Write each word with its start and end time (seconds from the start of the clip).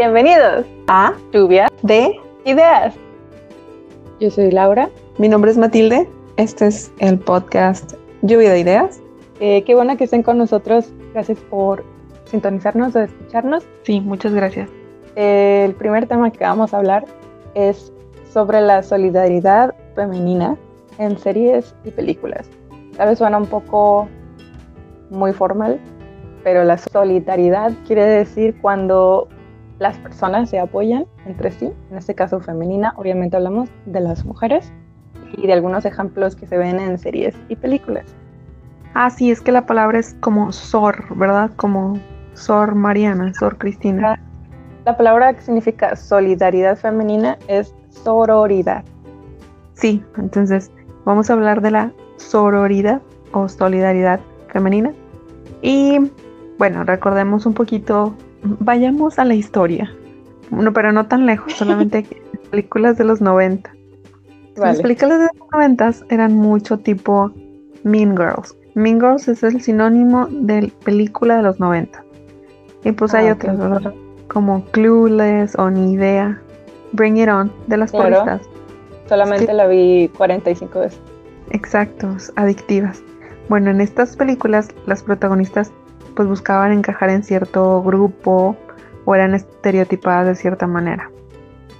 Bienvenidos 0.00 0.64
a 0.86 1.12
Lluvia 1.32 1.68
de 1.82 2.12
Ideas. 2.44 2.94
Yo 4.20 4.30
soy 4.30 4.52
Laura. 4.52 4.90
Mi 5.18 5.28
nombre 5.28 5.50
es 5.50 5.58
Matilde. 5.58 6.08
Este 6.36 6.68
es 6.68 6.92
el 7.00 7.18
podcast 7.18 7.94
Lluvia 8.22 8.52
de 8.52 8.60
Ideas. 8.60 9.02
Eh, 9.40 9.64
qué 9.64 9.74
bueno 9.74 9.96
que 9.96 10.04
estén 10.04 10.22
con 10.22 10.38
nosotros. 10.38 10.92
Gracias 11.14 11.40
por 11.50 11.84
sintonizarnos 12.26 12.94
o 12.94 13.00
escucharnos. 13.00 13.66
Sí, 13.82 14.00
muchas 14.00 14.32
gracias. 14.34 14.70
el 15.16 15.74
primer 15.74 16.06
tema 16.06 16.30
que 16.30 16.44
vamos 16.44 16.72
a 16.72 16.78
hablar 16.78 17.04
es 17.54 17.92
sobre 18.32 18.60
la 18.60 18.84
solidaridad 18.84 19.74
femenina 19.96 20.56
en 20.98 21.18
series 21.18 21.74
y 21.84 21.90
películas. 21.90 22.48
Tal 22.96 23.08
vez 23.08 23.18
suena 23.18 23.36
un 23.36 23.46
poco 23.46 24.08
muy 25.10 25.32
formal, 25.32 25.80
pero 26.44 26.62
la 26.62 26.78
solidaridad 26.78 27.72
quiere 27.84 28.04
decir 28.04 28.54
cuando 28.60 29.26
las 29.78 29.96
personas 29.98 30.50
se 30.50 30.58
apoyan 30.58 31.06
entre 31.26 31.50
sí, 31.50 31.72
en 31.90 31.98
este 31.98 32.14
caso 32.14 32.40
femenina, 32.40 32.94
obviamente 32.96 33.36
hablamos 33.36 33.68
de 33.86 34.00
las 34.00 34.24
mujeres 34.24 34.72
y 35.36 35.46
de 35.46 35.52
algunos 35.52 35.84
ejemplos 35.84 36.34
que 36.34 36.46
se 36.46 36.56
ven 36.58 36.80
en 36.80 36.98
series 36.98 37.34
y 37.48 37.56
películas. 37.56 38.04
Ah, 38.94 39.10
sí, 39.10 39.30
es 39.30 39.40
que 39.40 39.52
la 39.52 39.66
palabra 39.66 39.98
es 39.98 40.16
como 40.20 40.50
Sor, 40.52 41.04
¿verdad? 41.16 41.50
Como 41.56 41.98
Sor 42.34 42.74
Mariana, 42.74 43.32
Sor 43.34 43.58
Cristina. 43.58 44.20
La 44.84 44.96
palabra 44.96 45.34
que 45.34 45.42
significa 45.42 45.94
solidaridad 45.94 46.76
femenina 46.76 47.36
es 47.46 47.74
sororidad. 47.90 48.84
Sí, 49.74 50.02
entonces 50.16 50.72
vamos 51.04 51.30
a 51.30 51.34
hablar 51.34 51.60
de 51.60 51.70
la 51.70 51.92
sororidad 52.16 53.00
o 53.32 53.48
solidaridad 53.48 54.18
femenina. 54.52 54.92
Y 55.62 56.10
bueno, 56.58 56.84
recordemos 56.84 57.46
un 57.46 57.54
poquito 57.54 58.14
vayamos 58.42 59.18
a 59.18 59.24
la 59.24 59.34
historia. 59.34 59.92
Bueno, 60.50 60.72
pero 60.72 60.92
no 60.92 61.06
tan 61.06 61.26
lejos, 61.26 61.52
solamente 61.56 62.06
películas 62.50 62.96
de 62.98 63.04
los 63.04 63.20
90. 63.20 63.70
Las 64.56 64.80
películas 64.80 65.20
de 65.20 65.28
los 65.38 65.48
90 65.52 65.90
eran 66.08 66.34
mucho 66.34 66.78
tipo 66.78 67.30
Mean 67.84 68.16
Girls. 68.16 68.56
Mean 68.74 69.00
Girls 69.00 69.28
es 69.28 69.42
el 69.42 69.60
sinónimo 69.60 70.26
de 70.26 70.72
película 70.84 71.36
de 71.36 71.42
los 71.42 71.60
90. 71.60 72.04
Y 72.84 72.92
pues 72.92 73.14
hay 73.14 73.28
ah, 73.28 73.34
otras, 73.34 73.94
Como 74.28 74.64
Clueless 74.66 75.56
o 75.56 75.70
Ni 75.70 75.92
Idea. 75.92 76.40
Bring 76.92 77.18
It 77.18 77.28
On, 77.28 77.52
de 77.66 77.76
las 77.76 77.92
claro. 77.92 78.40
Solamente 79.08 79.52
la 79.52 79.66
vi 79.66 80.10
45 80.16 80.80
veces. 80.80 81.00
Exactos, 81.50 82.32
adictivas. 82.36 83.02
Bueno, 83.48 83.70
en 83.70 83.80
estas 83.80 84.16
películas 84.16 84.68
las 84.86 85.02
protagonistas 85.02 85.72
pues 86.18 86.26
buscaban 86.26 86.72
encajar 86.72 87.10
en 87.10 87.22
cierto 87.22 87.80
grupo 87.80 88.56
o 89.04 89.14
eran 89.14 89.34
estereotipadas 89.34 90.26
de 90.26 90.34
cierta 90.34 90.66
manera. 90.66 91.12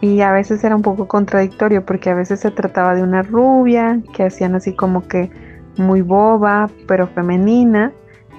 Y 0.01 0.21
a 0.21 0.31
veces 0.31 0.63
era 0.63 0.77
un 0.77 0.83
poco 0.83 1.09
contradictorio 1.09 1.85
porque 1.85 2.11
a 2.11 2.15
veces 2.15 2.39
se 2.39 2.53
trataba 2.53 2.95
de 2.95 3.03
una 3.03 3.23
rubia 3.23 4.01
que 4.15 4.23
hacían 4.23 4.55
así 4.55 4.77
como 4.77 5.09
que 5.09 5.29
muy 5.77 6.03
boba, 6.03 6.71
pero 6.87 7.09
femenina, 7.09 7.91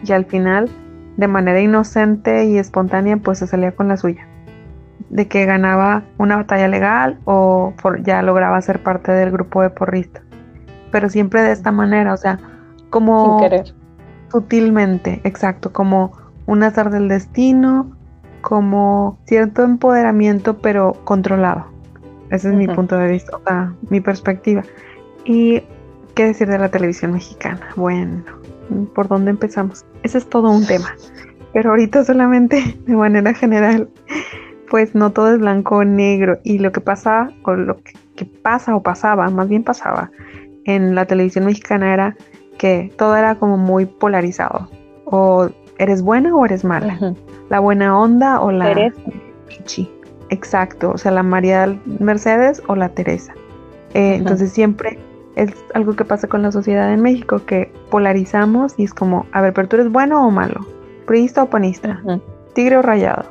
y 0.02 0.14
al 0.14 0.24
final, 0.24 0.70
de 1.18 1.28
manera 1.28 1.60
inocente 1.60 2.46
y 2.46 2.58
espontánea, 2.58 3.18
pues 3.18 3.40
se 3.40 3.48
salía 3.48 3.74
con 3.74 3.90
la 3.90 3.98
suya. 3.98 4.26
De 5.10 5.28
que 5.28 5.44
ganaba 5.44 6.04
una 6.18 6.38
batalla 6.38 6.70
legal 6.70 7.20
o 7.26 7.74
ya 8.04 8.22
lograba 8.22 8.62
ser 8.62 8.82
parte 8.82 9.12
del 9.12 9.32
grupo 9.32 9.62
de 9.64 9.70
porristas. 9.70 10.24
Pero 10.92 11.10
siempre 11.10 11.42
de 11.42 11.52
esta 11.52 11.74
manera, 11.74 12.14
o 12.14 12.18
sea, 12.18 12.40
como... 12.90 13.38
Sin 13.38 13.50
querer 13.50 13.79
Sutilmente, 14.32 15.22
exacto, 15.24 15.72
como 15.74 16.12
un 16.46 16.64
azar 16.64 16.90
del 16.90 17.08
destino, 17.08 17.96
como 18.42 19.20
cierto 19.26 19.64
empoderamiento 19.64 20.58
pero 20.58 20.94
controlado. 21.04 21.66
Ese 22.32 22.50
es 22.50 22.56
mi 22.56 22.68
punto 22.68 22.96
de 22.98 23.08
vista, 23.12 23.38
o 23.38 23.42
sea, 23.44 23.74
mi 23.90 24.02
perspectiva. 24.02 24.64
Y 25.26 25.64
qué 26.14 26.26
decir 26.26 26.48
de 26.48 26.60
la 26.60 26.70
televisión 26.70 27.14
mexicana. 27.14 27.62
Bueno, 27.76 28.24
¿por 28.94 29.08
dónde 29.08 29.32
empezamos? 29.32 29.86
Ese 30.04 30.20
es 30.20 30.30
todo 30.30 30.52
un 30.52 30.66
tema. 30.66 30.94
Pero 31.54 31.72
ahorita 31.72 32.06
solamente 32.06 32.78
de 32.86 32.96
manera 32.96 33.34
general, 33.34 33.90
pues 34.70 34.94
no 34.94 35.12
todo 35.12 35.34
es 35.34 35.40
blanco 35.40 35.78
o 35.78 35.84
negro. 35.84 36.40
Y 36.44 36.60
lo 36.60 36.72
que 36.72 36.82
pasa, 36.82 37.32
o 37.44 37.54
lo 37.54 37.78
que, 37.78 37.94
que 38.16 38.26
pasa 38.26 38.76
o 38.76 38.84
pasaba, 38.84 39.28
más 39.30 39.50
bien 39.50 39.64
pasaba, 39.64 40.12
en 40.66 40.94
la 40.94 41.06
televisión 41.06 41.46
mexicana 41.46 41.94
era 41.94 42.16
que 42.60 42.94
todo 42.98 43.16
era 43.16 43.36
como 43.36 43.58
muy 43.58 43.88
polarizado. 43.88 44.70
O 45.06 45.50
eres 45.80 46.04
buena 46.04 46.36
o 46.36 46.46
eres 46.46 46.64
mala. 46.64 47.16
La 47.50 47.60
buena 47.60 47.98
onda 47.98 48.40
o 48.42 48.52
la 48.52 48.66
Teresa. 48.66 49.02
Exacto, 50.30 50.92
o 50.92 50.98
sea, 51.00 51.12
la 51.12 51.24
María 51.24 51.80
Mercedes 52.00 52.62
o 52.68 52.76
la 52.76 52.90
Teresa. 52.90 53.34
Eh, 53.96 54.16
entonces 54.16 54.52
siempre 54.52 55.00
es 55.36 55.50
algo 55.74 55.96
que 55.96 56.06
pasa 56.06 56.28
con 56.28 56.44
la 56.44 56.52
sociedad 56.52 56.94
en 56.94 57.02
México, 57.02 57.42
que 57.48 57.72
polarizamos 57.90 58.76
y 58.78 58.84
es 58.84 58.94
como, 58.94 59.26
a 59.32 59.42
ver, 59.42 59.54
pero 59.54 59.68
tú 59.68 59.78
eres 59.78 59.92
bueno 59.92 60.28
o 60.28 60.30
malo, 60.30 60.68
priista 61.08 61.42
o 61.42 61.50
panista, 61.50 62.04
tigre 62.54 62.78
o 62.78 62.84
rayado. 62.84 63.24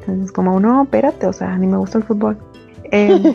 Entonces 0.00 0.30
como, 0.30 0.60
no, 0.60 0.84
espérate, 0.84 1.26
o 1.26 1.32
sea, 1.32 1.56
ni 1.58 1.66
me 1.66 1.78
gusta 1.78 1.98
el 1.98 2.04
fútbol. 2.04 2.36
Em, 2.92 3.34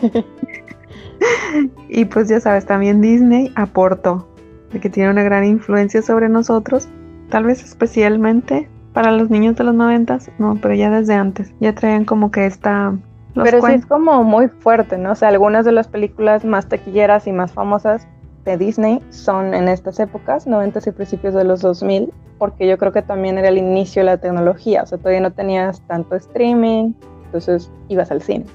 y 1.88 2.04
pues 2.06 2.28
ya 2.28 2.40
sabes, 2.40 2.64
también 2.64 3.00
Disney 3.00 3.52
aportó 3.56 4.29
de 4.72 4.80
que 4.80 4.90
tiene 4.90 5.10
una 5.10 5.22
gran 5.22 5.44
influencia 5.44 6.02
sobre 6.02 6.28
nosotros, 6.28 6.88
tal 7.28 7.44
vez 7.44 7.62
especialmente 7.64 8.68
para 8.92 9.12
los 9.12 9.30
niños 9.30 9.56
de 9.56 9.64
los 9.64 9.74
noventas, 9.74 10.30
no, 10.38 10.58
pero 10.60 10.74
ya 10.74 10.90
desde 10.90 11.14
antes, 11.14 11.52
ya 11.60 11.74
traían 11.74 12.04
como 12.04 12.30
que 12.30 12.46
esta... 12.46 12.96
pero 13.34 13.62
sí 13.62 13.72
es 13.72 13.86
como 13.86 14.24
muy 14.24 14.48
fuerte, 14.48 14.98
¿no? 14.98 15.12
O 15.12 15.14
sea, 15.14 15.28
algunas 15.28 15.64
de 15.64 15.72
las 15.72 15.88
películas 15.88 16.44
más 16.44 16.68
taquilleras 16.68 17.26
y 17.26 17.32
más 17.32 17.52
famosas 17.52 18.06
de 18.44 18.56
Disney 18.56 19.00
son 19.10 19.54
en 19.54 19.68
estas 19.68 20.00
épocas, 20.00 20.46
noventas 20.46 20.86
y 20.86 20.90
principios 20.92 21.34
de 21.34 21.44
los 21.44 21.60
2000, 21.60 22.12
porque 22.38 22.66
yo 22.66 22.78
creo 22.78 22.92
que 22.92 23.02
también 23.02 23.38
era 23.38 23.48
el 23.48 23.58
inicio 23.58 24.00
de 24.00 24.06
la 24.06 24.16
tecnología, 24.16 24.82
o 24.82 24.86
sea, 24.86 24.98
todavía 24.98 25.20
no 25.20 25.32
tenías 25.32 25.80
tanto 25.86 26.16
streaming, 26.16 26.94
entonces 27.26 27.70
ibas 27.88 28.10
al 28.10 28.22
cine. 28.22 28.46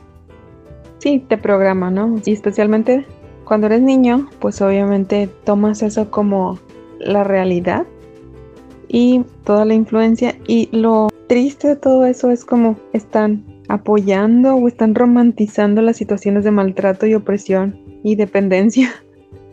Sí, 0.98 1.20
te 1.20 1.38
programa, 1.38 1.92
¿no? 1.92 2.16
Y 2.26 2.34
especialmente 2.34 3.06
cuando 3.46 3.68
eres 3.68 3.82
niño, 3.82 4.30
pues 4.40 4.62
obviamente 4.62 5.30
tomas 5.44 5.84
eso 5.84 6.12
como 6.12 6.60
la 7.00 7.24
realidad 7.24 7.86
y 8.88 9.24
toda 9.44 9.66
la 9.66 9.74
influencia 9.74 10.36
y 10.48 10.70
lo 10.72 11.10
triste 11.28 11.70
de 11.70 11.76
todo 11.76 12.06
eso 12.06 12.32
es 12.32 12.46
como 12.46 12.78
están 12.94 13.44
apoyando 13.68 14.56
o 14.56 14.68
están 14.68 14.96
romantizando 14.96 15.82
las 15.82 15.98
situaciones 15.98 16.44
de 16.44 16.52
maltrato 16.52 17.06
y 17.06 17.16
opresión 17.16 17.80
y 18.04 18.16
dependencia. 18.16 18.92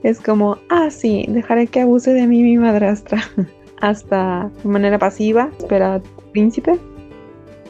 Es 0.03 0.21
como, 0.21 0.59
ah, 0.69 0.91
sí, 0.91 1.27
dejaré 1.29 1.69
que 1.69 1.81
abuse 1.81 2.13
de 2.13 2.27
mí 2.27 2.43
mi 2.43 2.59
madrastra. 2.59 3.23
Hasta 3.81 4.51
de 4.65 4.69
manera 4.69 4.99
pasiva, 4.99 5.49
espera 5.57 6.03
príncipe. 6.33 6.77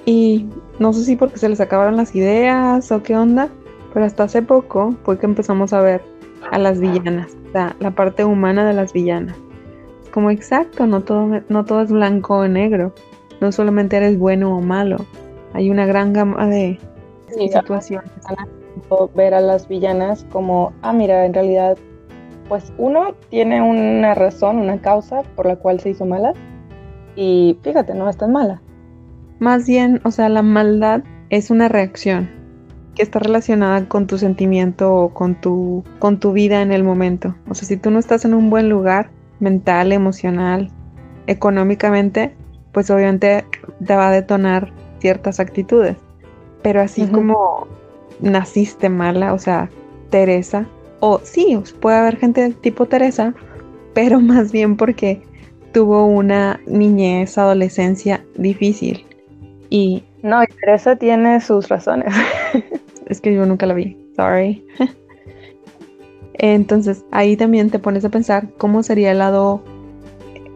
Y 0.07 0.47
no 0.79 0.95
sé 0.95 1.05
si 1.05 1.17
porque 1.17 1.37
se 1.37 1.51
les 1.51 1.61
acabaron 1.61 1.99
las 1.99 2.17
ideas 2.17 2.91
o 2.91 3.03
qué 3.03 3.17
onda, 3.17 3.51
pero 3.93 4.07
hasta 4.07 4.25
hace 4.25 4.41
poco 4.41 4.95
fue 5.05 5.19
que 5.19 5.27
empezamos 5.27 5.75
a 5.75 5.83
ver 5.83 6.12
a 6.51 6.59
las 6.59 6.81
villanas, 6.81 7.37
o 7.49 7.53
sea, 7.53 7.77
la 7.81 7.91
parte 7.93 8.25
humana 8.25 8.67
de 8.67 8.73
las 8.73 8.93
villanas. 8.93 9.37
Es 10.03 10.09
como 10.11 10.31
exacto, 10.31 10.87
no 10.87 11.03
todo, 11.03 11.41
no 11.49 11.65
todo 11.65 11.83
es 11.83 11.93
blanco 11.93 12.39
o 12.39 12.49
negro, 12.49 12.93
no 13.41 13.53
solamente 13.53 13.97
eres 13.97 14.19
bueno 14.19 14.57
o 14.57 14.61
malo, 14.61 14.99
hay 15.55 15.71
una 15.71 15.87
gran 15.87 16.13
gama 16.13 16.47
de 16.47 16.79
situaciones. 17.29 18.11
Ver 19.15 19.33
a 19.33 19.41
las 19.41 19.69
villanas 19.69 20.27
como, 20.31 20.73
ah, 20.83 20.93
mira, 20.93 21.25
en 21.25 21.33
realidad, 21.33 21.79
pues 22.49 22.73
uno 22.77 23.15
tiene 23.31 23.63
una 23.63 24.15
razón, 24.15 24.59
una 24.59 24.79
causa 24.81 25.23
por 25.35 25.47
la 25.47 25.57
cual 25.57 25.81
se 25.81 25.91
hizo 25.91 26.05
mala, 26.05 26.35
y 27.17 27.59
fíjate, 27.63 27.95
no 27.95 28.09
es 28.09 28.17
tan 28.17 28.33
mala. 28.33 28.61
Más 29.39 29.67
bien, 29.67 30.01
o 30.05 30.11
sea, 30.11 30.29
la 30.29 30.43
maldad 30.43 31.03
es 31.31 31.51
una 31.51 31.69
reacción 31.69 32.42
que 32.95 33.03
está 33.03 33.19
relacionada 33.19 33.89
con 33.89 34.07
tu 34.07 34.19
sentimiento 34.19 34.95
o 34.95 35.15
con 35.15 35.41
tu, 35.41 35.85
con 35.99 36.19
tu 36.19 36.33
vida 36.33 36.63
en 36.63 36.73
el 36.73 36.85
momento. 36.85 37.35
O 37.49 37.55
sea, 37.55 37.67
si 37.67 37.77
tú 37.77 37.91
no 37.91 37.99
estás 37.99 38.25
en 38.25 38.35
un 38.35 38.51
buen 38.51 38.69
lugar 38.69 39.11
mental, 39.41 39.93
emocional, 39.93 40.71
económicamente, 41.27 42.35
pues 42.73 42.91
obviamente 42.91 43.45
te 43.85 43.97
va 43.97 44.09
a 44.09 44.13
detonar 44.13 44.73
ciertas 45.01 45.41
actitudes. 45.41 45.97
Pero 46.63 46.81
así 46.81 47.07
como 47.07 47.67
naciste 48.21 48.89
mala, 48.89 49.35
o 49.35 49.39
sea, 49.39 49.69
Teresa, 50.11 50.67
o 51.01 51.21
sí, 51.23 51.59
puede 51.81 51.97
haber 51.97 52.17
gente 52.17 52.51
tipo 52.61 52.87
Teresa, 52.87 53.35
pero 53.95 54.21
más 54.21 54.53
bien 54.53 54.77
porque 54.77 55.23
tuvo 55.73 56.07
una 56.07 56.61
niñez, 56.67 57.39
adolescencia 57.39 58.25
difícil. 58.37 59.05
Y 59.71 60.05
no, 60.23 60.41
Teresa 60.61 60.97
tiene 60.97 61.41
sus 61.41 61.69
razones. 61.69 62.15
es 63.13 63.21
que 63.21 63.33
yo 63.33 63.47
nunca 63.47 63.67
la 63.67 63.75
vi, 63.75 63.97
sorry. 64.17 64.65
Entonces 66.35 67.05
ahí 67.11 67.37
también 67.37 67.71
te 67.71 67.79
pones 67.79 68.05
a 68.05 68.09
pensar 68.09 68.49
cómo 68.59 68.83
sería 68.83 69.13
el 69.13 69.19
lado 69.19 69.63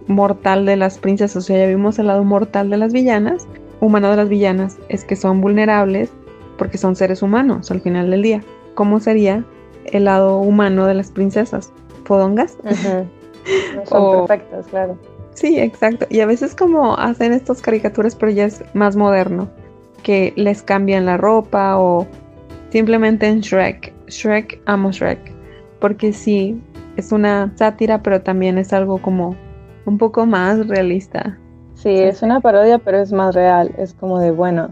mortal 0.08 0.66
de 0.66 0.76
las 0.76 0.98
princesas. 0.98 1.36
O 1.36 1.40
sea, 1.46 1.58
ya 1.58 1.66
vimos 1.66 1.98
el 1.98 2.08
lado 2.08 2.24
mortal 2.24 2.70
de 2.70 2.76
las 2.76 2.92
villanas. 2.92 3.46
Humano 3.80 4.10
de 4.10 4.16
las 4.16 4.28
villanas 4.28 4.78
es 4.88 5.04
que 5.04 5.16
son 5.16 5.40
vulnerables 5.40 6.10
porque 6.56 6.78
son 6.78 6.96
seres 6.96 7.22
humanos 7.22 7.70
al 7.70 7.80
final 7.80 8.10
del 8.10 8.22
día. 8.22 8.42
¿Cómo 8.74 9.00
sería 9.00 9.44
el 9.84 10.04
lado 10.04 10.38
humano 10.38 10.86
de 10.86 10.94
las 10.94 11.10
princesas? 11.10 11.72
¿Fodongas? 12.04 12.56
son 13.84 14.26
perfectas, 14.26 14.66
claro. 14.68 14.98
Sí, 15.34 15.58
exacto. 15.60 16.06
Y 16.08 16.20
a 16.20 16.26
veces 16.26 16.54
como 16.54 16.96
hacen 16.96 17.32
estas 17.34 17.60
caricaturas, 17.60 18.16
pero 18.16 18.32
ya 18.32 18.46
es 18.46 18.64
más 18.72 18.96
moderno, 18.96 19.50
que 20.02 20.32
les 20.36 20.62
cambian 20.62 21.04
la 21.04 21.18
ropa 21.18 21.78
o 21.78 22.06
simplemente 22.76 23.26
en 23.26 23.40
Shrek. 23.40 23.90
Shrek, 24.08 24.60
amo 24.66 24.92
Shrek. 24.92 25.18
Porque 25.80 26.12
sí, 26.12 26.60
es 26.98 27.10
una 27.10 27.50
sátira, 27.54 28.02
pero 28.02 28.20
también 28.20 28.58
es 28.58 28.70
algo 28.74 28.98
como 28.98 29.34
un 29.86 29.96
poco 29.96 30.26
más 30.26 30.68
realista. 30.68 31.38
Sí, 31.72 31.88
es 31.88 32.20
una 32.20 32.38
parodia, 32.40 32.76
pero 32.76 32.98
es 32.98 33.14
más 33.14 33.34
real. 33.34 33.74
Es 33.78 33.94
como 33.94 34.18
de, 34.18 34.30
bueno, 34.30 34.68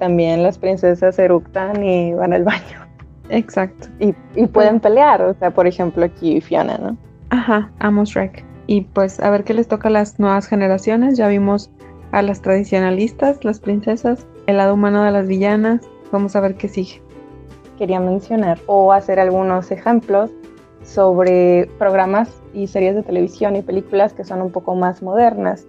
también 0.00 0.42
las 0.42 0.58
princesas 0.58 1.16
eructan 1.16 1.84
y 1.84 2.12
van 2.14 2.32
al 2.32 2.42
baño. 2.42 2.88
Exacto. 3.28 3.86
Y, 4.00 4.16
y 4.34 4.48
pueden 4.48 4.80
pelear, 4.80 5.22
o 5.22 5.34
sea, 5.34 5.52
por 5.52 5.68
ejemplo 5.68 6.04
aquí 6.04 6.40
Fiona, 6.40 6.76
¿no? 6.78 6.96
Ajá, 7.30 7.70
amo 7.78 8.04
Shrek. 8.04 8.44
Y 8.66 8.80
pues 8.80 9.20
a 9.20 9.30
ver 9.30 9.44
qué 9.44 9.54
les 9.54 9.68
toca 9.68 9.86
a 9.86 9.92
las 9.92 10.18
nuevas 10.18 10.48
generaciones. 10.48 11.16
Ya 11.16 11.28
vimos 11.28 11.70
a 12.10 12.20
las 12.20 12.42
tradicionalistas, 12.42 13.44
las 13.44 13.60
princesas, 13.60 14.26
el 14.48 14.56
lado 14.56 14.74
humano 14.74 15.04
de 15.04 15.12
las 15.12 15.28
villanas. 15.28 15.82
Vamos 16.10 16.34
a 16.34 16.40
ver 16.40 16.56
qué 16.56 16.66
sigue. 16.66 17.03
Quería 17.78 18.00
mencionar 18.00 18.58
o 18.66 18.92
hacer 18.92 19.18
algunos 19.18 19.70
ejemplos 19.70 20.30
sobre 20.82 21.68
programas 21.78 22.42
y 22.52 22.66
series 22.66 22.94
de 22.94 23.02
televisión 23.02 23.56
y 23.56 23.62
películas 23.62 24.12
que 24.12 24.24
son 24.24 24.42
un 24.42 24.52
poco 24.52 24.74
más 24.74 25.02
modernas, 25.02 25.66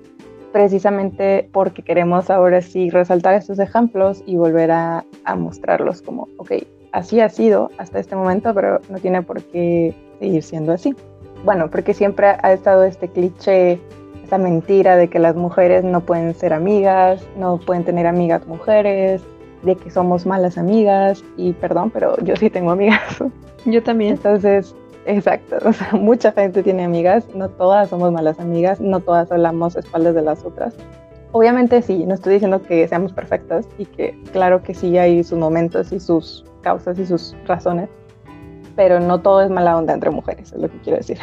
precisamente 0.52 1.50
porque 1.52 1.82
queremos 1.82 2.30
ahora 2.30 2.62
sí 2.62 2.90
resaltar 2.90 3.34
estos 3.36 3.60
ejemplos 3.60 4.24
y 4.26 4.36
volver 4.36 4.72
a, 4.72 5.06
a 5.24 5.36
mostrarlos 5.36 6.02
como, 6.02 6.28
ok, 6.38 6.52
así 6.92 7.20
ha 7.20 7.30
sido 7.30 7.72
hasta 7.78 8.00
este 8.00 8.16
momento, 8.16 8.54
pero 8.54 8.80
no 8.90 9.00
tiene 9.00 9.22
por 9.22 9.42
qué 9.42 9.96
seguir 10.20 10.44
siendo 10.44 10.74
así. 10.74 10.96
Bueno, 11.44 11.70
porque 11.70 11.94
siempre 11.94 12.28
ha 12.42 12.54
estado 12.54 12.84
este 12.84 13.08
cliché, 13.08 13.80
esa 14.24 14.38
mentira 14.38 14.96
de 14.96 15.10
que 15.10 15.20
las 15.20 15.36
mujeres 15.36 15.84
no 15.84 16.02
pueden 16.02 16.34
ser 16.34 16.54
amigas, 16.54 17.26
no 17.38 17.60
pueden 17.60 17.84
tener 17.84 18.08
amigas 18.08 18.48
mujeres, 18.48 19.22
de 19.66 19.76
que 19.76 19.90
somos 19.90 20.26
malas 20.26 20.58
amigas, 20.58 21.24
y 21.38 21.54
perdón, 21.54 21.92
pero 21.92 22.18
yo 22.24 22.36
sí 22.36 22.50
tengo 22.50 22.72
amigas. 22.72 23.02
Yo 23.66 23.82
también. 23.82 24.14
Entonces, 24.14 24.76
exacto, 25.06 25.58
o 25.68 25.74
sea, 25.74 25.90
mucha 25.94 26.32
gente 26.32 26.62
tiene 26.62 26.84
amigas, 26.84 27.26
no 27.34 27.50
todas 27.50 27.90
somos 27.90 28.12
malas 28.12 28.40
amigas, 28.40 28.80
no 28.80 29.00
todas 29.00 29.32
hablamos 29.32 29.76
espaldas 29.76 30.16
de 30.16 30.22
las 30.22 30.44
otras. 30.44 30.76
Obviamente 31.32 31.82
sí, 31.82 32.06
no 32.06 32.14
estoy 32.14 32.34
diciendo 32.36 32.62
que 32.62 32.88
seamos 32.88 33.12
perfectas 33.12 33.68
y 33.78 33.86
que 33.86 34.18
claro 34.32 34.64
que 34.64 34.74
sí 34.74 34.98
hay 34.98 35.24
sus 35.24 35.38
momentos 35.38 35.92
y 35.92 36.00
sus 36.00 36.46
causas 36.62 36.98
y 36.98 37.06
sus 37.06 37.36
razones, 37.46 37.90
pero 38.76 39.00
no 39.00 39.20
todo 39.20 39.42
es 39.42 39.50
mala 39.50 39.78
onda 39.78 39.94
entre 39.94 40.12
mujeres, 40.12 40.54
es 40.54 40.62
lo 40.62 40.70
que 40.70 40.78
quiero 40.80 40.98
decir. 40.98 41.18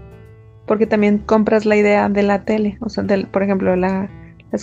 Porque 0.66 0.86
también 0.86 1.18
compras 1.18 1.66
la 1.66 1.76
idea 1.76 2.08
de 2.08 2.22
la 2.22 2.44
tele, 2.44 2.78
o 2.80 2.88
sea, 2.88 3.04
por 3.30 3.42
ejemplo, 3.42 3.74
las 3.76 4.08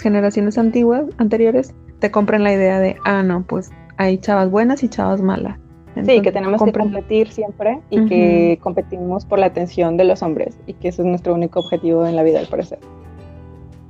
generaciones 0.02 0.58
antiguas, 0.58 1.04
anteriores, 1.18 1.76
te 2.00 2.12
compran 2.12 2.44
la 2.44 2.54
idea 2.54 2.80
de, 2.80 2.98
ah, 3.06 3.24
no, 3.24 3.44
pues 3.44 3.72
hay 3.98 4.18
chavas 4.18 4.50
buenas 4.50 4.84
y 4.84 4.90
chavas 4.90 5.22
malas. 5.22 5.58
sí, 6.06 6.22
que 6.22 6.32
tenemos 6.32 6.64
que 6.64 6.72
competir 6.72 7.32
siempre 7.32 7.82
y 7.90 8.06
que 8.06 8.60
competimos 8.62 9.26
por 9.26 9.40
la 9.40 9.48
atención 9.48 9.98
de 9.98 10.06
los 10.06 10.24
hombres 10.24 10.58
y 10.66 10.74
que 10.74 10.90
ese 10.90 11.02
es 11.02 11.08
nuestro 11.08 11.34
único 11.34 11.60
objetivo 11.60 12.06
en 12.06 12.16
la 12.16 12.24
vida, 12.24 12.40
al 12.40 12.48
parecer. 12.48 12.80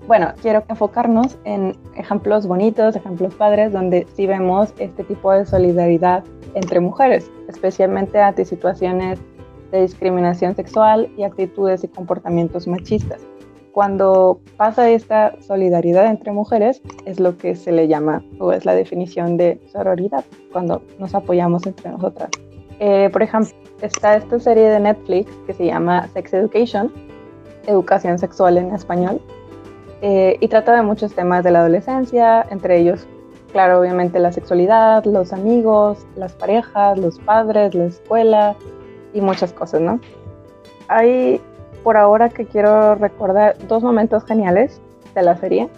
Bueno, 0.07 0.33
quiero 0.41 0.63
enfocarnos 0.67 1.37
en 1.43 1.77
ejemplos 1.95 2.47
bonitos, 2.47 2.95
ejemplos 2.95 3.35
padres, 3.35 3.71
donde 3.71 4.07
sí 4.15 4.25
vemos 4.25 4.73
este 4.79 5.03
tipo 5.03 5.31
de 5.31 5.45
solidaridad 5.45 6.23
entre 6.55 6.79
mujeres, 6.79 7.29
especialmente 7.47 8.19
ante 8.19 8.43
situaciones 8.43 9.19
de 9.71 9.81
discriminación 9.81 10.55
sexual 10.55 11.11
y 11.15 11.21
actitudes 11.21 11.83
y 11.83 11.89
comportamientos 11.89 12.67
machistas. 12.67 13.21
Cuando 13.79 14.41
pasa 14.57 14.89
esta 14.89 15.41
solidaridad 15.41 16.07
entre 16.07 16.33
mujeres 16.33 16.81
es 17.05 17.17
lo 17.17 17.37
que 17.37 17.55
se 17.55 17.71
le 17.71 17.87
llama 17.87 18.21
o 18.37 18.51
es 18.51 18.65
la 18.65 18.75
definición 18.75 19.37
de 19.37 19.57
sororidad, 19.71 20.25
cuando 20.51 20.81
nos 20.99 21.15
apoyamos 21.15 21.65
entre 21.65 21.89
nosotras. 21.89 22.29
Eh, 22.81 23.09
por 23.09 23.23
ejemplo, 23.23 23.53
está 23.81 24.17
esta 24.17 24.37
serie 24.37 24.67
de 24.67 24.81
Netflix 24.81 25.31
que 25.47 25.53
se 25.53 25.67
llama 25.67 26.09
Sex 26.09 26.33
Education, 26.33 26.91
Educación 27.67 28.19
Sexual 28.19 28.57
en 28.57 28.75
español, 28.75 29.21
eh, 30.01 30.35
y 30.41 30.49
trata 30.49 30.75
de 30.75 30.81
muchos 30.81 31.15
temas 31.15 31.45
de 31.45 31.51
la 31.51 31.59
adolescencia, 31.59 32.45
entre 32.49 32.81
ellos 32.81 33.07
Claro, 33.53 33.79
obviamente 33.79 34.19
la 34.19 34.33
sexualidad, 34.33 35.05
los 35.05 35.31
amigos, 35.31 36.05
las 36.17 36.33
parejas, 36.33 36.99
los 36.99 37.17
padres, 37.19 37.73
la 37.73 37.85
escuela 37.85 38.57
y 39.13 39.21
muchas 39.21 39.53
cosas, 39.53 39.79
¿no? 39.79 40.01
Hay 40.89 41.39
por 41.83 41.97
ahora 41.97 42.29
que 42.29 42.45
quiero 42.45 42.95
recordar 42.95 43.55
dos 43.67 43.83
momentos 43.83 44.23
geniales 44.25 44.81
de 45.15 45.23
la 45.23 45.35
serie 45.37 45.69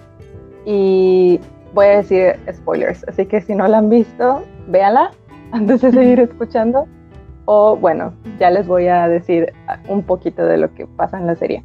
y 0.65 1.39
voy 1.73 1.85
a 1.87 1.97
decir 1.97 2.35
spoilers, 2.51 3.05
así 3.07 3.25
que 3.25 3.41
si 3.41 3.55
no 3.55 3.67
la 3.67 3.79
han 3.79 3.89
visto, 3.89 4.43
véanla 4.67 5.11
antes 5.51 5.81
de 5.81 5.91
seguir 5.91 6.19
escuchando 6.31 6.87
o 7.45 7.75
bueno, 7.75 8.13
ya 8.39 8.49
les 8.49 8.67
voy 8.67 8.87
a 8.87 9.07
decir 9.07 9.53
un 9.87 10.03
poquito 10.03 10.45
de 10.45 10.57
lo 10.57 10.73
que 10.73 10.85
pasa 10.85 11.17
en 11.17 11.27
la 11.27 11.35
serie. 11.35 11.63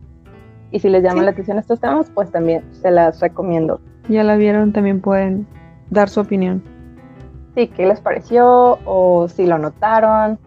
Y 0.71 0.81
si 0.81 0.89
les 0.89 1.03
llaman 1.03 1.25
la 1.25 1.31
atención 1.31 1.59
estos 1.59 1.81
temas, 1.81 2.11
pues 2.11 2.31
también 2.31 2.65
se 2.73 2.91
las 2.91 3.21
recomiendo. 3.21 3.81
Ya 4.09 4.25
la 4.25 4.37
vieron, 4.37 4.73
también 4.73 5.01
pueden 5.01 5.47
dar 5.91 6.09
su 6.09 6.21
opinión. 6.21 6.63
Sí, 7.55 7.69
¿qué 7.69 7.87
les 7.87 8.01
pareció 8.01 8.79
o 8.85 9.29
si 9.29 9.47
lo 9.47 9.59
notaron? 9.59 10.39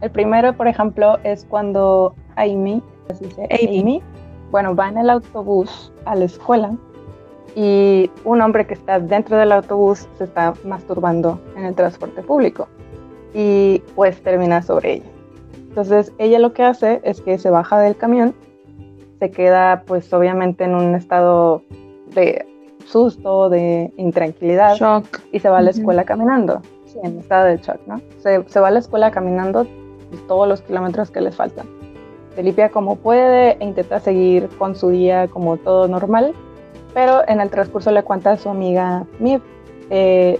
El 0.00 0.10
primero, 0.10 0.52
por 0.54 0.68
ejemplo, 0.68 1.18
es 1.24 1.44
cuando 1.44 2.14
Amy, 2.36 2.82
dice? 3.20 3.48
Amy, 3.50 4.02
bueno, 4.50 4.74
va 4.74 4.88
en 4.88 4.98
el 4.98 5.10
autobús 5.10 5.92
a 6.04 6.14
la 6.14 6.24
escuela 6.24 6.76
y 7.54 8.10
un 8.24 8.40
hombre 8.40 8.66
que 8.66 8.74
está 8.74 9.00
dentro 9.00 9.36
del 9.36 9.52
autobús 9.52 10.08
se 10.18 10.24
está 10.24 10.54
masturbando 10.64 11.40
en 11.56 11.64
el 11.64 11.74
transporte 11.74 12.22
público 12.22 12.68
y 13.34 13.82
pues 13.94 14.22
termina 14.22 14.62
sobre 14.62 14.94
ella. 14.94 15.10
Entonces 15.68 16.12
ella 16.18 16.38
lo 16.38 16.52
que 16.52 16.62
hace 16.62 17.00
es 17.04 17.20
que 17.20 17.38
se 17.38 17.50
baja 17.50 17.78
del 17.80 17.96
camión, 17.96 18.34
se 19.18 19.30
queda 19.30 19.82
pues 19.86 20.12
obviamente 20.12 20.64
en 20.64 20.74
un 20.74 20.94
estado 20.94 21.62
de 22.14 22.46
susto, 22.86 23.48
de 23.48 23.92
intranquilidad. 23.96 24.76
Shock. 24.76 25.20
Y 25.32 25.40
se 25.40 25.48
va 25.48 25.58
a 25.58 25.62
la 25.62 25.70
escuela 25.70 26.04
caminando. 26.04 26.62
Sí, 26.86 26.98
en 27.02 27.18
estado 27.18 27.46
de 27.46 27.58
shock, 27.58 27.80
¿no? 27.86 28.00
Se, 28.18 28.42
se 28.48 28.60
va 28.60 28.68
a 28.68 28.70
la 28.70 28.78
escuela 28.78 29.10
caminando 29.10 29.66
todos 30.26 30.48
los 30.48 30.62
kilómetros 30.62 31.10
que 31.10 31.20
le 31.20 31.30
faltan. 31.30 31.77
Se 32.38 32.44
limpia 32.44 32.68
como 32.68 32.94
puede 32.94 33.58
e 33.58 33.64
intenta 33.64 33.98
seguir 33.98 34.48
con 34.58 34.76
su 34.76 34.90
día 34.90 35.26
como 35.26 35.56
todo 35.56 35.88
normal, 35.88 36.34
pero 36.94 37.26
en 37.26 37.40
el 37.40 37.50
transcurso 37.50 37.90
le 37.90 38.04
cuenta 38.04 38.30
a 38.30 38.36
su 38.36 38.48
amiga 38.48 39.04
Mib. 39.18 39.40
Eh, 39.90 40.38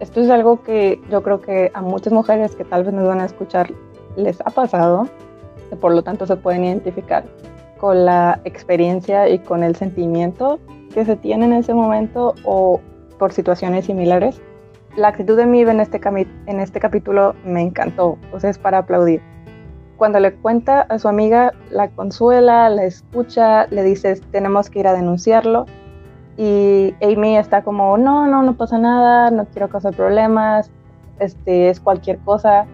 esto 0.00 0.22
es 0.22 0.30
algo 0.30 0.62
que 0.62 0.98
yo 1.10 1.22
creo 1.22 1.42
que 1.42 1.70
a 1.74 1.82
muchas 1.82 2.14
mujeres 2.14 2.56
que 2.56 2.64
tal 2.64 2.84
vez 2.84 2.94
nos 2.94 3.06
van 3.06 3.20
a 3.20 3.26
escuchar 3.26 3.70
les 4.16 4.40
ha 4.40 4.48
pasado, 4.48 5.08
por 5.78 5.94
lo 5.94 6.00
tanto 6.02 6.26
se 6.26 6.36
pueden 6.36 6.64
identificar 6.64 7.26
con 7.76 8.06
la 8.06 8.40
experiencia 8.44 9.28
y 9.28 9.38
con 9.38 9.62
el 9.62 9.76
sentimiento 9.76 10.58
que 10.94 11.04
se 11.04 11.16
tiene 11.16 11.44
en 11.44 11.52
ese 11.52 11.74
momento 11.74 12.34
o 12.46 12.80
por 13.18 13.34
situaciones 13.34 13.84
similares. 13.84 14.40
La 14.96 15.08
actitud 15.08 15.36
de 15.36 15.42
en 15.42 15.80
este, 15.80 16.00
en 16.46 16.60
este 16.60 16.80
capítulo 16.80 17.34
me 17.44 17.60
encantó, 17.60 18.16
sea, 18.40 18.48
es 18.48 18.56
para 18.56 18.78
aplaudir. 18.78 19.20
Cuando 19.96 20.20
le 20.20 20.34
cuenta 20.34 20.82
a 20.82 20.98
su 20.98 21.08
amiga, 21.08 21.52
la 21.70 21.88
consuela, 21.88 22.68
la 22.68 22.84
escucha, 22.84 23.66
le 23.68 23.82
dice, 23.82 24.20
tenemos 24.30 24.68
que 24.70 24.80
ir 24.80 24.86
a 24.86 24.92
denunciarlo. 24.92 25.66
Y 26.36 26.94
Amy 27.02 27.38
está 27.38 27.62
como, 27.62 27.96
no, 27.96 28.26
no, 28.26 28.42
no 28.42 28.56
pasa 28.56 28.78
nada, 28.78 29.30
no 29.30 29.46
quiero 29.46 29.68
causar 29.68 29.94
problemas, 29.94 30.70
este, 31.18 31.70
es 31.70 31.80
cualquier 31.80 32.18
cosa. 32.18 32.66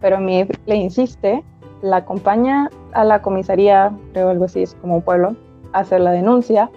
Pero 0.00 0.18
Mive 0.18 0.58
le 0.66 0.76
insiste, 0.76 1.44
la 1.80 1.98
acompaña 1.98 2.70
a 2.92 3.04
la 3.04 3.22
comisaría, 3.22 3.92
creo 4.12 4.30
algo 4.30 4.46
así, 4.46 4.62
es 4.62 4.74
como 4.74 4.96
un 4.96 5.02
pueblo, 5.02 5.36
a 5.72 5.80
hacer 5.80 6.00
la 6.00 6.10
denuncia 6.10 6.70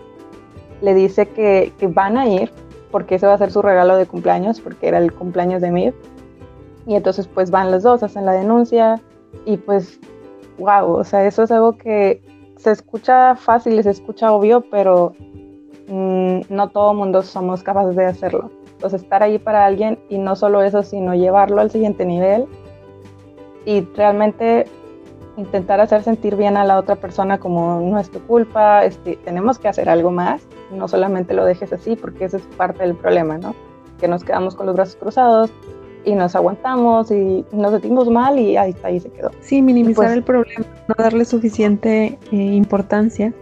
le 0.81 0.93
dice 0.93 1.27
que, 1.27 1.73
van 1.93 2.17
a 2.17 2.27
ir 2.27 2.51
porque 2.91 3.15
ese 3.15 3.27
va 3.27 3.33
a 3.33 3.37
ser 3.37 3.51
su 3.51 3.61
regalo 3.61 3.97
de 3.97 4.05
cumpleaños, 4.05 4.61
porque 4.61 4.87
era 4.87 4.97
el 4.97 5.13
cumpleaños 5.13 5.61
de 5.61 5.71
Mir. 5.71 5.93
Y 6.85 6.95
entonces 6.95 7.27
pues 7.27 7.51
van 7.51 7.71
los 7.71 7.83
dos, 7.83 8.01
hacen 8.01 8.25
la 8.25 8.31
denuncia 8.31 9.01
y 9.45 9.57
pues, 9.57 9.99
wow, 10.57 10.91
o 10.93 11.03
sea, 11.03 11.25
eso 11.25 11.43
es 11.43 11.51
algo 11.51 11.77
que 11.77 12.21
se 12.57 12.71
escucha 12.71 13.35
fácil 13.35 13.79
y 13.79 13.83
se 13.83 13.91
escucha 13.91 14.33
obvio, 14.33 14.61
pero 14.61 15.13
mm, 15.87 16.41
no 16.49 16.69
todo 16.69 16.93
mundo 16.93 17.21
somos 17.21 17.63
capaces 17.63 17.95
de 17.95 18.05
hacerlo. 18.05 18.51
Entonces 18.73 19.03
estar 19.03 19.23
ahí 19.23 19.39
para 19.39 19.65
alguien 19.65 19.97
y 20.09 20.17
no 20.17 20.35
solo 20.35 20.61
eso, 20.61 20.83
sino 20.83 21.15
llevarlo 21.15 21.61
al 21.61 21.71
siguiente 21.71 22.05
nivel 22.05 22.45
y 23.65 23.81
realmente 23.95 24.65
intentar 25.35 25.79
hacer 25.79 26.03
sentir 26.03 26.35
bien 26.35 26.57
a 26.57 26.65
la 26.65 26.77
otra 26.77 26.95
persona 26.95 27.39
como 27.39 27.79
no 27.79 27.99
es 27.99 28.09
tu 28.09 28.19
culpa, 28.21 28.83
este, 28.85 29.17
tenemos 29.17 29.59
que 29.59 29.67
hacer 29.67 29.87
algo 29.87 30.11
más, 30.11 30.47
no 30.71 30.87
solamente 30.87 31.33
lo 31.33 31.45
dejes 31.45 31.71
así 31.73 31.95
porque 31.95 32.25
ese 32.25 32.37
es 32.37 32.43
parte 32.57 32.83
del 32.83 32.95
problema, 32.95 33.37
¿no? 33.37 33.55
Que 33.99 34.07
nos 34.07 34.23
quedamos 34.23 34.55
con 34.55 34.65
los 34.65 34.75
brazos 34.75 34.95
cruzados 34.95 35.51
y 36.07 36.15
nos 36.15 36.35
aguantamos 36.37 37.11
y 37.11 37.45
nos 37.51 37.73
sentimos 37.73 38.09
mal 38.09 38.39
y 38.39 38.55
ahí 38.55 38.73
ahí 38.83 38.99
se 39.01 39.09
quedó. 39.09 39.29
Sí, 39.41 39.61
minimizar 39.61 40.05
pues 40.05 40.17
el 40.17 40.23
problema, 40.23 40.65
no 40.87 40.95
darle 40.97 41.25
suficiente 41.25 42.17
eh, 42.31 42.35
importancia. 42.35 43.33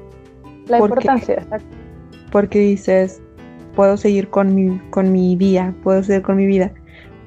La 0.67 0.79
importancia, 0.79 1.35
exacto. 1.35 1.67
Porque 2.31 2.57
dices, 2.57 3.21
puedo 3.75 3.97
seguir 3.97 4.29
con 4.29 4.55
mi, 4.55 4.79
con 4.89 5.11
mi 5.11 5.35
día, 5.35 5.75
puedo 5.83 6.01
seguir 6.01 6.23
con 6.23 6.37
mi 6.37 6.47
vida, 6.47 6.71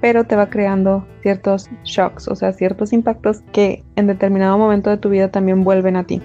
pero 0.01 0.25
te 0.25 0.35
va 0.35 0.51
creando 0.51 1.07
ciertos 1.23 1.71
shocks, 1.85 2.27
o 2.27 2.35
sea, 2.35 2.53
ciertos 2.53 2.93
impactos 2.93 3.43
que 3.53 3.85
en 3.95 4.09
determinado 4.09 4.59
momento 4.59 4.91
de 4.91 4.97
tu 4.97 5.09
vida 5.09 5.29
también 5.31 5.63
vuelven 5.63 5.95
a 5.95 6.03
ti. 6.03 6.21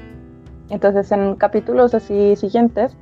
Entonces, 0.72 1.12
en 1.12 1.36
capítulos 1.36 1.94
así 1.94 2.36
siguientes, 2.36 2.98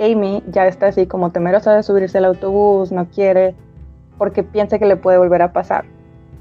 Amy 0.00 0.42
ya 0.48 0.66
está 0.66 0.88
así 0.88 1.06
como 1.06 1.30
temerosa 1.30 1.72
de 1.76 1.84
subirse 1.84 2.18
al 2.18 2.24
autobús, 2.24 2.90
no 2.90 3.06
quiere, 3.06 3.54
porque 4.20 4.42
piensa 4.42 4.78
que 4.78 4.84
le 4.84 4.96
puede 4.96 5.16
volver 5.16 5.40
a 5.40 5.50
pasar. 5.54 5.86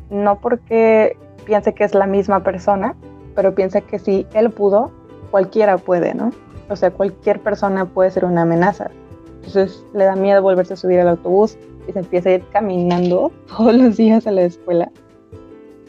No 0.09 0.41
porque 0.41 1.15
piense 1.45 1.73
que 1.73 1.85
es 1.85 1.95
la 1.95 2.07
misma 2.07 2.43
persona, 2.43 2.93
pero 3.37 3.55
piensa 3.55 3.79
que 3.79 3.99
si 3.99 4.27
él 4.33 4.51
pudo, 4.51 4.91
cualquiera 5.31 5.77
puede, 5.77 6.13
¿no? 6.13 6.31
O 6.69 6.75
sea, 6.75 6.91
cualquier 6.91 7.39
persona 7.39 7.85
puede 7.85 8.11
ser 8.11 8.25
una 8.25 8.41
amenaza. 8.41 8.91
Entonces 9.37 9.81
le 9.93 10.03
da 10.03 10.17
miedo 10.17 10.41
volverse 10.41 10.73
a 10.73 10.75
subir 10.75 10.99
al 10.99 11.07
autobús 11.07 11.57
y 11.87 11.93
se 11.93 11.99
empieza 11.99 12.27
a 12.27 12.33
ir 12.33 12.43
caminando 12.51 13.31
todos 13.57 13.73
los 13.73 13.95
días 13.95 14.27
a 14.27 14.31
la 14.31 14.41
escuela. 14.41 14.91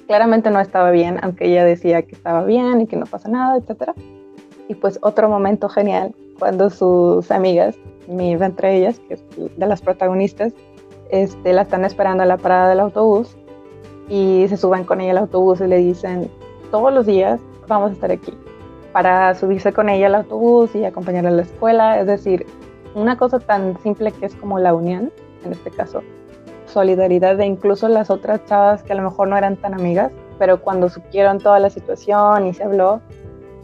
Claramente 0.07 0.49
no 0.53 0.61
estaba 0.61 0.93
bien, 0.93 1.19
aunque 1.23 1.47
ella 1.47 1.65
decía 1.65 2.03
que 2.03 2.15
estaba 2.15 2.45
bien 2.45 2.83
y 2.83 2.87
que 2.87 2.95
no 2.95 3.07
pasa 3.07 3.29
nada, 3.29 3.57
etc. 3.57 3.91
Y 4.69 4.77
pues 4.77 5.01
otro 5.03 5.29
momento 5.29 5.69
genial 5.69 6.15
cuando 6.39 6.71
sus 6.71 7.33
amigas, 7.33 7.77
mi 8.07 8.35
entre 8.35 8.77
ellas, 8.77 9.01
que 9.01 9.15
es 9.15 9.25
de 9.57 9.67
las 9.67 9.83
protagonistas, 9.83 10.53
este, 11.11 11.53
la 11.53 11.63
están 11.63 11.85
esperando 11.85 12.23
a 12.23 12.27
la 12.27 12.37
parada 12.37 12.69
del 12.69 12.81
autobús 12.81 13.37
y 14.09 14.47
se 14.49 14.57
suben 14.57 14.85
con 14.85 15.01
ella 15.01 15.13
al 15.13 15.19
autobús 15.19 15.61
y 15.61 15.67
le 15.67 15.77
dicen, 15.77 16.31
todos 16.71 16.93
los 16.93 17.07
días 17.07 17.41
vamos 17.69 17.91
a 17.91 17.95
estar 17.95 18.11
aquí 18.11 18.33
para 18.93 19.35
subirse 19.35 19.73
con 19.73 19.89
ella 19.89 20.07
al 20.07 20.17
autobús 20.17 20.75
y 20.75 20.85
acompañarla 20.85 21.31
a 21.31 21.33
la 21.33 21.43
escuela. 21.43 22.01
Es 22.01 22.07
decir, 22.07 22.47
una 22.95 23.17
cosa 23.17 23.39
tan 23.39 23.81
simple 23.83 24.13
que 24.13 24.27
es 24.27 24.35
como 24.35 24.59
la 24.59 24.75
unión, 24.75 25.13
en 25.45 25.53
este 25.53 25.71
caso, 25.71 26.03
solidaridad 26.67 27.37
de 27.37 27.47
incluso 27.47 27.89
las 27.89 28.11
otras 28.11 28.45
chavas 28.47 28.83
que 28.83 28.93
a 28.93 28.97
lo 28.97 29.03
mejor 29.03 29.29
no 29.29 29.37
eran 29.37 29.57
tan 29.57 29.75
amigas, 29.75 30.11
pero 30.39 30.61
cuando 30.61 30.89
supieron 30.89 31.39
toda 31.39 31.59
la 31.59 31.71
situación 31.71 32.47
y 32.47 32.55
se 32.55 32.65
habló, 32.65 33.01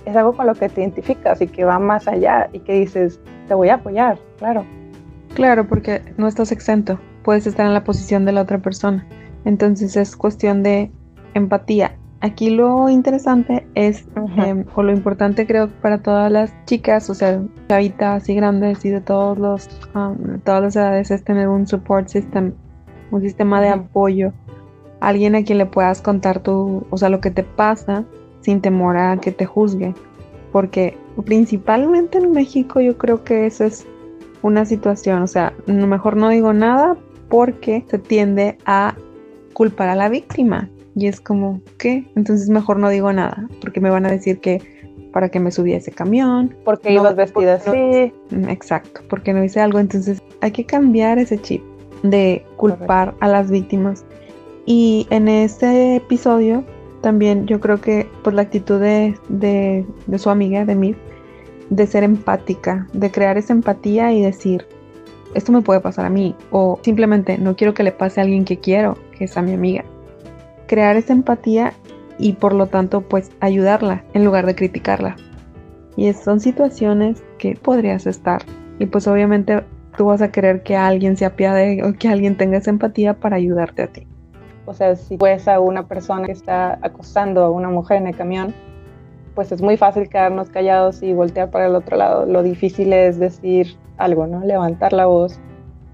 es 0.05 0.15
algo 0.15 0.33
con 0.33 0.47
lo 0.47 0.55
que 0.55 0.69
te 0.69 0.81
identificas 0.81 1.41
y 1.41 1.49
que 1.49 1.65
va 1.65 1.79
más 1.79 2.07
allá 2.07 2.49
y 2.53 2.61
que 2.61 2.75
dices, 2.75 3.21
te 3.49 3.55
voy 3.55 3.69
a 3.69 3.75
apoyar, 3.75 4.19
claro. 4.39 4.65
Claro, 5.35 5.67
porque 5.67 6.03
no 6.17 6.29
estás 6.29 6.53
exento, 6.53 6.99
puedes 7.27 7.45
estar 7.49 7.67
en 7.67 7.75
la 7.75 7.83
posición 7.83 8.25
de 8.25 8.31
la 8.31 8.43
otra 8.43 8.59
persona. 8.59 9.05
Entonces 9.45 9.97
es 9.97 10.15
cuestión 10.15 10.63
de 10.63 10.93
empatía. 11.35 11.97
Aquí 12.21 12.51
lo 12.51 12.89
interesante 12.89 13.67
es, 13.75 14.07
em, 14.37 14.65
o 14.77 14.83
lo 14.85 14.93
importante 14.93 15.45
creo 15.45 15.69
para 15.83 15.99
todas 15.99 16.31
las 16.31 16.55
chicas, 16.67 17.11
o 17.11 17.15
sea, 17.15 17.43
chavitas 17.69 18.29
y 18.29 18.37
grandes 18.37 18.85
y 18.85 18.91
de 18.91 19.01
todos 19.01 19.37
los, 19.39 19.69
um, 19.97 20.39
todas 20.45 20.63
las 20.63 20.77
edades, 20.77 21.11
es 21.11 21.25
tener 21.25 21.49
un 21.49 21.67
support 21.67 22.07
system, 22.09 22.53
un 23.11 23.21
sistema 23.21 23.61
de 23.61 23.71
apoyo, 23.71 24.33
alguien 25.01 25.35
a 25.35 25.43
quien 25.43 25.59
le 25.59 25.67
puedas 25.67 26.01
contar 26.01 26.39
tu, 26.39 26.87
o 26.91 26.97
sea, 26.97 27.09
lo 27.09 27.21
que 27.21 27.33
te 27.33 27.43
pasa 27.43 28.05
sin 28.41 28.61
temor 28.61 28.97
a 28.97 29.17
que 29.17 29.33
te 29.33 29.47
juzgue. 29.47 29.95
Porque 30.53 30.97
principalmente 31.25 32.19
en 32.19 32.31
México 32.31 32.81
yo 32.81 32.97
creo 32.97 33.25
que 33.25 33.47
esa 33.47 33.67
es 33.67 33.85
una 34.43 34.65
situación, 34.65 35.23
o 35.23 35.27
sea, 35.27 35.53
mejor 35.67 36.17
no 36.17 36.29
digo 36.29 36.53
nada 36.53 36.97
porque 37.29 37.85
se 37.89 37.99
tiende 37.99 38.59
a 38.67 38.97
culpar 39.53 39.89
a 39.89 39.95
la 39.95 40.09
víctima. 40.09 40.69
Y 40.95 41.07
es 41.07 41.21
como, 41.21 41.61
¿qué? 41.79 42.07
Entonces 42.17 42.49
mejor 42.49 42.79
no 42.79 42.89
digo 42.89 43.13
nada, 43.13 43.49
porque 43.61 43.81
me 43.81 43.91
van 43.91 44.07
a 44.07 44.11
decir 44.11 44.39
que 44.41 44.63
para 45.13 45.29
que 45.29 45.41
me 45.41 45.51
subí 45.51 45.73
a 45.73 45.79
ese 45.79 45.93
camión. 45.93 46.55
Porque 46.65 46.93
ibas 46.93 47.17
vestida 47.17 47.55
así. 47.55 48.13
Mm, 48.31 48.49
exacto, 48.49 49.01
porque 49.09 49.33
no 49.33 49.43
hice 49.45 49.61
algo. 49.61 49.79
Entonces 49.79 50.23
hay 50.41 50.51
que 50.51 50.65
cambiar 50.65 51.19
ese 51.19 51.41
chip 51.41 51.63
de 52.03 52.45
culpar 52.57 53.15
a 53.21 53.29
las 53.29 53.51
víctimas. 53.51 54.05
Y 54.67 55.07
en 55.11 55.29
este 55.29 55.97
episodio 55.97 56.65
también 57.01 57.47
yo 57.47 57.61
creo 57.61 57.81
que 57.81 58.09
por 58.25 58.35
la 58.35 58.43
actitud 58.43 58.81
de, 58.81 59.17
de, 59.29 59.87
su 60.19 60.29
amiga, 60.29 60.65
de 60.65 60.75
Mir, 60.75 60.97
de 61.71 61.87
ser 61.87 62.03
empática, 62.03 62.87
de 62.93 63.11
crear 63.11 63.39
esa 63.39 63.53
empatía 63.53 64.13
y 64.13 64.23
decir, 64.23 64.67
esto 65.37 65.53
me 65.53 65.61
puede 65.61 65.81
pasar 65.81 66.07
a 66.07 66.11
mí, 66.11 66.35
o 66.51 66.81
simplemente 66.83 67.37
no 67.37 67.57
quiero 67.57 67.75
que 67.75 67.83
le 67.83 67.93
pase 67.93 68.21
a 68.21 68.25
alguien 68.25 68.45
que 68.45 68.59
quiero, 68.59 68.97
que 69.17 69.25
es 69.25 69.37
a 69.37 69.43
mi 69.43 69.53
amiga. 69.53 69.85
Crear 70.67 70.97
esa 70.97 71.13
empatía 71.13 71.75
y 72.19 72.33
por 72.33 72.55
lo 72.55 72.67
tanto 72.67 73.03
pues 73.03 73.31
ayudarla 73.41 74.03
en 74.15 74.25
lugar 74.25 74.47
de 74.47 74.55
criticarla. 74.55 75.17
Y 75.97 76.11
son 76.15 76.41
situaciones 76.41 77.23
que 77.39 77.55
podrías 77.55 78.07
estar. 78.07 78.43
Y 78.79 78.87
pues 78.87 79.07
obviamente 79.07 79.63
tú 79.97 80.07
vas 80.07 80.23
a 80.23 80.33
querer 80.33 80.63
que 80.63 80.75
alguien 80.75 81.17
se 81.17 81.27
apiade 81.27 81.83
o 81.85 81.93
que 81.93 82.09
alguien 82.09 82.37
tenga 82.37 82.57
esa 82.57 82.71
empatía 82.71 83.15
para 83.15 83.37
ayudarte 83.37 83.83
a 83.83 83.87
ti. 83.89 84.07
O 84.65 84.73
sea, 84.75 84.97
si 84.97 85.17
ves 85.17 85.49
a 85.49 85.61
una 85.61 85.87
persona 85.87 86.27
que 86.27 86.33
está 86.33 86.79
acosando 86.83 87.45
a 87.45 87.51
una 87.51 87.69
mujer 87.69 87.99
en 87.99 88.09
el 88.09 88.17
camión, 88.17 88.55
pues 89.35 89.53
es 89.53 89.61
muy 89.61 89.77
fácil 89.77 90.09
quedarnos 90.09 90.49
callados 90.49 91.03
y 91.03 91.13
voltear 91.13 91.51
para 91.51 91.67
el 91.67 91.75
otro 91.75 91.97
lado. 91.97 92.25
Lo 92.27 92.43
difícil 92.43 92.93
es 92.93 93.19
decir 93.19 93.77
algo, 93.99 94.27
¿no? 94.27 94.45
Levantar 94.45 94.93
la 94.93 95.07
voz. 95.07 95.39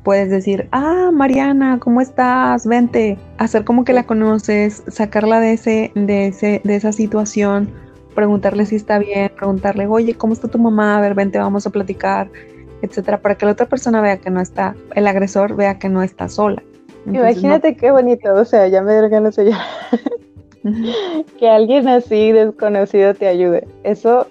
Puedes 0.02 0.30
decir, 0.30 0.68
ah, 0.72 1.10
Mariana, 1.12 1.78
¿cómo 1.80 2.00
estás? 2.00 2.66
Vente. 2.66 3.18
Hacer 3.38 3.64
como 3.64 3.84
que 3.84 3.92
la 3.92 4.04
conoces, 4.04 4.82
sacarla 4.88 5.38
de, 5.38 5.52
ese, 5.52 5.92
de, 5.94 6.26
ese, 6.26 6.60
de 6.64 6.74
esa 6.74 6.92
situación, 6.92 7.70
preguntarle 8.14 8.66
si 8.66 8.76
está 8.76 8.98
bien, 8.98 9.30
preguntarle, 9.36 9.86
oye, 9.86 10.14
¿cómo 10.14 10.32
está 10.32 10.48
tu 10.48 10.58
mamá? 10.58 10.98
A 10.98 11.00
ver, 11.00 11.14
vente, 11.14 11.38
vamos 11.38 11.66
a 11.66 11.70
platicar, 11.70 12.28
etcétera, 12.82 13.20
para 13.20 13.36
que 13.36 13.46
la 13.46 13.52
otra 13.52 13.66
persona 13.66 14.00
vea 14.00 14.16
que 14.16 14.30
no 14.30 14.40
está, 14.40 14.74
el 14.94 15.06
agresor 15.06 15.54
vea 15.54 15.78
que 15.78 15.88
no 15.88 16.02
está 16.02 16.28
sola. 16.28 16.62
Imagínate 17.06 17.76
qué 17.76 17.90
bonito, 17.90 18.32
o 18.34 18.44
sea, 18.44 18.68
ya 18.68 18.82
me 18.82 18.92
dieron 18.92 19.10
ganas 19.10 19.36
de 19.36 19.52
que 21.38 21.48
alguien 21.48 21.88
así 21.88 22.32
desconocido 22.32 23.14
te 23.14 23.26
ayude. 23.26 23.66
Eso 23.82 24.26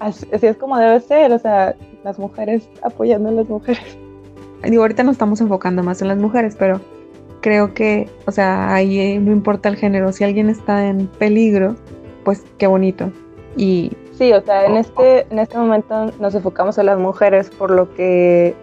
así, 0.00 0.26
es 0.40 0.56
como 0.56 0.78
debe 0.78 1.00
ser, 1.00 1.32
o 1.32 1.38
sea, 1.38 1.74
las 2.04 2.18
mujeres 2.18 2.68
apoyando 2.82 3.30
a 3.30 3.32
las 3.32 3.48
mujeres. 3.48 3.98
Digo, 4.62 4.82
ahorita 4.82 5.02
nos 5.02 5.12
estamos 5.12 5.40
enfocando 5.40 5.82
más 5.82 6.00
en 6.00 6.08
las 6.08 6.18
mujeres, 6.18 6.56
pero 6.58 6.80
creo 7.40 7.74
que, 7.74 8.08
o 8.26 8.30
sea, 8.30 8.72
ahí 8.72 8.98
eh, 8.98 9.18
no 9.18 9.32
importa 9.32 9.68
el 9.68 9.76
género, 9.76 10.12
si 10.12 10.24
alguien 10.24 10.48
está 10.48 10.86
en 10.86 11.06
peligro, 11.06 11.76
pues 12.24 12.42
qué 12.56 12.66
bonito. 12.66 13.10
Y 13.56 13.92
sí, 14.12 14.32
o 14.32 14.40
sea, 14.40 14.64
en 14.64 14.76
este 14.76 15.26
en 15.30 15.38
este 15.38 15.58
momento 15.58 16.06
nos 16.18 16.34
enfocamos 16.34 16.78
en 16.78 16.86
las 16.86 16.98
mujeres 16.98 17.50
por 17.50 17.70
lo 17.70 17.94
que 17.94 18.54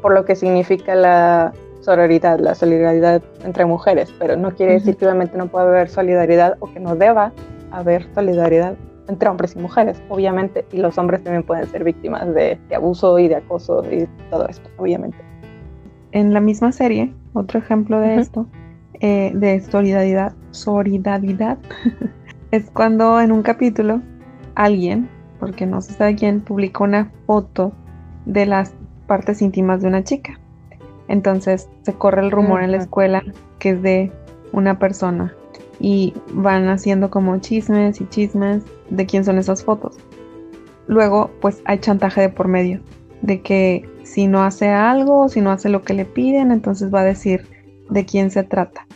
por 0.00 0.14
lo 0.14 0.24
que 0.24 0.36
significa 0.36 0.94
la 0.94 1.52
sororidad, 1.80 2.38
la 2.38 2.54
solidaridad 2.54 3.22
entre 3.44 3.64
mujeres, 3.64 4.14
pero 4.18 4.36
no 4.36 4.52
quiere 4.52 4.74
decir 4.74 4.96
que 4.96 5.04
obviamente 5.04 5.36
no 5.36 5.48
pueda 5.48 5.66
haber 5.66 5.90
solidaridad 5.90 6.56
o 6.60 6.72
que 6.72 6.80
no 6.80 6.94
deba 6.94 7.32
haber 7.72 8.06
solidaridad 8.14 8.76
entre 9.08 9.28
hombres 9.28 9.54
y 9.56 9.58
mujeres, 9.58 10.02
obviamente, 10.08 10.64
y 10.72 10.78
los 10.78 10.96
hombres 10.98 11.22
también 11.22 11.42
pueden 11.42 11.66
ser 11.66 11.84
víctimas 11.84 12.32
de, 12.34 12.58
abuso 12.74 13.18
y 13.18 13.28
de 13.28 13.36
acoso 13.36 13.82
y 13.90 14.08
todo 14.30 14.48
esto, 14.48 14.68
obviamente. 14.78 15.18
En 16.12 16.32
la 16.32 16.40
misma 16.40 16.72
serie, 16.72 17.12
otro 17.32 17.58
ejemplo 17.58 17.98
de 18.00 18.16
esto, 18.16 18.46
eh, 19.00 19.32
de 19.34 19.60
solidaridad, 19.60 20.34
solidaridad, 20.52 21.58
es 22.50 22.70
cuando 22.70 23.20
en 23.20 23.32
un 23.32 23.42
capítulo 23.42 24.00
alguien, 24.54 25.08
porque 25.40 25.66
no 25.66 25.80
se 25.80 25.92
sabe 25.92 26.14
quién, 26.14 26.40
publicó 26.40 26.84
una 26.84 27.10
foto 27.26 27.72
de 28.26 28.46
las 28.46 28.74
partes 29.06 29.42
íntimas 29.42 29.82
de 29.82 29.88
una 29.88 30.04
chica. 30.04 30.38
Entonces 31.08 31.68
se 31.82 31.92
corre 31.92 32.22
el 32.22 32.30
rumor 32.30 32.62
en 32.62 32.70
la 32.70 32.78
escuela 32.78 33.22
que 33.58 33.70
es 33.70 33.82
de 33.82 34.12
una 34.52 34.78
persona 34.78 35.34
y 35.80 36.14
van 36.32 36.68
haciendo 36.68 37.10
como 37.10 37.38
chismes 37.38 38.00
y 38.00 38.08
chismes 38.08 38.62
de 38.96 39.06
quién 39.06 39.24
son 39.24 39.38
esas 39.38 39.64
fotos. 39.64 39.96
Luego 40.86 41.30
pues 41.40 41.62
hay 41.64 41.78
chantaje 41.78 42.20
de 42.20 42.28
por 42.28 42.48
medio, 42.48 42.80
de 43.22 43.40
que 43.40 43.88
si 44.02 44.26
no 44.26 44.42
hace 44.42 44.68
algo, 44.68 45.28
si 45.28 45.40
no 45.40 45.50
hace 45.50 45.68
lo 45.68 45.82
que 45.82 45.94
le 45.94 46.04
piden, 46.04 46.50
entonces 46.50 46.92
va 46.92 47.00
a 47.00 47.04
decir 47.04 47.46
de 47.90 48.04
quién 48.04 48.30
se 48.30 48.42
trata. 48.42 48.86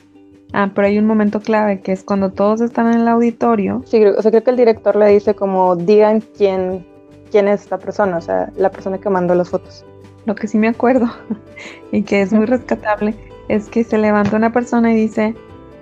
Ah, 0.53 0.71
pero 0.75 0.87
hay 0.87 0.99
un 0.99 1.07
momento 1.07 1.41
clave 1.41 1.81
que 1.81 1.93
es 1.93 2.03
cuando 2.03 2.31
todos 2.31 2.61
están 2.61 2.93
en 2.93 3.01
el 3.01 3.09
auditorio. 3.09 3.83
Sí, 3.85 4.05
o 4.05 4.21
sea, 4.23 4.31
creo 4.31 4.45
que 4.45 4.51
el 4.51 4.57
director 4.57 4.97
le 4.97 5.07
dice 5.09 5.35
como 5.35 5.77
digan 5.77 6.23
quién, 6.37 6.87
quién 7.31 7.49
es 7.49 7.63
esta 7.63 7.79
persona, 7.79 8.17
o 8.17 8.21
sea, 8.21 8.51
la 8.57 8.71
persona 8.71 8.99
que 8.99 9.11
mandó 9.11 9.35
las 9.35 9.51
fotos. 9.51 9.85
Lo 10.25 10.35
que 10.35 10.47
sí 10.47 10.59
me 10.59 10.69
acuerdo 10.69 11.07
y 11.93 12.03
que 12.03 12.23
es 12.23 12.33
muy 12.33 12.47
rescatable 12.47 13.15
es 13.49 13.69
que 13.69 13.85
se 13.85 13.99
levanta 13.99 14.37
una 14.37 14.53
persona 14.53 14.93
y 14.93 14.97
dice, 14.97 15.35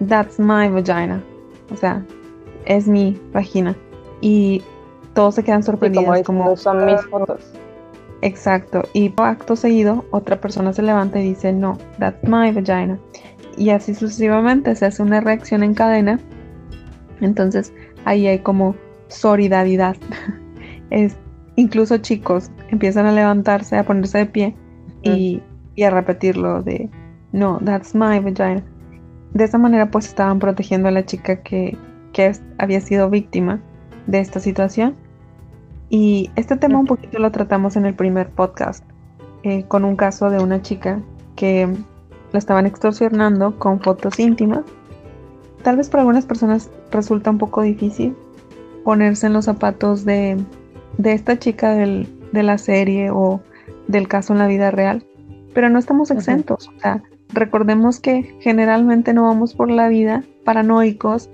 That's 0.09 0.39
my 0.39 0.69
vagina. 0.69 1.23
O 1.73 1.77
sea, 1.77 2.05
es 2.65 2.87
mi 2.87 3.21
vagina. 3.33 3.77
Y 4.21 4.63
todos 5.15 5.35
se 5.35 5.45
quedan 5.45 5.63
sorprendidos. 5.63 6.23
como, 6.23 6.57
son 6.57 6.87
mis 6.87 7.01
fotos. 7.07 7.41
Exacto. 8.23 8.83
Y 8.93 9.13
acto 9.17 9.57
seguido, 9.57 10.05
otra 10.11 10.41
persona 10.41 10.73
se 10.73 10.83
levanta 10.83 11.21
y 11.21 11.31
dice, 11.31 11.53
No, 11.53 11.79
that's 11.99 12.23
my 12.23 12.53
vagina. 12.53 12.99
y 13.57 13.71
así 13.71 13.95
sucesivamente 13.95 14.75
se 14.75 14.87
hace 14.87 15.03
una 15.03 15.21
reacción 15.21 15.63
en 15.63 15.75
cadena. 15.75 16.21
Entonces 17.21 17.73
ahí 18.05 18.27
hay 18.27 18.39
como 18.39 18.75
solidaridad. 19.09 19.97
es, 20.91 21.17
incluso 21.57 21.99
chicos 21.99 22.51
empiezan 22.71 23.07
a 23.07 23.13
levantarse, 23.13 23.79
a 23.79 23.85
ponerse 23.85 24.19
de 24.19 24.27
pie 24.27 24.57
y, 25.03 25.43
y 25.75 25.83
a 25.85 25.91
repetirlo 25.91 26.63
de 26.63 26.91
no, 27.33 27.59
that's 27.65 27.95
my 27.95 28.19
vagina. 28.21 28.63
De 29.33 29.45
esa 29.45 29.59
manera 29.59 29.91
pues 29.91 30.07
estaban 30.07 30.39
protegiendo 30.39 30.89
a 30.89 30.91
la 30.91 31.05
chica 31.05 31.43
que, 31.43 31.77
que 32.13 32.33
había 32.59 32.81
sido 32.81 33.11
víctima 33.11 33.63
de 34.07 34.21
esta 34.21 34.41
situación. 34.41 34.95
Y 35.89 36.31
este 36.37 36.57
tema 36.57 36.79
un 36.79 36.87
poquito 36.87 37.19
lo 37.19 37.31
tratamos 37.31 37.77
en 37.77 37.87
el 37.87 37.95
primer 37.95 38.31
podcast, 38.31 38.85
eh, 39.43 39.65
con 39.69 39.85
un 39.85 39.97
caso 39.97 40.31
de 40.31 40.39
una 40.43 40.63
chica 40.63 41.01
que 41.37 41.69
la 42.33 42.39
estaban 42.39 42.67
extorsionando 42.67 43.59
con 43.59 43.81
fotos 43.81 44.19
íntimas. 44.19 44.65
Tal 45.63 45.77
vez 45.77 45.89
para 45.89 46.03
algunas 46.03 46.27
personas 46.27 46.71
resulta 46.91 47.31
un 47.31 47.39
poco 47.39 47.63
difícil 47.63 48.17
ponerse 48.85 49.27
en 49.27 49.33
los 49.33 49.47
zapatos 49.47 50.05
de, 50.05 50.37
de 50.99 51.13
esta 51.13 51.39
chica 51.39 51.73
del, 51.73 52.09
de 52.33 52.43
la 52.43 52.59
serie 52.59 53.11
o 53.11 53.41
del 53.89 54.09
caso 54.09 54.33
en 54.33 54.39
la 54.39 54.47
vida 54.47 54.71
real, 54.71 55.05
pero 55.55 55.69
no 55.69 55.79
estamos 55.79 56.11
exentos. 56.11 56.69
O 56.77 56.81
sea, 56.81 57.03
recordemos 57.33 58.01
que 58.01 58.37
generalmente 58.41 59.13
no 59.13 59.23
vamos 59.25 59.55
por 59.55 59.71
la 59.71 59.89
vida 59.89 60.25
paranoicos 60.45 61.31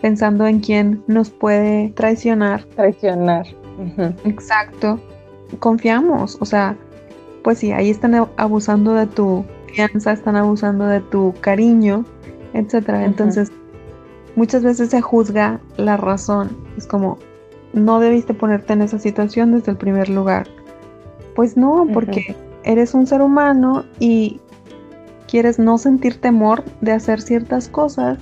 pensando 0.00 0.46
en 0.46 0.60
quién 0.60 1.02
nos 1.06 1.30
puede 1.30 1.90
traicionar. 1.90 2.64
Traicionar. 2.76 3.46
Exacto. 4.24 5.00
Confiamos, 5.58 6.38
o 6.40 6.44
sea, 6.44 6.76
pues 7.42 7.58
sí, 7.58 7.72
ahí 7.72 7.90
están 7.90 8.14
abusando 8.36 8.94
de 8.94 9.06
tu 9.06 9.44
confianza, 9.66 10.12
están 10.12 10.36
abusando 10.36 10.86
de 10.86 11.00
tu 11.00 11.34
cariño, 11.40 12.04
etcétera. 12.54 13.04
Entonces, 13.04 13.52
muchas 14.34 14.62
veces 14.62 14.90
se 14.90 15.00
juzga 15.00 15.60
la 15.76 15.96
razón. 15.96 16.56
Es 16.76 16.86
como, 16.86 17.18
no 17.72 18.00
debiste 18.00 18.34
ponerte 18.34 18.72
en 18.72 18.82
esa 18.82 18.98
situación 18.98 19.52
desde 19.52 19.72
el 19.72 19.76
primer 19.76 20.08
lugar. 20.08 20.48
Pues 21.34 21.56
no, 21.56 21.86
porque 21.92 22.34
eres 22.64 22.94
un 22.94 23.06
ser 23.06 23.20
humano 23.20 23.84
y 24.00 24.40
quieres 25.28 25.58
no 25.58 25.76
sentir 25.76 26.20
temor 26.20 26.64
de 26.80 26.92
hacer 26.92 27.20
ciertas 27.20 27.68
cosas 27.68 28.18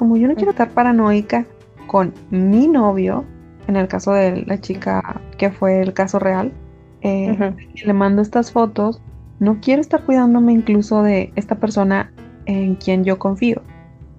como 0.00 0.16
yo 0.16 0.28
no 0.28 0.34
quiero 0.34 0.52
estar 0.52 0.70
paranoica 0.70 1.44
con 1.86 2.14
mi 2.30 2.68
novio, 2.68 3.26
en 3.66 3.76
el 3.76 3.86
caso 3.86 4.12
de 4.12 4.46
la 4.46 4.58
chica 4.58 5.20
que 5.36 5.50
fue 5.50 5.82
el 5.82 5.92
caso 5.92 6.18
real, 6.18 6.54
eh, 7.02 7.54
le 7.84 7.92
mando 7.92 8.22
estas 8.22 8.50
fotos, 8.50 9.02
no 9.40 9.60
quiero 9.60 9.82
estar 9.82 10.02
cuidándome 10.06 10.54
incluso 10.54 11.02
de 11.02 11.34
esta 11.36 11.56
persona 11.56 12.10
en 12.46 12.76
quien 12.76 13.04
yo 13.04 13.18
confío. 13.18 13.60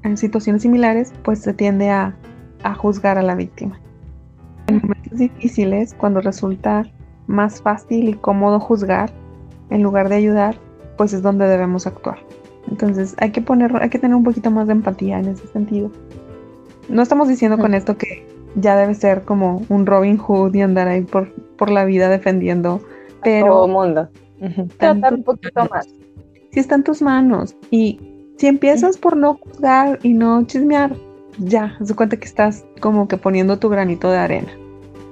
En 0.03 0.17
situaciones 0.17 0.61
similares, 0.61 1.13
pues 1.23 1.39
se 1.39 1.51
tiende 1.51 1.89
a, 1.89 2.15
a 2.61 2.75
juzgar 2.75 3.17
a 3.17 3.23
la 3.23 3.33
víctima. 3.33 3.79
En 4.67 4.81
momentos 4.83 5.17
difíciles, 5.17 5.95
cuando 5.95 6.21
resulta 6.21 6.83
más 7.25 7.59
fácil 7.59 8.07
y 8.07 8.13
cómodo 8.13 8.59
juzgar, 8.59 9.11
en 9.71 9.81
lugar 9.81 10.09
de 10.09 10.15
ayudar, 10.17 10.57
pues 10.95 11.11
es 11.13 11.23
donde 11.23 11.47
debemos 11.47 11.87
actuar. 11.87 12.19
Entonces 12.71 13.15
hay 13.19 13.31
que 13.31 13.41
poner, 13.41 13.75
hay 13.81 13.89
que 13.89 13.99
tener 13.99 14.15
un 14.15 14.23
poquito 14.23 14.49
más 14.49 14.65
de 14.67 14.73
empatía 14.73 15.19
en 15.19 15.27
ese 15.27 15.45
sentido. 15.47 15.91
No 16.89 17.01
estamos 17.01 17.27
diciendo 17.27 17.57
con 17.57 17.73
esto 17.73 17.97
que 17.97 18.25
ya 18.55 18.75
debe 18.75 18.95
ser 18.95 19.23
como 19.23 19.61
un 19.69 19.85
Robin 19.85 20.17
Hood 20.17 20.55
y 20.55 20.61
andar 20.61 20.87
ahí 20.87 21.01
por, 21.01 21.31
por 21.57 21.69
la 21.69 21.85
vida 21.85 22.09
defendiendo, 22.09 22.81
pero... 23.23 23.47
todo 23.47 23.65
el 23.65 23.71
mundo. 23.71 24.09
Tratar 24.77 25.13
un 25.13 25.23
poquito 25.23 25.67
más. 25.69 25.87
Si 26.51 26.59
está 26.59 26.75
en 26.75 26.83
tus 26.83 27.01
manos 27.01 27.55
y 27.69 27.99
si 28.37 28.47
empiezas 28.47 28.97
por 28.97 29.15
no 29.15 29.35
juzgar 29.35 29.99
y 30.01 30.13
no 30.13 30.43
chismear, 30.45 30.95
ya, 31.37 31.77
se 31.83 31.95
cuenta 31.95 32.17
que 32.17 32.25
estás 32.25 32.65
como 32.79 33.07
que 33.07 33.17
poniendo 33.17 33.59
tu 33.59 33.69
granito 33.69 34.09
de 34.09 34.17
arena. 34.17 34.51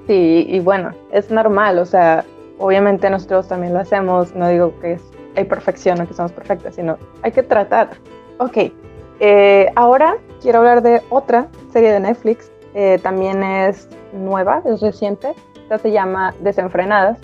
Sí, 0.08 0.48
y 0.50 0.60
bueno, 0.60 0.92
es 1.12 1.30
normal, 1.30 1.78
o 1.78 1.86
sea, 1.86 2.26
obviamente 2.58 3.10
nosotros 3.10 3.48
también 3.48 3.74
lo 3.74 3.80
hacemos, 3.80 4.36
no 4.36 4.50
digo 4.50 4.74
que 4.82 4.94
es 4.94 5.02
hay 5.40 5.46
perfección 5.46 6.00
o 6.02 6.08
que 6.08 6.14
somos 6.14 6.32
perfectas, 6.32 6.76
sino 6.76 6.98
hay 7.22 7.32
que 7.32 7.44
tratar. 7.44 7.90
Ok, 8.38 8.72
eh, 9.20 9.72
ahora 9.76 10.18
quiero 10.42 10.60
hablar 10.60 10.82
de 10.82 11.02
otra 11.10 11.48
serie 11.72 11.92
de 11.92 12.00
Netflix, 12.00 12.52
eh, 12.74 13.00
también 13.02 13.42
es 13.44 13.90
nueva, 14.14 14.62
es 14.66 14.82
reciente, 14.82 15.34
esta 15.56 15.78
se 15.78 15.92
llama 15.92 16.34
Desenfrenadas. 16.42 17.20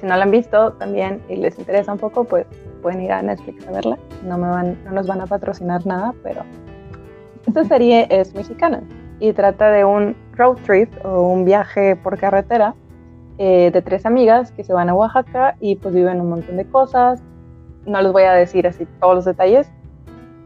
Si 0.00 0.06
no 0.06 0.16
la 0.16 0.24
han 0.24 0.30
visto 0.30 0.72
también 0.74 1.22
y 1.28 1.36
les 1.36 1.58
interesa 1.58 1.92
un 1.92 1.98
poco, 1.98 2.24
pues 2.24 2.46
pueden 2.82 3.00
ir 3.00 3.12
a 3.12 3.22
Netflix 3.22 3.66
a 3.66 3.70
verla. 3.70 3.98
No, 4.24 4.36
me 4.36 4.48
van, 4.48 4.84
no 4.84 4.92
nos 4.92 5.06
van 5.06 5.20
a 5.20 5.26
patrocinar 5.26 5.86
nada, 5.86 6.14
pero 6.22 6.42
esta 7.46 7.64
serie 7.64 8.06
es 8.10 8.34
mexicana 8.34 8.82
y 9.20 9.32
trata 9.32 9.70
de 9.70 9.84
un 9.84 10.14
road 10.34 10.56
trip 10.66 10.92
o 11.04 11.22
un 11.22 11.44
viaje 11.44 11.96
por 11.96 12.18
carretera 12.18 12.74
eh, 13.38 13.70
de 13.70 13.82
tres 13.82 14.06
amigas 14.06 14.50
que 14.52 14.64
se 14.64 14.72
van 14.72 14.88
a 14.88 14.94
Oaxaca 14.94 15.56
y 15.60 15.76
pues 15.76 15.94
viven 15.94 16.20
un 16.22 16.30
montón 16.30 16.56
de 16.56 16.64
cosas. 16.64 17.22
No 17.84 18.00
les 18.00 18.10
voy 18.10 18.22
a 18.22 18.32
decir 18.32 18.66
así 18.66 18.86
todos 18.98 19.14
los 19.14 19.24
detalles, 19.26 19.70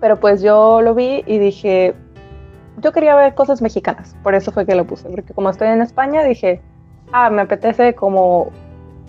pero 0.00 0.18
pues 0.18 0.42
yo 0.42 0.81
lo 0.83 0.94
vi 0.94 1.22
y 1.24 1.38
dije, 1.38 1.94
yo 2.79 2.92
quería 2.92 3.14
ver 3.14 3.35
cosas 3.35 3.62
mexicanas, 3.62 4.16
por 4.24 4.35
eso 4.35 4.50
fue 4.50 4.66
que 4.66 4.74
lo 4.74 4.85
puse, 4.87 5.09
porque 5.09 5.33
como 5.33 5.50
estoy 5.50 5.68
en 5.68 5.83
España 5.83 6.24
dije, 6.24 6.61
ah, 7.12 7.31
me 7.31 7.42
apetece 7.42 7.94
como 7.94 8.50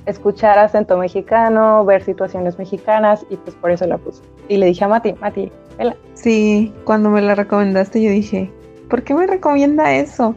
escuchar 0.06 0.60
acento 0.60 0.98
mexicano, 0.98 1.84
ver 1.84 2.04
situaciones 2.04 2.60
mexicanas 2.60 3.26
y 3.32 3.38
pues 3.38 3.56
por 3.56 3.72
eso 3.72 3.88
la 3.88 3.98
puse. 3.98 4.22
Y 4.48 4.58
le 4.58 4.68
dije 4.68 4.86
a 4.86 4.90
Mati, 4.90 5.14
Mati, 5.14 5.52
vela. 5.78 5.96
Sí, 6.14 6.72
cuando 6.84 7.10
me 7.10 7.22
la 7.22 7.34
recomendaste 7.34 8.02
yo 8.02 8.12
dije, 8.12 8.52
¿por 8.90 9.02
qué 9.02 9.16
me 9.16 9.26
recomienda 9.26 9.92
eso? 9.94 10.36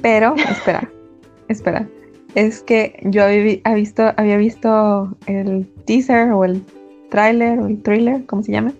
Pero, 0.00 0.34
espera, 0.36 0.88
espera 1.48 1.88
es 2.34 2.62
que 2.62 2.98
yo 3.04 3.24
había 3.24 3.60
visto, 3.74 4.12
había 4.16 4.36
visto 4.36 5.16
el 5.26 5.66
teaser 5.84 6.32
o 6.32 6.44
el 6.44 6.64
trailer 7.10 7.58
o 7.60 7.66
el 7.66 7.80
thriller, 7.82 8.26
como 8.26 8.42
se 8.42 8.52
llama. 8.52 8.72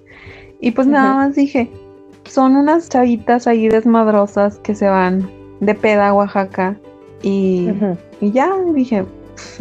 Y 0.60 0.72
pues 0.72 0.86
nada 0.86 1.14
más 1.14 1.34
dije, 1.34 1.70
son 2.24 2.56
unas 2.56 2.88
chavitas 2.88 3.46
ahí 3.46 3.68
desmadrosas 3.68 4.58
que 4.58 4.74
se 4.74 4.88
van 4.88 5.28
de 5.60 5.74
peda 5.74 6.08
a 6.08 6.14
Oaxaca. 6.14 6.76
Y, 7.22 7.70
y 8.20 8.32
ya 8.32 8.50
dije, 8.74 9.04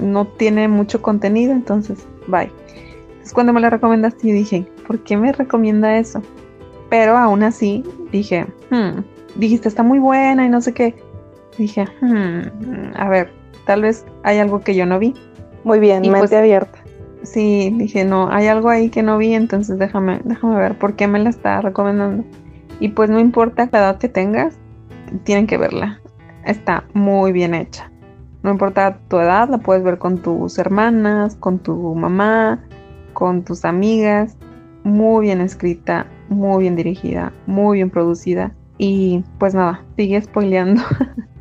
no 0.02 0.26
tiene 0.28 0.68
mucho 0.68 1.02
contenido, 1.02 1.54
entonces, 1.54 2.06
bye. 2.28 2.52
Entonces 3.10 3.34
cuando 3.34 3.54
me 3.54 3.62
la 3.62 3.70
recomendaste, 3.70 4.28
yo 4.28 4.34
dije, 4.34 4.66
¿por 4.88 5.00
qué 5.04 5.18
me 5.18 5.32
recomienda 5.32 5.98
eso? 5.98 6.22
Pero 6.90 7.18
aún 7.18 7.44
así 7.44 7.84
dije, 8.12 8.46
hmm, 8.70 9.02
dijiste, 9.36 9.70
está 9.70 9.84
muy 9.84 10.00
buena 10.00 10.46
y 10.46 10.50
no 10.50 10.62
sé 10.62 10.74
qué. 10.74 10.96
Dije, 11.58 11.86
hmm, 12.02 12.96
a 12.96 13.10
ver, 13.10 13.43
tal 13.66 13.82
vez 13.82 14.06
hay 14.24 14.40
algo 14.40 14.62
que 14.62 14.76
yo 14.76 14.86
no 14.86 15.00
vi. 15.00 15.14
Muy 15.64 15.80
bien, 15.80 16.02
mente 16.02 16.20
pues, 16.20 16.34
abierta. 16.34 16.80
Sí, 17.24 17.74
dije, 17.78 18.04
no, 18.04 18.30
hay 18.30 18.48
algo 18.48 18.70
ahí 18.70 18.90
que 18.90 19.02
no 19.02 19.18
vi, 19.18 19.34
entonces 19.34 19.80
déjame, 19.80 20.20
déjame 20.26 20.56
ver 20.58 20.78
por 20.78 20.96
qué 20.96 21.08
me 21.08 21.20
la 21.20 21.30
está 21.30 21.62
recomendando. 21.62 22.26
Y 22.80 22.90
pues 22.90 23.10
no 23.10 23.20
importa 23.20 23.70
la 23.72 23.80
edad 23.80 23.98
que 23.98 24.10
tengas, 24.10 24.58
tienen 25.24 25.48
que 25.48 25.58
verla. 25.58 26.02
Está 26.46 26.84
muy 26.94 27.32
bien 27.32 27.54
hecha. 27.54 27.90
No 28.44 28.52
importa 28.52 28.98
tu 29.08 29.20
edad, 29.20 29.48
la 29.48 29.60
puedes 29.60 29.84
ver 29.84 29.98
con 29.98 30.18
tus 30.18 30.60
hermanas, 30.60 31.36
con 31.38 31.60
tu 31.60 31.96
mamá, 31.96 32.62
con 33.14 33.44
tus 33.44 33.64
amigas. 33.64 34.36
Muy 34.84 35.28
bien 35.28 35.40
escrita, 35.40 36.08
muy 36.28 36.64
bien 36.64 36.76
dirigida, 36.76 37.32
muy 37.46 37.78
bien 37.78 37.90
producida. 37.90 38.54
Y 38.78 39.24
pues 39.40 39.54
nada, 39.54 39.82
sigue 39.96 40.22
spoileando, 40.22 40.82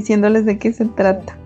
diciéndoles 0.00 0.44
de 0.44 0.58
qué 0.58 0.72
se 0.72 0.86
trata. 0.86 1.36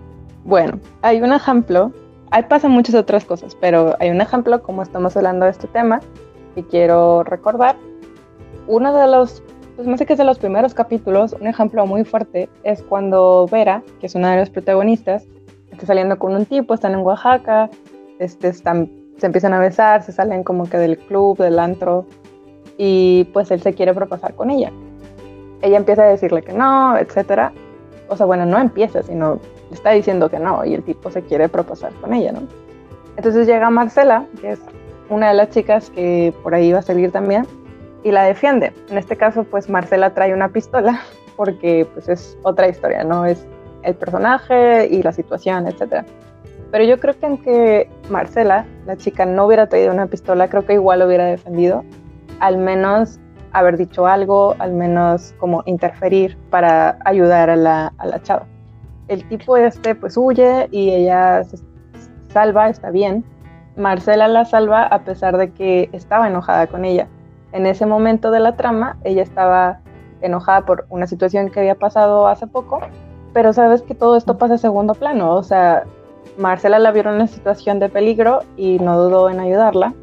Bueno, 0.45 0.79
hay 1.01 1.21
un 1.21 1.33
ejemplo, 1.33 1.91
ahí 2.31 2.43
pasan 2.43 2.71
muchas 2.71 2.95
otras 2.95 3.25
cosas, 3.25 3.55
pero 3.59 3.95
hay 3.99 4.09
un 4.09 4.21
ejemplo 4.21 4.61
como 4.61 4.81
estamos 4.81 5.17
hablando 5.17 5.45
de 5.45 5.51
este 5.51 5.67
tema 5.67 6.01
y 6.55 6.63
quiero 6.63 7.23
recordar. 7.23 7.75
Uno 8.67 8.95
de 8.95 9.07
los, 9.07 9.43
pues 9.75 9.87
me 9.87 9.97
sé 9.97 10.05
que 10.05 10.13
es 10.13 10.19
de 10.19 10.25
los 10.25 10.39
primeros 10.39 10.73
capítulos, 10.73 11.33
un 11.33 11.47
ejemplo 11.47 11.85
muy 11.85 12.03
fuerte 12.03 12.49
es 12.63 12.81
cuando 12.83 13.47
Vera, 13.51 13.83
que 13.99 14.07
es 14.07 14.15
una 14.15 14.31
de 14.31 14.37
las 14.37 14.49
protagonistas, 14.49 15.25
está 15.71 15.85
saliendo 15.85 16.17
con 16.17 16.35
un 16.35 16.45
tipo, 16.45 16.73
están 16.73 16.93
en 16.93 16.99
Oaxaca, 16.99 17.69
este, 18.19 18.47
están, 18.47 18.89
se 19.17 19.25
empiezan 19.25 19.53
a 19.53 19.59
besar, 19.59 20.03
se 20.03 20.11
salen 20.11 20.43
como 20.43 20.69
que 20.69 20.77
del 20.77 20.97
club, 20.97 21.37
del 21.37 21.59
antro, 21.59 22.05
y 22.77 23.25
pues 23.33 23.51
él 23.51 23.61
se 23.61 23.73
quiere 23.73 23.93
propasar 23.93 24.35
con 24.35 24.49
ella. 24.49 24.71
Ella 25.61 25.77
empieza 25.77 26.03
a 26.03 26.07
decirle 26.07 26.43
que 26.43 26.53
no, 26.53 26.97
etcétera. 26.97 27.53
O 28.07 28.15
sea, 28.15 28.25
bueno, 28.25 28.45
no 28.45 28.59
empieza, 28.59 29.03
sino 29.03 29.39
está 29.71 29.91
diciendo 29.91 30.29
que 30.29 30.39
no 30.39 30.63
y 30.65 30.73
el 30.73 30.83
tipo 30.83 31.09
se 31.11 31.21
quiere 31.21 31.49
proposar 31.49 31.91
con 32.01 32.13
ella, 32.13 32.31
¿no? 32.31 32.41
Entonces 33.17 33.47
llega 33.47 33.69
Marcela, 33.69 34.25
que 34.41 34.51
es 34.51 34.59
una 35.09 35.29
de 35.29 35.35
las 35.35 35.49
chicas 35.49 35.89
que 35.89 36.33
por 36.43 36.53
ahí 36.53 36.71
va 36.71 36.79
a 36.79 36.83
salir 36.83 37.11
también, 37.11 37.45
y 38.03 38.11
la 38.11 38.23
defiende. 38.23 38.73
En 38.89 38.97
este 38.97 39.15
caso, 39.15 39.43
pues 39.43 39.69
Marcela 39.69 40.13
trae 40.13 40.33
una 40.33 40.49
pistola 40.49 41.01
porque 41.35 41.87
pues 41.93 42.07
es 42.09 42.37
otra 42.43 42.67
historia, 42.67 43.03
¿no? 43.03 43.25
Es 43.25 43.45
el 43.83 43.95
personaje 43.95 44.87
y 44.87 45.01
la 45.01 45.11
situación, 45.11 45.67
etc. 45.67 46.05
Pero 46.71 46.83
yo 46.83 46.99
creo 46.99 47.17
que 47.17 47.25
aunque 47.25 47.89
Marcela, 48.09 48.65
la 48.85 48.97
chica, 48.97 49.25
no 49.25 49.45
hubiera 49.45 49.67
traído 49.67 49.91
una 49.91 50.07
pistola, 50.07 50.49
creo 50.49 50.65
que 50.65 50.73
igual 50.73 50.99
lo 50.99 51.07
hubiera 51.07 51.25
defendido 51.25 51.83
al 52.39 52.57
menos 52.57 53.19
haber 53.57 53.77
dicho 53.77 54.05
algo, 54.05 54.55
al 54.59 54.73
menos 54.73 55.33
como 55.39 55.63
interferir 55.65 56.37
para 56.49 56.97
ayudar 57.05 57.49
a 57.49 57.55
la, 57.55 57.93
a 57.97 58.05
la 58.05 58.21
chava. 58.21 58.45
El 59.07 59.27
tipo 59.29 59.55
este 59.55 59.95
pues 59.95 60.17
huye 60.17 60.67
y 60.71 60.89
ella 60.89 61.43
se 61.43 61.57
salva, 62.29 62.69
está 62.69 62.91
bien. 62.91 63.23
Marcela 63.77 64.27
la 64.27 64.45
salva 64.45 64.83
a 64.83 64.99
pesar 65.03 65.37
de 65.37 65.51
que 65.51 65.89
estaba 65.93 66.27
enojada 66.27 66.67
con 66.67 66.85
ella. 66.85 67.07
En 67.53 67.65
ese 67.65 67.85
momento 67.85 68.31
de 68.31 68.41
la 68.41 68.57
trama, 68.57 68.97
ella 69.03 69.23
estaba 69.23 69.79
enojada 70.21 70.65
por 70.65 70.85
una 70.89 71.07
situación 71.07 71.49
que 71.49 71.61
había 71.61 71.75
pasado 71.75 72.27
hace 72.27 72.47
poco, 72.47 72.81
pero 73.33 73.53
sabes 73.53 73.81
que 73.81 73.95
todo 73.95 74.17
esto 74.17 74.37
pasa 74.37 74.55
a 74.55 74.57
segundo 74.57 74.95
plano, 74.95 75.33
o 75.33 75.43
sea, 75.43 75.83
Marcela 76.37 76.79
la 76.79 76.91
vio 76.91 77.03
en 77.03 77.09
una 77.09 77.27
situación 77.27 77.79
de 77.79 77.89
peligro 77.89 78.39
y 78.57 78.79
no 78.79 78.97
dudó 78.97 79.29
en 79.29 79.39
ayudarla, 79.39 79.93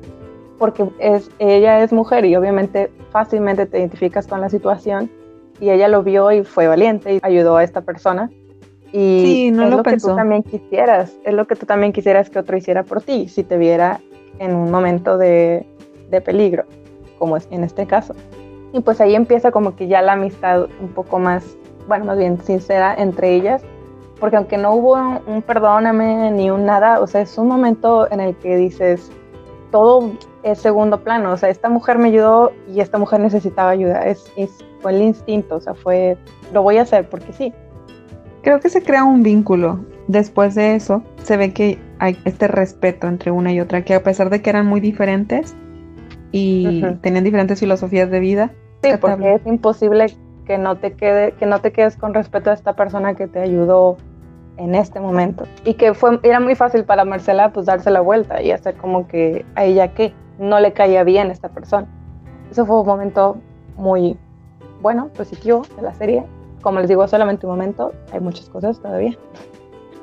porque 0.63 0.89
es, 1.01 1.29
ella 1.41 1.83
es 1.83 1.93
mujer 1.93 2.25
y 2.25 2.37
obviamente 2.37 2.89
fácilmente 3.11 3.67
te 3.67 3.81
identificas 3.81 4.29
con 4.29 4.41
la 4.41 4.49
situación 4.49 5.11
y 5.59 5.71
ella 5.71 5.89
lo 5.89 6.05
vio 6.05 6.31
y 6.31 6.45
fue 6.45 6.69
valiente 6.69 7.15
y 7.15 7.21
ayudó 7.21 7.57
a 7.57 7.65
esta 7.65 7.81
persona. 7.81 8.31
Y 8.93 9.25
Sí, 9.25 9.51
no 9.51 9.65
es 9.65 9.71
lo 9.71 9.79
lo, 9.79 9.83
que 9.83 9.97
tú 9.97 10.15
también 10.15 10.45
quisieras, 10.45 11.17
es 11.25 11.35
lo 11.35 11.49
que 11.49 11.57
tú 11.57 11.67
también 11.67 11.93
quisieras 11.93 12.31
que 12.31 12.39
otro 12.39 12.57
hiciera 12.57 12.85
por 12.85 13.03
ti, 13.03 13.27
si 13.27 13.43
te 13.43 13.59
viera 13.59 13.99
en 14.39 14.55
un 14.55 14.71
momento 14.71 15.19
de, 15.19 15.67
de 16.11 16.21
peligro, 16.21 16.63
como 17.19 17.37
es 17.37 17.49
en 17.51 17.65
este 17.65 17.89
caso. 17.89 18.15
Y 18.73 18.83
pues 18.83 19.01
ahí 19.01 19.17
empieza 19.17 19.51
como 19.51 19.75
que 19.75 19.89
ya 19.89 20.01
la 20.01 20.13
amistad 20.13 20.69
un 20.81 20.91
poco 20.91 21.19
más, 21.19 21.57
bueno, 21.89 22.05
más 22.05 22.19
bien 22.19 22.41
sincera 22.41 22.95
entre 22.97 23.35
ellas, 23.35 23.65
porque 24.21 24.37
aunque 24.37 24.59
no 24.59 24.75
hubo 24.77 24.93
un, 24.93 25.19
un 25.27 25.43
perdóname 25.43 26.31
ni 26.31 26.53
un 26.53 26.65
nada, 26.67 27.01
o 27.01 27.09
sea, 27.09 27.23
es 27.23 27.37
un 27.37 27.49
momento 27.49 28.09
en 28.13 28.21
el 28.21 28.37
que 28.37 28.55
dices, 28.55 29.11
todo 29.73 30.13
es 30.45 30.61
segundo 30.61 31.03
plano, 31.03 31.33
o 31.33 31.37
sea, 31.37 31.49
esta 31.49 31.69
mujer 31.69 31.99
me 31.99 32.09
ayudó 32.09 32.53
y 32.73 32.79
esta 32.81 32.99
mujer 32.99 33.19
necesitaba 33.19 33.71
ayuda, 33.71 34.07
es, 34.07 34.31
es- 34.37 34.65
fue 34.81 34.93
el 34.95 35.03
instinto, 35.03 35.57
o 35.57 35.61
sea, 35.61 35.75
fue, 35.75 36.17
lo 36.53 36.63
voy 36.63 36.77
a 36.79 36.83
hacer 36.83 37.09
porque 37.09 37.33
sí. 37.33 37.53
Creo 38.43 38.61
que 38.61 38.69
se 38.69 38.83
crea 38.83 39.05
un 39.05 39.23
vínculo. 39.23 39.81
Después 40.09 40.55
de 40.57 40.75
eso, 40.75 41.03
se 41.23 41.37
ve 41.37 41.53
que 41.53 41.79
hay 42.01 42.17
este 42.25 42.49
respeto 42.49 43.07
entre 43.07 43.31
una 43.31 43.53
y 43.53 43.61
otra, 43.61 43.85
que 43.85 43.95
a 43.95 44.03
pesar 44.03 44.31
de 44.31 44.43
que 44.43 44.51
eran 44.51 44.67
muy 44.67 44.81
diferentes 44.81 45.55
y 46.33 46.83
tenían 47.03 47.25
diferentes 47.25 47.61
filosofías 47.61 48.11
de 48.11 48.21
vida, 48.21 48.51
Sí, 48.83 48.91
porque 49.01 49.35
es 49.35 49.47
imposible 49.47 50.07
que 50.45 50.59
no 50.59 50.77
te 50.77 50.95
quede, 50.95 51.33
que 51.33 51.47
no 51.47 51.61
te 51.61 51.71
quedes 51.71 51.97
con 51.97 52.15
respeto 52.15 52.51
a 52.51 52.55
esta 52.55 52.75
persona 52.75 53.15
que 53.15 53.29
te 53.29 53.39
ayudó 53.39 53.97
en 54.63 54.75
este 54.77 55.01
momento. 55.01 55.45
Y 55.65 55.75
que 55.75 55.93
fue, 55.93 56.21
era 56.23 56.39
muy 56.39 56.55
fácil 56.55 56.85
para 56.85 57.05
Marcela 57.05 57.53
pues 57.53 57.67
darse 57.67 57.91
la 57.91 58.01
vuelta 58.01 58.41
y 58.41 58.53
hacer 58.53 58.77
como 58.77 59.09
que 59.09 59.45
a 59.57 59.65
ella 59.65 59.89
que 59.89 60.15
no 60.39 60.61
le 60.61 60.73
caía 60.73 61.03
bien 61.03 61.31
esta 61.31 61.49
persona. 61.49 61.87
Eso 62.51 62.65
fue 62.65 62.81
un 62.81 62.87
momento 62.87 63.37
muy 63.77 64.17
bueno, 64.81 65.09
positivo 65.09 65.63
de 65.77 65.83
la 65.83 65.93
serie. 65.95 66.25
Como 66.63 66.79
les 66.79 66.89
digo, 66.89 67.07
solamente 67.09 67.47
un 67.47 67.53
momento, 67.53 67.93
hay 68.13 68.21
muchas 68.21 68.49
cosas 68.49 68.81
todavía. 68.81 69.19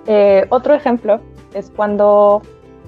Eh, 0.08 0.46
otro 0.50 0.74
ejemplo 0.74 1.22
es 1.54 1.72
cuando 1.74 2.42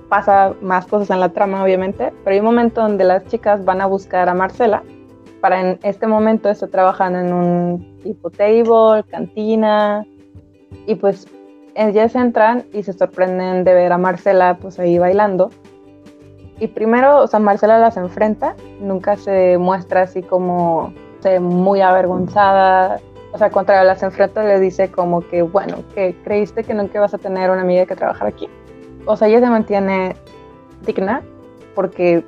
pasa 0.09 0.53
más 0.61 0.85
cosas 0.87 1.09
en 1.09 1.21
la 1.21 1.29
trama, 1.29 1.63
obviamente, 1.63 2.11
pero 2.23 2.33
hay 2.33 2.39
un 2.39 2.45
momento 2.45 2.81
donde 2.81 3.05
las 3.05 3.25
chicas 3.27 3.63
van 3.63 3.79
a 3.79 3.85
buscar 3.85 4.27
a 4.27 4.33
Marcela 4.33 4.83
para 5.39 5.59
en 5.59 5.79
este 5.83 6.05
momento 6.05 6.49
está 6.49 6.67
trabajando 6.67 7.19
en 7.19 7.33
un 7.33 7.97
tipo 8.03 8.29
table, 8.29 9.03
cantina, 9.09 10.05
y 10.85 10.95
pues 10.95 11.27
ellas 11.75 12.15
entran 12.15 12.65
y 12.73 12.83
se 12.83 12.93
sorprenden 12.93 13.63
de 13.63 13.73
ver 13.73 13.91
a 13.91 13.97
Marcela 13.97 14.57
pues 14.61 14.79
ahí 14.79 14.97
bailando. 14.97 15.51
Y 16.59 16.67
primero, 16.67 17.19
o 17.19 17.27
sea, 17.27 17.39
Marcela 17.39 17.79
las 17.79 17.97
enfrenta, 17.97 18.55
nunca 18.79 19.15
se 19.17 19.57
muestra 19.57 20.03
así 20.03 20.21
como 20.21 20.93
o 21.19 21.21
sea, 21.21 21.39
muy 21.39 21.81
avergonzada. 21.81 22.99
O 23.33 23.37
sea, 23.37 23.49
contra 23.49 23.83
las 23.83 24.03
enfrenta 24.03 24.43
le 24.43 24.59
dice 24.59 24.91
como 24.91 25.21
que, 25.21 25.41
bueno, 25.41 25.77
que 25.95 26.15
creíste 26.23 26.63
que 26.63 26.73
nunca 26.73 26.99
vas 26.99 27.13
a 27.13 27.17
tener 27.17 27.49
una 27.49 27.61
amiga 27.61 27.85
que 27.85 27.95
trabajar 27.95 28.27
aquí. 28.27 28.49
O 29.05 29.15
sea, 29.15 29.27
ella 29.27 29.39
se 29.39 29.49
mantiene 29.49 30.15
digna 30.85 31.21
porque 31.73 32.23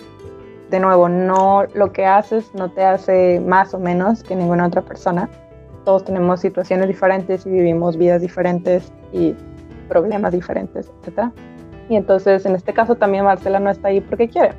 de 0.74 0.80
nuevo, 0.80 1.08
no 1.08 1.66
lo 1.76 1.92
que 1.94 2.08
haces 2.08 2.52
no 2.56 2.72
te 2.72 2.84
hace 2.84 3.40
más 3.40 3.76
o 3.76 3.80
menos 3.80 4.24
que 4.24 4.36
ninguna 4.36 4.66
otra 4.66 4.82
persona. 4.82 5.30
Todos 5.86 6.04
tenemos 6.06 6.40
situaciones 6.40 6.88
diferentes 6.88 7.46
y 7.46 7.50
vivimos 7.50 7.98
vidas 7.98 8.22
diferentes 8.22 8.92
y 9.12 9.36
problemas 9.90 10.32
diferentes, 10.32 10.92
etc. 11.02 11.32
Y 11.90 11.96
entonces, 11.96 12.46
en 12.46 12.56
este 12.56 12.74
caso, 12.74 12.96
también 12.96 13.26
Marcela 13.26 13.60
no 13.60 13.70
está 13.70 13.90
ahí 13.90 14.02
porque 14.02 14.30
quiere. 14.30 14.54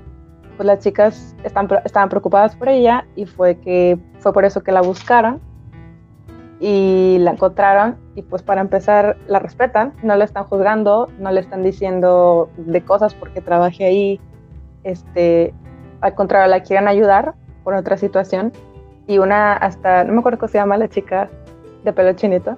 Pues 0.57 0.67
las 0.67 0.81
chicas 0.81 1.35
están, 1.43 1.69
estaban 1.85 2.09
preocupadas 2.09 2.55
por 2.55 2.69
ella 2.69 3.07
y 3.17 3.27
fue, 3.27 3.57
que, 3.57 3.99
fue 4.21 4.33
por 4.33 4.45
eso 4.45 4.63
que 4.63 4.71
la 4.71 4.83
buscaron 4.83 5.41
y 6.61 7.19
la 7.21 7.33
encontraron 7.33 7.97
y 8.15 8.23
pues 8.23 8.43
para 8.43 8.61
empezar 8.61 9.17
la 9.27 9.39
respetan, 9.39 9.93
no 10.03 10.15
la 10.17 10.25
están 10.25 10.45
juzgando, 10.45 11.09
no 11.19 11.33
le 11.33 11.41
están 11.41 11.63
diciendo 11.63 12.49
de 12.57 12.83
cosas 12.85 13.15
porque 13.15 13.41
trabajé 13.41 13.87
ahí, 13.87 14.21
este, 14.85 15.53
al 16.01 16.15
contrario, 16.15 16.49
la 16.49 16.63
quieren 16.63 16.87
ayudar 16.87 17.35
por 17.65 17.75
otra 17.75 17.97
situación. 17.97 18.53
Y 19.07 19.19
una 19.19 19.55
hasta, 19.55 20.05
no 20.05 20.13
me 20.13 20.19
acuerdo 20.21 20.39
cómo 20.39 20.49
se 20.49 20.59
llama 20.59 20.77
la 20.77 20.89
chica 20.89 21.29
de 21.85 21.93
pelo 21.93 22.13
chinito, 22.15 22.57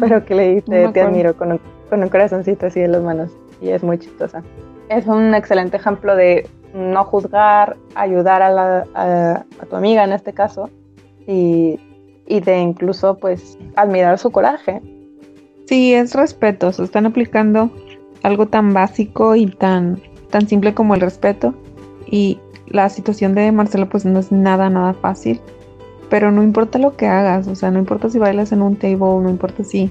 pero 0.00 0.24
que 0.24 0.34
le 0.34 0.54
dice, 0.56 0.84
No 0.84 0.92
te 0.92 1.00
admiro 1.00 1.36
con 1.36 1.52
un, 1.52 1.60
con 1.88 2.02
un 2.02 2.08
corazoncito 2.08 2.66
así 2.66 2.80
en 2.80 2.92
las 2.92 3.02
manos. 3.02 3.30
Y 3.60 3.70
es 3.70 3.82
muy 3.82 3.98
chistosa. 3.98 4.42
Es 4.88 5.06
un 5.06 5.34
excelente 5.34 5.76
ejemplo 5.76 6.16
de 6.16 6.48
no 6.74 7.04
juzgar, 7.04 7.76
ayudar 7.94 8.42
a, 8.42 8.50
la, 8.50 8.86
a, 8.94 9.44
a 9.60 9.66
tu 9.66 9.76
amiga 9.76 10.04
en 10.04 10.12
este 10.12 10.32
caso, 10.32 10.70
y, 11.26 11.78
y 12.26 12.40
de 12.40 12.58
incluso 12.58 13.16
pues 13.18 13.58
admirar 13.76 14.18
su 14.18 14.30
coraje. 14.30 14.80
Sí, 15.66 15.94
es 15.94 16.14
respeto. 16.14 16.72
Se 16.72 16.82
están 16.82 17.06
aplicando 17.06 17.70
algo 18.22 18.46
tan 18.46 18.72
básico 18.72 19.36
y 19.36 19.46
tan, 19.46 20.00
tan 20.30 20.48
simple 20.48 20.74
como 20.74 20.94
el 20.94 21.00
respeto. 21.00 21.54
Y 22.06 22.40
la 22.70 22.88
situación 22.88 23.34
de 23.34 23.50
Marcela 23.52 23.86
pues 23.88 24.04
no 24.04 24.18
es 24.18 24.32
nada, 24.32 24.70
nada 24.70 24.94
fácil. 24.94 25.40
Pero 26.10 26.30
no 26.32 26.42
importa 26.42 26.78
lo 26.78 26.96
que 26.96 27.06
hagas, 27.06 27.46
o 27.48 27.54
sea, 27.54 27.70
no 27.70 27.78
importa 27.78 28.08
si 28.08 28.18
bailas 28.18 28.52
en 28.52 28.62
un 28.62 28.76
table, 28.76 28.98
no 29.22 29.28
importa 29.28 29.62
si 29.64 29.90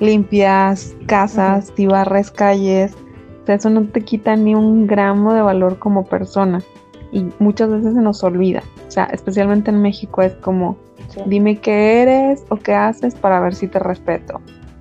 limpias 0.00 0.94
casas, 1.06 1.72
si 1.76 1.86
barres 1.86 2.30
calles, 2.30 2.94
o 3.42 3.46
sea, 3.46 3.56
eso 3.56 3.70
no 3.70 3.84
te 3.84 4.00
quita 4.02 4.34
ni 4.36 4.54
un 4.54 4.86
gramo 4.86 5.34
de 5.34 5.42
valor 5.42 5.78
como 5.78 6.04
persona. 6.04 6.62
Y 7.12 7.26
muchas 7.38 7.68
veces 7.70 7.94
se 7.94 8.00
nos 8.00 8.24
olvida, 8.24 8.62
o 8.88 8.90
sea, 8.90 9.04
especialmente 9.04 9.70
en 9.70 9.82
México 9.82 10.22
es 10.22 10.32
como, 10.36 10.76
Sí. 11.08 11.20
dime 11.26 11.56
qué 11.58 12.00
eres 12.00 12.42
o 12.48 12.56
qué 12.56 12.74
haces 12.74 13.14
para 13.14 13.38
ver 13.40 13.54
si 13.54 13.68
te 13.68 13.78
respeto. 13.78 14.40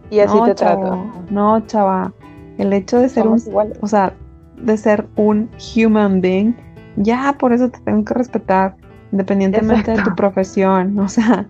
Y 0.09 0.19
así 0.19 0.37
no, 0.37 0.45
te 0.45 0.55
chavo, 0.55 0.81
trato. 0.81 1.05
No, 1.29 1.59
chava. 1.67 2.13
El 2.57 2.71
hecho 2.71 2.99
de 2.99 3.09
ser 3.09 3.23
Somos 3.23 3.43
un, 3.43 3.49
iguales. 3.49 3.77
o 3.81 3.87
sea, 3.87 4.13
de 4.55 4.77
ser 4.77 5.07
un 5.17 5.49
human 5.75 6.21
being, 6.21 6.53
ya 6.97 7.35
por 7.39 7.53
eso 7.53 7.69
te 7.69 7.79
tengo 7.79 8.03
que 8.05 8.13
respetar, 8.13 8.75
independientemente 9.11 9.91
de 9.91 10.03
tu 10.03 10.15
profesión. 10.15 10.97
O 10.99 11.07
sea, 11.07 11.47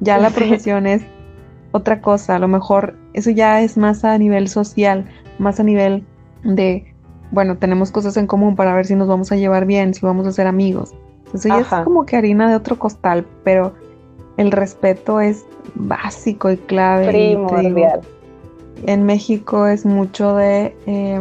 ya 0.00 0.18
la 0.18 0.30
profesión 0.30 0.86
es 0.86 1.02
otra 1.72 2.00
cosa. 2.00 2.36
A 2.36 2.38
lo 2.38 2.48
mejor 2.48 2.96
eso 3.12 3.30
ya 3.30 3.60
es 3.60 3.76
más 3.76 4.04
a 4.04 4.16
nivel 4.18 4.48
social, 4.48 5.04
más 5.38 5.60
a 5.60 5.62
nivel 5.62 6.04
de, 6.44 6.94
bueno, 7.30 7.56
tenemos 7.56 7.90
cosas 7.90 8.16
en 8.16 8.26
común 8.26 8.56
para 8.56 8.74
ver 8.74 8.86
si 8.86 8.94
nos 8.94 9.08
vamos 9.08 9.32
a 9.32 9.36
llevar 9.36 9.66
bien, 9.66 9.94
si 9.94 10.04
vamos 10.04 10.26
a 10.26 10.32
ser 10.32 10.46
amigos. 10.46 10.94
Eso 11.32 11.48
ya 11.48 11.56
Ajá. 11.56 11.78
es 11.78 11.84
como 11.84 12.06
que 12.06 12.16
harina 12.16 12.48
de 12.48 12.56
otro 12.56 12.78
costal, 12.78 13.26
pero 13.42 13.74
el 14.36 14.52
respeto 14.52 15.20
es 15.20 15.44
básico 15.74 16.50
y 16.50 16.56
clave. 16.56 17.06
y 17.06 17.28
digo, 17.30 17.46
Primordial. 17.48 18.00
en 18.86 19.04
México 19.04 19.66
es 19.66 19.84
mucho 19.84 20.36
de 20.36 20.76
eh, 20.86 21.20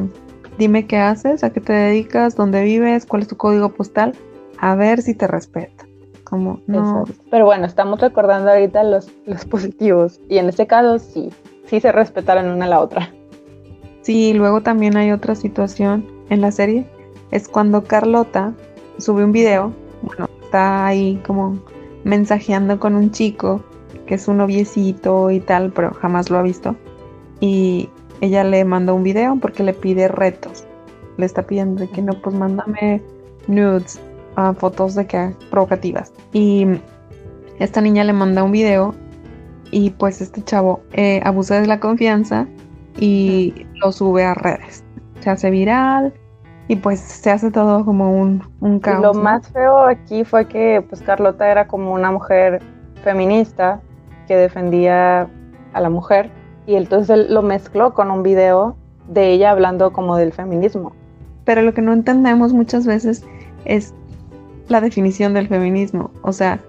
dime 0.57 0.87
qué 0.87 0.97
haces, 0.97 1.43
a 1.43 1.51
qué 1.51 1.59
te 1.59 1.73
dedicas, 1.73 2.35
dónde 2.35 2.63
vives, 2.63 3.05
cuál 3.05 3.21
es 3.21 3.27
tu 3.27 3.37
código 3.37 3.69
postal, 3.69 4.13
a 4.59 4.75
ver 4.75 5.01
si 5.01 5.15
te 5.15 5.27
respeto. 5.27 5.85
Como, 6.23 6.61
no. 6.67 7.03
Pero 7.29 7.45
bueno, 7.45 7.65
estamos 7.65 7.99
recordando 7.99 8.49
ahorita 8.49 8.83
los, 8.83 9.11
los 9.25 9.45
positivos. 9.53 10.19
Y 10.29 10.37
en 10.37 10.49
este 10.49 10.67
caso 10.67 10.99
sí, 10.99 11.29
sí 11.65 11.79
se 11.79 11.91
respetaron 11.91 12.47
una 12.47 12.65
a 12.65 12.69
la 12.69 12.79
otra. 12.79 13.11
Sí, 14.01 14.33
luego 14.33 14.61
también 14.61 14.97
hay 14.97 15.11
otra 15.11 15.35
situación 15.35 16.05
en 16.29 16.41
la 16.41 16.51
serie, 16.51 16.85
es 17.31 17.47
cuando 17.47 17.83
Carlota 17.83 18.53
sube 18.97 19.23
un 19.23 19.31
video, 19.31 19.73
bueno, 20.01 20.29
está 20.43 20.85
ahí 20.85 21.21
como 21.25 21.59
mensajeando 22.03 22.79
con 22.79 22.95
un 22.95 23.11
chico 23.11 23.63
que 24.05 24.15
es 24.15 24.27
un 24.27 24.37
noviecito 24.37 25.31
y 25.31 25.39
tal, 25.39 25.71
pero 25.71 25.93
jamás 25.93 26.29
lo 26.29 26.37
ha 26.37 26.41
visto. 26.41 26.75
Y 27.39 27.89
ella 28.23 28.45
le 28.45 28.63
manda 28.63 28.93
un 28.93 29.03
video 29.03 29.37
porque 29.41 29.63
le 29.63 29.73
pide 29.73 30.07
retos. 30.07 30.65
Le 31.17 31.25
está 31.25 31.43
pidiendo 31.43 31.81
de 31.81 31.89
que 31.89 32.01
no, 32.01 32.13
pues 32.13 32.33
mándame 32.33 33.01
nudes, 33.47 33.99
ah, 34.37 34.53
fotos 34.57 34.95
de 34.95 35.05
que 35.05 35.35
provocativas. 35.51 36.13
Y 36.31 36.65
esta 37.59 37.81
niña 37.81 38.05
le 38.05 38.13
manda 38.13 38.41
un 38.41 38.53
video 38.53 38.95
y 39.71 39.89
pues 39.89 40.21
este 40.21 40.41
chavo 40.41 40.81
eh, 40.93 41.19
abusa 41.25 41.59
de 41.59 41.67
la 41.67 41.81
confianza 41.81 42.47
y 42.97 43.67
lo 43.75 43.91
sube 43.91 44.23
a 44.23 44.33
redes. 44.33 44.85
Se 45.19 45.29
hace 45.29 45.49
viral 45.51 46.13
y 46.69 46.77
pues 46.77 47.01
se 47.01 47.29
hace 47.29 47.51
todo 47.51 47.83
como 47.83 48.17
un, 48.17 48.41
un 48.61 48.79
caos. 48.79 49.01
lo 49.01 49.13
más 49.13 49.49
feo 49.49 49.79
aquí 49.79 50.23
fue 50.23 50.47
que 50.47 50.81
pues 50.87 51.01
Carlota 51.01 51.51
era 51.51 51.67
como 51.67 51.91
una 51.91 52.09
mujer 52.09 52.61
feminista 53.03 53.81
que 54.29 54.37
defendía 54.37 55.27
a 55.73 55.81
la 55.81 55.89
mujer 55.89 56.31
y 56.65 56.75
entonces 56.75 57.09
él 57.09 57.33
lo 57.33 57.41
mezcló 57.41 57.93
con 57.93 58.11
un 58.11 58.23
video 58.23 58.75
de 59.07 59.31
ella 59.31 59.51
hablando 59.51 59.91
como 59.91 60.15
del 60.15 60.31
feminismo. 60.31 60.93
Pero 61.45 61.61
lo 61.61 61.73
que 61.73 61.81
no 61.81 61.93
entendemos 61.93 62.53
muchas 62.53 62.85
veces 62.85 63.23
es 63.65 63.93
la 64.69 64.81
definición 64.81 65.33
del 65.33 65.47
feminismo, 65.47 66.11
o 66.21 66.31
sea, 66.31 66.59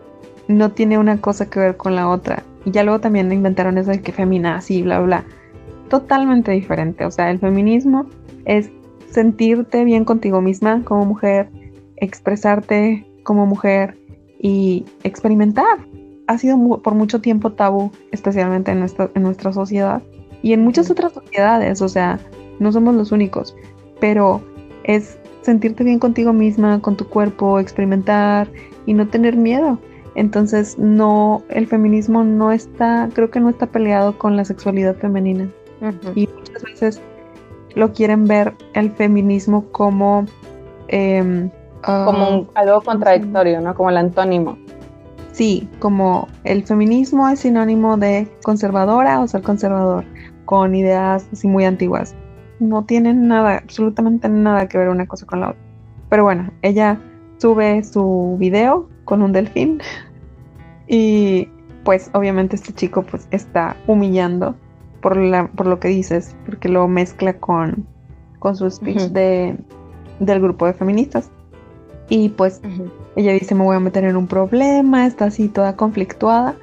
no 0.48 0.72
tiene 0.72 0.98
una 0.98 1.20
cosa 1.20 1.48
que 1.48 1.60
ver 1.60 1.76
con 1.76 1.94
la 1.94 2.08
otra. 2.08 2.42
Y 2.64 2.70
ya 2.70 2.82
luego 2.82 3.00
también 3.00 3.30
inventaron 3.32 3.78
eso 3.78 3.90
de 3.90 4.00
que 4.00 4.12
feminazi, 4.12 4.82
bla, 4.82 5.00
bla. 5.00 5.24
Totalmente 5.88 6.50
diferente, 6.52 7.04
o 7.04 7.10
sea, 7.10 7.30
el 7.30 7.38
feminismo 7.38 8.06
es 8.44 8.70
sentirte 9.10 9.84
bien 9.84 10.04
contigo 10.04 10.40
misma 10.40 10.82
como 10.84 11.04
mujer, 11.04 11.48
expresarte 11.96 13.06
como 13.22 13.46
mujer 13.46 13.96
y 14.40 14.84
experimentar. 15.04 15.78
Ha 16.26 16.38
sido 16.38 16.56
por 16.82 16.94
mucho 16.94 17.20
tiempo 17.20 17.52
tabú, 17.52 17.90
especialmente 18.12 18.72
en 18.72 18.80
nuestra, 18.80 19.10
en 19.14 19.22
nuestra 19.22 19.52
sociedad 19.52 20.02
y 20.42 20.52
en 20.52 20.62
muchas 20.62 20.90
otras 20.90 21.12
sociedades, 21.12 21.80
o 21.82 21.88
sea, 21.88 22.18
no 22.58 22.72
somos 22.72 22.94
los 22.94 23.12
únicos, 23.12 23.56
pero 24.00 24.42
es 24.84 25.18
sentirte 25.42 25.84
bien 25.84 25.98
contigo 25.98 26.32
misma, 26.32 26.80
con 26.80 26.96
tu 26.96 27.08
cuerpo, 27.08 27.58
experimentar 27.58 28.48
y 28.86 28.94
no 28.94 29.08
tener 29.08 29.36
miedo. 29.36 29.78
Entonces, 30.14 30.78
no, 30.78 31.42
el 31.48 31.66
feminismo 31.66 32.24
no 32.24 32.52
está, 32.52 33.08
creo 33.12 33.30
que 33.30 33.40
no 33.40 33.48
está 33.48 33.66
peleado 33.66 34.16
con 34.16 34.36
la 34.36 34.44
sexualidad 34.44 34.96
femenina. 34.96 35.48
Y 36.14 36.28
muchas 36.28 36.62
veces 36.62 37.02
lo 37.74 37.92
quieren 37.92 38.24
ver 38.24 38.54
el 38.74 38.90
feminismo 38.92 39.64
como... 39.72 40.26
Em, 40.88 41.50
como 41.82 42.48
ah, 42.54 42.60
algo 42.60 42.80
contradictorio, 42.80 43.60
¿no? 43.60 43.74
Como 43.74 43.90
el 43.90 43.98
antónimo. 43.98 44.56
Sí, 45.34 45.68
como 45.80 46.28
el 46.44 46.62
feminismo 46.64 47.28
es 47.28 47.40
sinónimo 47.40 47.96
de 47.96 48.28
conservadora 48.44 49.18
o 49.18 49.26
ser 49.26 49.42
conservador, 49.42 50.04
con 50.44 50.76
ideas 50.76 51.26
así 51.32 51.48
muy 51.48 51.64
antiguas. 51.64 52.14
No 52.60 52.84
tienen 52.84 53.26
nada, 53.26 53.56
absolutamente 53.56 54.28
nada 54.28 54.68
que 54.68 54.78
ver 54.78 54.90
una 54.90 55.06
cosa 55.08 55.26
con 55.26 55.40
la 55.40 55.50
otra. 55.50 55.60
Pero 56.08 56.22
bueno, 56.22 56.52
ella 56.62 57.00
sube 57.38 57.82
su 57.82 58.36
video 58.38 58.88
con 59.04 59.22
un 59.22 59.32
delfín 59.32 59.80
y 60.86 61.48
pues 61.82 62.10
obviamente 62.14 62.54
este 62.54 62.72
chico 62.72 63.02
pues 63.02 63.26
está 63.32 63.76
humillando 63.88 64.54
por, 65.02 65.16
la, 65.16 65.48
por 65.48 65.66
lo 65.66 65.80
que 65.80 65.88
dices, 65.88 66.36
porque 66.46 66.68
lo 66.68 66.86
mezcla 66.86 67.32
con, 67.40 67.84
con 68.38 68.54
su 68.54 68.70
speech 68.70 69.08
de, 69.08 69.58
del 70.20 70.40
grupo 70.40 70.66
de 70.66 70.74
feministas. 70.74 71.28
Y 72.08 72.28
pues 72.30 72.60
ella 73.16 73.32
dice, 73.32 73.54
me 73.54 73.64
voy 73.64 73.76
a 73.76 73.80
meter 73.80 74.04
en 74.04 74.16
un 74.16 74.26
problema, 74.26 75.06
está 75.06 75.26
así 75.26 75.48
toda 75.48 75.76
conflictuada, 75.76 76.54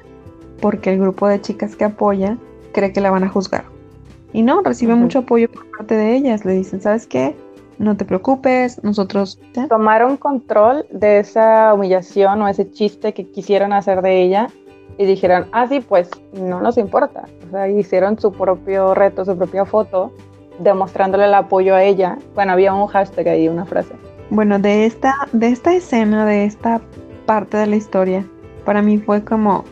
porque 0.60 0.92
el 0.92 1.00
grupo 1.00 1.26
de 1.26 1.40
chicas 1.40 1.74
que 1.76 1.84
apoya 1.84 2.38
cree 2.72 2.92
que 2.92 3.00
la 3.00 3.10
van 3.10 3.24
a 3.24 3.28
juzgar. 3.28 3.64
Y 4.32 4.42
no, 4.42 4.62
recibe 4.62 4.94
mucho 4.94 5.20
apoyo 5.20 5.50
por 5.50 5.70
parte 5.70 5.94
de 5.94 6.16
ellas. 6.16 6.44
Le 6.44 6.52
dicen, 6.52 6.80
¿sabes 6.80 7.06
qué? 7.06 7.36
No 7.78 7.96
te 7.96 8.04
preocupes, 8.04 8.82
nosotros... 8.82 9.38
Tomaron 9.68 10.16
control 10.16 10.86
de 10.90 11.18
esa 11.18 11.74
humillación 11.74 12.40
o 12.40 12.48
ese 12.48 12.70
chiste 12.70 13.12
que 13.12 13.30
quisieron 13.30 13.72
hacer 13.72 14.02
de 14.02 14.22
ella 14.22 14.48
y 14.98 15.04
dijeron, 15.04 15.46
ah, 15.52 15.66
sí, 15.66 15.80
pues 15.80 16.10
no 16.32 16.60
nos 16.60 16.78
importa. 16.78 17.24
O 17.48 17.50
sea, 17.50 17.68
hicieron 17.68 18.18
su 18.18 18.32
propio 18.32 18.94
reto, 18.94 19.24
su 19.24 19.36
propia 19.36 19.64
foto, 19.64 20.12
demostrándole 20.60 21.24
el 21.24 21.34
apoyo 21.34 21.74
a 21.74 21.82
ella. 21.82 22.18
Bueno, 22.34 22.52
había 22.52 22.72
un 22.72 22.86
hashtag 22.86 23.28
ahí, 23.28 23.48
una 23.48 23.64
frase. 23.64 23.94
Bueno, 24.34 24.58
de 24.58 24.86
esta, 24.86 25.14
de 25.32 25.48
esta 25.48 25.74
escena, 25.74 26.24
de 26.24 26.46
esta 26.46 26.80
parte 27.26 27.58
de 27.58 27.66
la 27.66 27.76
historia, 27.76 28.26
para 28.64 28.80
mí 28.80 28.96
fue 28.96 29.22
como 29.22 29.62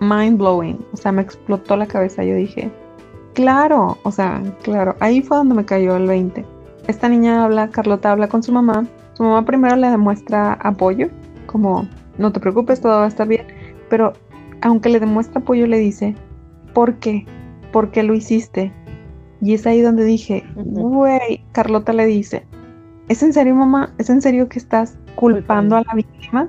mind 0.00 0.36
blowing. 0.36 0.78
O 0.92 0.96
sea, 0.98 1.10
me 1.10 1.22
explotó 1.22 1.74
la 1.74 1.86
cabeza. 1.86 2.22
Yo 2.22 2.34
dije, 2.34 2.70
claro, 3.32 3.96
o 4.02 4.12
sea, 4.12 4.42
claro, 4.62 4.94
ahí 5.00 5.22
fue 5.22 5.38
donde 5.38 5.54
me 5.54 5.64
cayó 5.64 5.96
el 5.96 6.06
20. 6.06 6.44
Esta 6.86 7.08
niña 7.08 7.42
habla, 7.42 7.70
Carlota 7.70 8.12
habla 8.12 8.28
con 8.28 8.42
su 8.42 8.52
mamá. 8.52 8.86
Su 9.14 9.22
mamá 9.22 9.42
primero 9.46 9.74
le 9.76 9.88
demuestra 9.88 10.52
apoyo, 10.60 11.08
como 11.46 11.88
no 12.18 12.32
te 12.32 12.40
preocupes, 12.40 12.82
todo 12.82 12.98
va 12.98 13.06
a 13.06 13.08
estar 13.08 13.26
bien 13.26 13.46
pero 13.88 14.12
aunque 14.60 14.90
le 14.90 15.00
demuestra 15.00 15.40
apoyo, 15.40 15.66
le 15.66 15.78
dice, 15.78 16.14
¿por 16.74 16.96
qué? 16.96 17.24
¿Por 17.72 17.90
qué 17.90 18.02
lo 18.02 18.12
hiciste? 18.12 18.70
Y 19.40 19.54
es 19.54 19.66
ahí 19.66 19.80
donde 19.80 20.04
dije, 20.04 20.44
güey, 20.54 21.42
Carlota 21.52 21.94
le 21.94 22.04
dice, 22.04 22.44
¿es 23.10 23.24
en 23.24 23.32
serio, 23.32 23.56
mamá? 23.56 23.92
¿Es 23.98 24.08
en 24.08 24.22
serio 24.22 24.48
que 24.48 24.60
estás 24.60 24.96
culpando 25.16 25.74
a 25.74 25.82
la 25.82 25.94
víctima? 25.94 26.48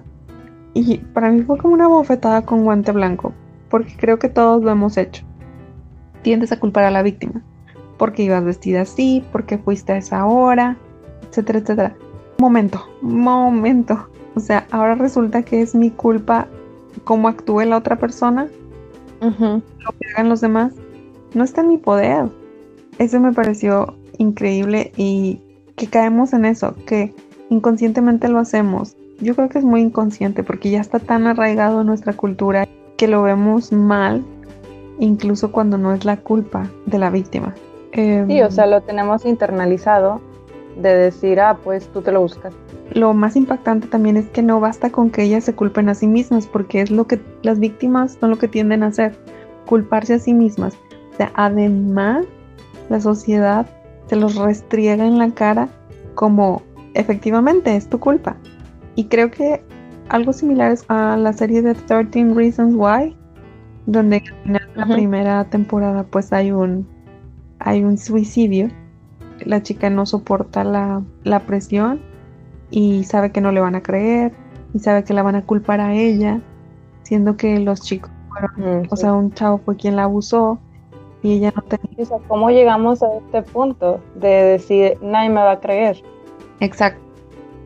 Y 0.75 0.99
para 0.99 1.31
mí 1.31 1.41
fue 1.41 1.57
como 1.57 1.73
una 1.73 1.87
bofetada 1.87 2.43
con 2.43 2.63
guante 2.63 2.91
blanco, 2.91 3.33
porque 3.67 3.95
creo 3.97 4.19
que 4.19 4.29
todos 4.29 4.63
lo 4.63 4.69
hemos 4.69 4.95
hecho. 4.95 5.25
Tiendes 6.21 6.51
a 6.51 6.59
culpar 6.59 6.83
a 6.83 6.91
la 6.91 7.01
víctima, 7.01 7.41
porque 7.97 8.21
ibas 8.21 8.45
vestida 8.45 8.81
así, 8.81 9.25
porque 9.31 9.57
fuiste 9.57 9.93
a 9.93 9.97
esa 9.97 10.23
hora, 10.27 10.77
etcétera, 11.27 11.59
etcétera. 11.59 11.95
Momento, 12.37 12.79
momento. 13.01 14.07
O 14.35 14.39
sea, 14.39 14.67
ahora 14.69 14.93
resulta 14.93 15.41
que 15.41 15.63
es 15.63 15.73
mi 15.73 15.89
culpa 15.89 16.47
cómo 17.05 17.27
actúe 17.27 17.61
la 17.61 17.77
otra 17.77 17.97
persona, 17.97 18.47
lo 19.19 19.61
que 19.99 20.07
hagan 20.13 20.29
los 20.29 20.41
demás, 20.41 20.73
no 21.33 21.43
está 21.43 21.61
en 21.61 21.69
mi 21.69 21.77
poder. 21.79 22.29
Eso 22.99 23.19
me 23.19 23.33
pareció 23.33 23.95
increíble 24.19 24.91
y 24.95 25.41
que 25.81 25.87
caemos 25.87 26.31
en 26.33 26.45
eso, 26.45 26.75
que 26.85 27.11
inconscientemente 27.49 28.27
lo 28.29 28.37
hacemos. 28.37 28.95
Yo 29.19 29.33
creo 29.35 29.49
que 29.49 29.57
es 29.57 29.65
muy 29.65 29.81
inconsciente 29.81 30.43
porque 30.43 30.69
ya 30.69 30.79
está 30.79 30.99
tan 30.99 31.25
arraigado 31.25 31.81
en 31.81 31.87
nuestra 31.87 32.13
cultura 32.13 32.67
que 32.97 33.07
lo 33.07 33.23
vemos 33.23 33.71
mal, 33.71 34.23
incluso 34.99 35.51
cuando 35.51 35.79
no 35.79 35.91
es 35.91 36.05
la 36.05 36.17
culpa 36.17 36.69
de 36.85 36.99
la 36.99 37.09
víctima. 37.09 37.55
sí, 37.95 38.41
o 38.43 38.51
sea, 38.51 38.67
lo 38.67 38.81
tenemos 38.81 39.25
internalizado 39.25 40.21
de 40.79 40.93
decir, 40.93 41.39
ah, 41.39 41.57
pues 41.63 41.87
tú 41.87 42.03
te 42.03 42.11
lo 42.11 42.21
buscas 42.21 42.53
lo 42.93 43.13
más 43.13 43.37
impactante 43.37 43.87
también 43.87 44.17
es 44.17 44.27
que 44.27 44.41
no 44.41 44.59
basta 44.59 44.91
con 44.91 45.11
que 45.11 45.23
ellas 45.23 45.45
se 45.45 45.55
culpen 45.55 45.87
a 45.87 45.95
sí 45.95 46.07
mismas, 46.07 46.45
porque 46.45 46.81
es 46.81 46.91
lo 46.91 47.07
que 47.07 47.21
las 47.41 47.57
víctimas 47.57 48.17
son 48.19 48.31
lo 48.31 48.37
que 48.37 48.49
tienden 48.49 48.83
a 48.83 48.87
hacer, 48.87 49.15
culparse 49.65 50.15
a 50.15 50.19
sí 50.19 50.33
mismas. 50.33 50.73
O 51.13 51.15
sea, 51.15 51.31
además, 51.35 52.25
la 52.89 52.99
sociedad 52.99 53.65
se 54.11 54.17
los 54.17 54.35
restriega 54.35 55.07
en 55.07 55.17
la 55.17 55.31
cara 55.31 55.69
como 56.15 56.63
efectivamente 56.95 57.77
es 57.77 57.87
tu 57.87 57.97
culpa. 57.97 58.35
Y 58.95 59.05
creo 59.05 59.31
que 59.31 59.63
algo 60.09 60.33
similar 60.33 60.69
es 60.73 60.83
a 60.89 61.15
la 61.15 61.31
serie 61.31 61.61
de 61.61 61.75
13 61.75 62.33
Reasons 62.33 62.75
Why, 62.75 63.15
donde 63.85 64.21
en 64.43 64.59
la 64.75 64.85
primera 64.85 65.45
temporada 65.45 66.03
pues 66.03 66.33
hay 66.33 66.51
un 66.51 66.85
hay 67.59 67.85
un 67.85 67.97
suicidio. 67.97 68.67
La 69.45 69.63
chica 69.63 69.89
no 69.89 70.05
soporta 70.05 70.65
la, 70.65 71.01
la 71.23 71.39
presión 71.39 72.01
y 72.69 73.05
sabe 73.05 73.31
que 73.31 73.39
no 73.39 73.53
le 73.53 73.61
van 73.61 73.75
a 73.75 73.81
creer 73.81 74.33
y 74.73 74.79
sabe 74.79 75.05
que 75.05 75.13
la 75.13 75.23
van 75.23 75.35
a 75.35 75.45
culpar 75.45 75.79
a 75.79 75.93
ella, 75.95 76.41
siendo 77.03 77.37
que 77.37 77.59
los 77.59 77.79
chicos 77.79 78.11
fueron, 78.27 78.87
o 78.89 78.95
sea, 78.97 79.13
un 79.13 79.31
chavo 79.31 79.59
fue 79.59 79.77
quien 79.77 79.95
la 79.95 80.03
abusó 80.03 80.59
y 81.23 81.37
ella 81.37 81.53
no 81.55 81.61
tenía. 81.63 81.89
O 81.97 82.05
sea, 82.05 82.17
¿cómo 82.27 82.49
llegamos 82.49 83.03
a 83.03 83.07
este 83.17 83.41
punto 83.43 83.99
de 84.15 84.27
decir 84.27 84.97
nadie 85.01 85.29
me 85.29 85.41
va 85.41 85.51
a 85.51 85.59
creer? 85.59 86.01
Exacto. 86.59 87.01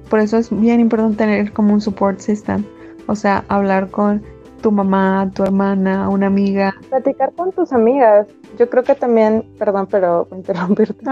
Por 0.10 0.20
eso 0.20 0.38
es 0.38 0.50
bien 0.52 0.80
importante 0.80 1.18
tener 1.18 1.52
como 1.52 1.74
un 1.74 1.82
support 1.82 2.20
system, 2.20 2.64
o 3.08 3.16
sea, 3.16 3.44
hablar 3.48 3.90
con 3.90 4.24
tu 4.62 4.72
mamá, 4.72 5.30
tu 5.34 5.44
hermana, 5.44 6.10
una 6.10 6.28
amiga. 6.28 6.74
Platicar 6.90 7.32
con 7.34 7.52
tus 7.52 7.72
amigas. 7.72 8.28
Yo 8.58 8.70
creo 8.70 8.84
que 8.84 8.96
también, 8.96 9.44
perdón, 9.58 9.88
pero 9.90 10.28
interrumpirte. 10.36 11.06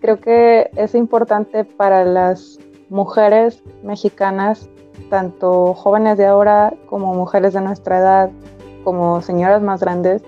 Creo 0.00 0.20
que 0.20 0.70
es 0.76 0.94
importante 0.94 1.64
para 1.64 2.04
las 2.04 2.58
mujeres 2.88 3.62
mexicanas, 3.82 4.68
tanto 5.08 5.74
jóvenes 5.74 6.18
de 6.18 6.26
ahora 6.26 6.74
como 6.86 7.14
mujeres 7.14 7.54
de 7.54 7.60
nuestra 7.60 7.98
edad, 7.98 8.30
como 8.84 9.20
señoras 9.22 9.62
más 9.62 9.80
grandes, 9.80 10.22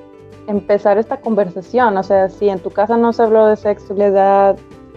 empezar 0.46 0.98
esta 0.98 1.18
conversación. 1.18 1.96
O 1.96 2.02
sea, 2.02 2.28
si 2.28 2.48
en 2.48 2.58
tu 2.58 2.70
casa 2.70 2.96
no 2.96 3.12
se 3.12 3.22
habló 3.22 3.46
de 3.46 3.56
sexualidad 3.56 4.56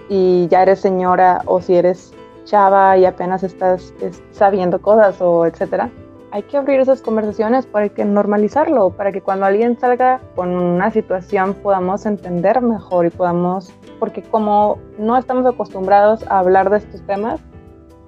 y 0.09 0.47
ya 0.49 0.63
eres 0.63 0.79
señora 0.79 1.41
o 1.45 1.61
si 1.61 1.75
eres 1.75 2.13
chava 2.45 2.97
y 2.97 3.05
apenas 3.05 3.43
estás 3.43 3.93
sabiendo 4.31 4.79
cosas 4.79 5.19
o 5.19 5.45
etcétera, 5.45 5.89
hay 6.31 6.43
que 6.43 6.57
abrir 6.57 6.79
esas 6.79 7.01
conversaciones 7.01 7.65
para 7.65 7.89
que 7.89 8.03
normalizarlo, 8.03 8.89
para 8.89 9.11
que 9.11 9.21
cuando 9.21 9.45
alguien 9.45 9.79
salga 9.79 10.19
con 10.35 10.49
una 10.49 10.91
situación 10.91 11.53
podamos 11.53 12.05
entender 12.05 12.61
mejor 12.61 13.05
y 13.05 13.09
podamos, 13.09 13.73
porque 13.99 14.21
como 14.21 14.77
no 14.97 15.17
estamos 15.17 15.45
acostumbrados 15.45 16.27
a 16.27 16.39
hablar 16.39 16.69
de 16.69 16.79
estos 16.79 17.01
temas, 17.03 17.39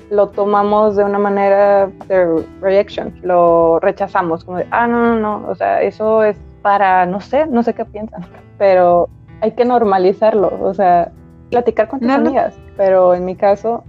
lo 0.09 0.27
tomamos 0.27 0.95
de 0.95 1.03
una 1.03 1.19
manera 1.19 1.87
de 2.07 2.45
reaction, 2.61 3.17
lo 3.23 3.79
rechazamos, 3.79 4.43
como 4.43 4.57
de, 4.57 4.67
ah, 4.71 4.87
no, 4.87 5.15
no, 5.15 5.19
no, 5.19 5.49
o 5.49 5.55
sea, 5.55 5.81
eso 5.81 6.23
es 6.23 6.37
para, 6.61 7.05
no 7.05 7.21
sé, 7.21 7.45
no 7.47 7.63
sé 7.63 7.73
qué 7.73 7.85
piensan, 7.85 8.25
pero 8.57 9.09
hay 9.41 9.51
que 9.51 9.65
normalizarlo, 9.65 10.51
o 10.61 10.73
sea, 10.73 11.11
platicar 11.51 11.87
con 11.87 11.99
tus 11.99 12.07
No, 12.07 12.17
no. 12.17 12.27
amigas. 12.27 12.55
Pero 12.75 13.13
en 13.15 13.25
mi 13.25 13.35
caso, 13.35 13.83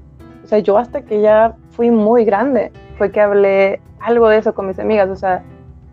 o 0.45 0.47
sea, 0.47 0.59
yo 0.61 0.79
hasta 0.79 1.03
que 1.03 1.21
ya 1.21 1.55
fui 1.71 1.91
muy 1.91 2.25
grande, 2.25 2.73
fue 2.97 3.11
que 3.11 3.21
hablé 3.21 3.81
algo 4.01 4.29
de 4.29 4.39
eso 4.39 4.55
con 4.55 4.67
mis 4.67 4.79
amigas. 4.79 5.09
O 5.11 5.17
sea, 5.17 5.43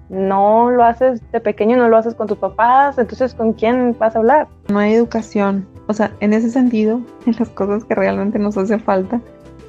no 0.10 0.70
lo 0.72 0.84
haces 0.84 1.22
de 1.32 1.40
pequeño, 1.40 1.78
no 1.78 1.90
lo 1.90 1.98
haces 1.98 2.14
con 2.16 2.28
tus 2.28 2.38
papás, 2.38 2.98
entonces 2.98 3.34
¿con 3.34 3.54
quién 3.54 3.96
vas 4.00 4.16
a 4.16 4.20
hablar? 4.20 4.48
No 4.70 4.80
hay 4.80 4.94
educación. 4.94 5.68
O 5.88 5.94
sea, 5.94 6.12
en 6.20 6.34
ese 6.34 6.50
sentido, 6.50 7.00
en 7.26 7.36
las 7.40 7.50
cosas 7.50 7.84
que 7.86 7.96
realmente 7.96 8.40
nos 8.40 8.58
hace 8.58 8.78
falta, 8.80 9.20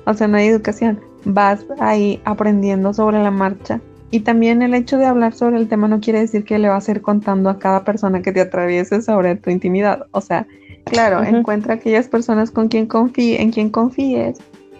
o 0.06 0.14
sea, 0.14 0.28
no 0.28 0.36
hay 0.36 0.48
educación. 0.48 1.00
Vas 1.24 1.64
ahí 1.80 2.20
aprendiendo 2.24 2.92
sobre 2.94 3.22
la 3.22 3.30
marcha. 3.30 3.80
Y 4.16 4.20
también 4.20 4.62
el 4.62 4.72
hecho 4.72 4.96
de 4.96 5.04
hablar 5.04 5.34
sobre 5.34 5.58
el 5.58 5.68
tema 5.68 5.88
no 5.88 6.00
quiere 6.00 6.20
decir 6.20 6.42
que 6.46 6.58
le 6.58 6.70
vas 6.70 6.88
a 6.88 6.92
ir 6.92 7.02
contando 7.02 7.50
a 7.50 7.58
cada 7.58 7.84
persona 7.84 8.22
que 8.22 8.32
te 8.32 8.40
atraviese 8.40 9.02
sobre 9.02 9.36
tu 9.36 9.50
intimidad. 9.50 10.06
O 10.12 10.22
sea, 10.22 10.46
claro, 10.84 11.20
Ujú. 11.20 11.36
encuentra 11.36 11.74
aquellas 11.74 12.08
personas 12.08 12.50
con 12.50 12.68
quien 12.68 12.86
confíe, 12.86 13.42
en 13.42 13.52
quien 13.52 13.68
confíes 13.68 14.38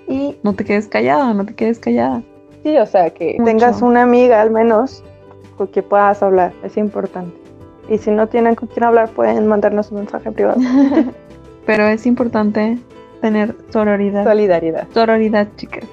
y 0.09 0.39
no 0.43 0.55
te 0.55 0.65
quedes 0.65 0.89
callada, 0.89 1.35
no 1.35 1.45
te 1.45 1.55
quedes 1.55 1.79
callada. 1.79 2.23
Sí, 2.63 2.79
o 2.79 2.87
sea, 2.87 3.11
que 3.11 3.35
Mucho. 3.39 3.45
tengas 3.45 3.83
una 3.83 4.05
amiga 4.05 4.41
al 4.41 4.51
menos 4.51 5.05
con 5.59 5.67
que 5.67 5.83
puedas 5.83 6.23
hablar, 6.23 6.55
es 6.65 6.79
importante. 6.79 7.37
Y 7.91 7.99
si 7.99 8.13
no 8.13 8.29
tienen 8.29 8.55
con 8.55 8.69
quién 8.69 8.85
hablar, 8.85 9.11
pueden 9.11 9.47
mandarnos 9.47 9.91
un 9.91 9.99
mensaje 9.99 10.33
privado. 10.33 10.59
Pero 11.67 11.87
es 11.89 12.07
importante 12.07 12.79
tener 13.21 13.55
sororidad. 13.69 14.25
Solidaridad. 14.25 14.89
Sororidad, 14.95 15.47
chicas. 15.57 15.85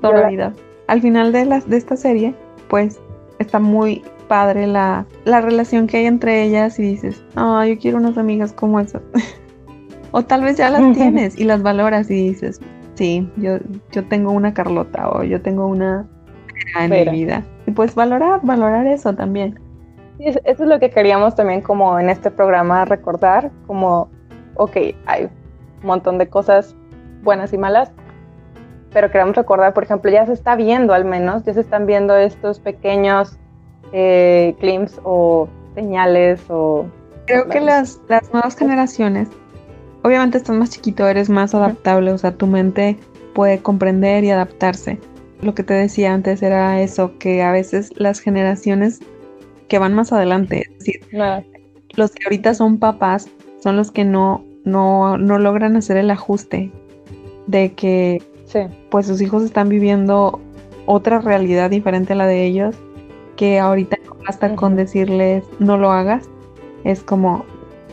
Sororidad. 0.00 0.52
Al 0.86 1.00
final 1.02 1.32
de, 1.32 1.44
las, 1.44 1.68
de 1.68 1.76
esta 1.76 1.96
serie, 1.96 2.36
pues 2.68 3.00
está 3.38 3.58
muy 3.58 4.02
padre 4.28 4.66
la, 4.66 5.06
la 5.24 5.40
relación 5.40 5.86
que 5.86 5.98
hay 5.98 6.06
entre 6.06 6.44
ellas 6.44 6.78
y 6.78 6.82
dices, 6.82 7.22
ah, 7.36 7.64
yo 7.66 7.78
quiero 7.78 7.98
unas 7.98 8.18
amigas 8.18 8.52
como 8.52 8.78
esas. 8.80 9.02
o 10.12 10.22
tal 10.22 10.42
vez 10.44 10.56
ya 10.56 10.70
las 10.70 10.94
tienes 10.94 11.38
y 11.38 11.44
las 11.44 11.62
valoras 11.62 12.10
y 12.10 12.28
dices, 12.28 12.60
sí, 12.94 13.28
yo, 13.36 13.58
yo 13.92 14.04
tengo 14.06 14.32
una 14.32 14.54
Carlota 14.54 15.08
o 15.10 15.22
yo 15.24 15.40
tengo 15.40 15.66
una 15.66 16.06
en 16.78 16.90
Vera. 16.90 17.12
mi 17.12 17.24
vida. 17.24 17.44
Y 17.66 17.70
pues 17.70 17.94
valorar, 17.94 18.40
valorar 18.42 18.86
eso 18.86 19.14
también. 19.14 19.58
Eso 20.18 20.40
es 20.44 20.60
lo 20.60 20.80
que 20.80 20.90
queríamos 20.90 21.36
también 21.36 21.60
como 21.60 21.98
en 21.98 22.10
este 22.10 22.30
programa 22.30 22.84
recordar, 22.84 23.52
como, 23.66 24.10
ok, 24.56 24.76
hay 25.06 25.24
un 25.24 25.86
montón 25.86 26.18
de 26.18 26.28
cosas 26.28 26.74
buenas 27.22 27.52
y 27.52 27.58
malas, 27.58 27.92
pero 28.92 29.10
queremos 29.10 29.36
recordar, 29.36 29.74
por 29.74 29.84
ejemplo, 29.84 30.10
ya 30.10 30.26
se 30.26 30.32
está 30.32 30.56
viendo 30.56 30.94
al 30.94 31.04
menos, 31.04 31.44
ya 31.44 31.54
se 31.54 31.60
están 31.60 31.86
viendo 31.86 32.16
estos 32.16 32.58
pequeños 32.58 33.38
eh, 33.92 34.54
clips 34.60 35.00
o 35.04 35.48
señales 35.74 36.40
o... 36.48 36.86
Creo 37.26 37.48
que 37.48 37.60
las, 37.60 38.00
las 38.08 38.32
nuevas 38.32 38.56
generaciones, 38.56 39.28
obviamente 40.02 40.38
estás 40.38 40.56
más 40.56 40.70
chiquito, 40.70 41.06
eres 41.06 41.28
más 41.28 41.54
adaptable, 41.54 42.12
o 42.12 42.18
sea, 42.18 42.32
tu 42.32 42.46
mente 42.46 42.96
puede 43.34 43.58
comprender 43.58 44.24
y 44.24 44.30
adaptarse. 44.30 44.98
Lo 45.42 45.54
que 45.54 45.62
te 45.62 45.74
decía 45.74 46.12
antes 46.12 46.42
era 46.42 46.80
eso, 46.80 47.18
que 47.18 47.42
a 47.42 47.52
veces 47.52 47.92
las 47.96 48.20
generaciones 48.20 49.00
que 49.68 49.78
van 49.78 49.94
más 49.94 50.12
adelante, 50.12 50.62
es 50.62 50.78
decir, 50.78 51.00
No, 51.12 51.44
los 51.94 52.12
que 52.12 52.24
ahorita 52.24 52.54
son 52.54 52.78
papás, 52.78 53.28
son 53.62 53.76
los 53.76 53.90
que 53.90 54.04
no, 54.04 54.44
no, 54.64 55.18
no 55.18 55.38
logran 55.38 55.76
hacer 55.76 55.98
el 55.98 56.10
ajuste 56.10 56.72
de 57.46 57.72
que 57.74 58.22
sí, 58.48 58.60
pues 58.90 59.06
sus 59.06 59.20
hijos 59.20 59.42
están 59.42 59.68
viviendo 59.68 60.40
otra 60.86 61.20
realidad 61.20 61.70
diferente 61.70 62.14
a 62.14 62.16
la 62.16 62.26
de 62.26 62.44
ellos, 62.44 62.74
que 63.36 63.58
ahorita 63.58 63.96
no 64.06 64.16
basta 64.26 64.54
con 64.56 64.74
decirles 64.74 65.44
no 65.58 65.76
lo 65.76 65.92
hagas, 65.92 66.28
es 66.84 67.02
como 67.02 67.44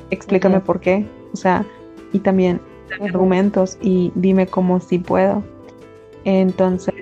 explícame 0.10 0.60
por 0.60 0.80
qué, 0.80 1.08
o 1.34 1.36
sea, 1.36 1.66
y 2.14 2.20
también 2.20 2.62
dame 2.90 3.10
argumentos 3.10 3.78
y 3.82 4.12
dime 4.16 4.48
cómo 4.48 4.80
sí 4.80 5.00
puedo. 5.00 5.44
Entonces, 6.24 6.96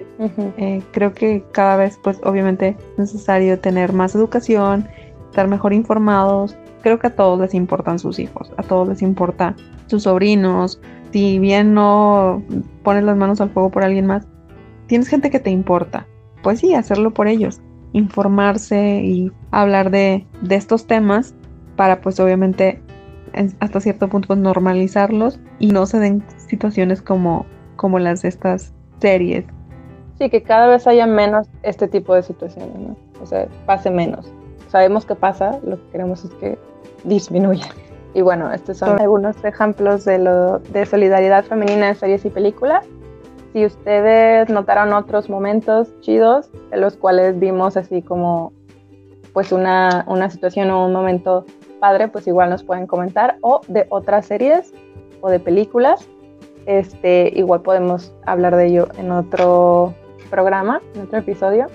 eh, 0.58 0.82
creo 0.92 1.14
que 1.14 1.44
cada 1.52 1.78
vez, 1.78 1.98
pues 2.04 2.20
obviamente 2.24 2.76
es 2.94 2.98
necesario 2.98 3.60
tener 3.60 3.94
más 3.94 4.16
educación, 4.16 4.88
estar 5.30 5.48
mejor 5.48 5.74
informados. 5.74 6.58
Creo 6.82 7.00
que 7.00 7.08
a 7.08 7.16
todos 7.16 7.40
les 7.40 7.54
importan 7.54 8.00
sus 8.00 8.20
hijos, 8.20 8.52
a 8.58 8.64
todos 8.64 8.90
les 8.90 9.02
importa 9.02 9.56
sus 9.88 10.04
sobrinos. 10.04 10.82
Si 11.14 11.40
bien 11.40 11.74
no 11.74 12.44
pones 12.84 13.04
las 13.04 13.16
manos 13.16 13.40
al 13.40 13.52
fuego 13.52 13.70
por 13.70 13.84
alguien 13.84 14.06
más, 14.08 14.28
tienes 14.88 15.08
gente 15.08 15.30
que 15.30 15.40
te 15.40 15.52
importa. 15.52 16.08
Pues 16.42 16.60
sí, 16.60 16.74
hacerlo 16.74 17.14
por 17.14 17.28
ellos, 17.28 17.62
informarse 17.94 19.02
y 19.04 19.32
hablar 19.52 19.92
de, 19.92 20.26
de 20.42 20.56
estos 20.56 20.88
temas 20.88 21.34
para 21.78 22.02
pues 22.02 22.20
obviamente 22.20 22.82
en- 23.34 23.54
hasta 23.60 23.80
cierto 23.80 24.10
punto 24.10 24.28
pues, 24.28 24.40
normalizarlos 24.40 25.40
y 25.60 25.68
no 25.68 25.86
se 25.86 26.00
den 26.00 26.24
situaciones 26.48 27.02
como, 27.02 27.46
como 27.78 28.00
las 28.00 28.22
de 28.24 28.30
estas 28.30 28.74
series 29.00 29.46
Sí, 30.20 30.30
que 30.30 30.44
cada 30.44 30.68
vez 30.68 30.86
haya 30.86 31.08
menos 31.08 31.48
este 31.64 31.88
tipo 31.88 32.14
de 32.14 32.22
situaciones, 32.22 32.76
¿no? 32.78 32.96
O 33.22 33.26
sea, 33.26 33.48
pase 33.66 33.90
menos. 33.90 34.32
Sabemos 34.70 35.06
que 35.06 35.16
pasa, 35.16 35.60
lo 35.66 35.78
que 35.78 35.90
queremos 35.92 36.24
es 36.24 36.32
que 36.36 36.58
disminuya. 37.04 37.66
Y 38.14 38.22
bueno, 38.22 38.52
estos 38.52 38.78
son 38.78 39.00
algunos 39.00 39.44
ejemplos 39.44 40.06
de, 40.06 40.20
lo, 40.20 40.60
de 40.60 40.86
solidaridad 40.86 41.44
femenina 41.46 41.90
en 41.90 41.96
series 41.96 42.24
y 42.26 42.30
películas. 42.30 42.86
Si 43.54 43.66
ustedes 43.66 44.50
notaron 44.50 44.94
otros 44.94 45.30
momentos 45.30 46.00
chidos, 46.02 46.50
en 46.72 46.82
los 46.82 46.96
cuales 46.96 47.40
vimos 47.40 47.78
así 47.78 48.02
como 48.02 48.54
pues 49.34 49.52
una, 49.52 50.06
una 50.08 50.30
situación 50.30 50.70
o 50.70 50.86
un 50.86 50.94
momento 50.94 51.46
padre, 51.80 52.08
pues 52.08 52.28
igual 52.28 52.52
nos 52.52 52.64
pueden 52.64 52.86
comentar. 52.86 53.38
O 53.42 53.62
de 53.68 53.88
otras 53.90 54.28
series 54.28 54.74
o 55.22 55.30
de 55.30 55.40
películas, 55.40 56.08
este, 56.66 57.32
igual 57.36 57.62
podemos 57.62 58.14
hablar 58.26 58.56
de 58.56 58.68
ello 58.68 58.88
en 58.98 59.12
otro 59.12 59.94
programa, 60.30 60.82
en 60.96 61.02
otro 61.02 61.20
episodio. 61.20 61.68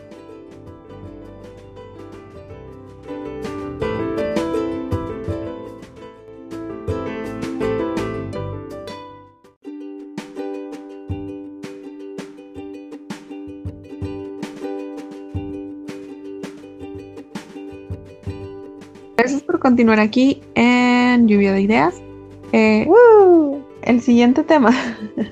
Continuar 19.68 20.00
aquí 20.00 20.40
en 20.54 21.28
Lluvia 21.28 21.52
de 21.52 21.60
Ideas. 21.60 22.02
Eh, 22.52 22.86
¡Woo! 22.88 23.62
el 23.82 24.00
siguiente 24.00 24.42
tema. 24.42 24.70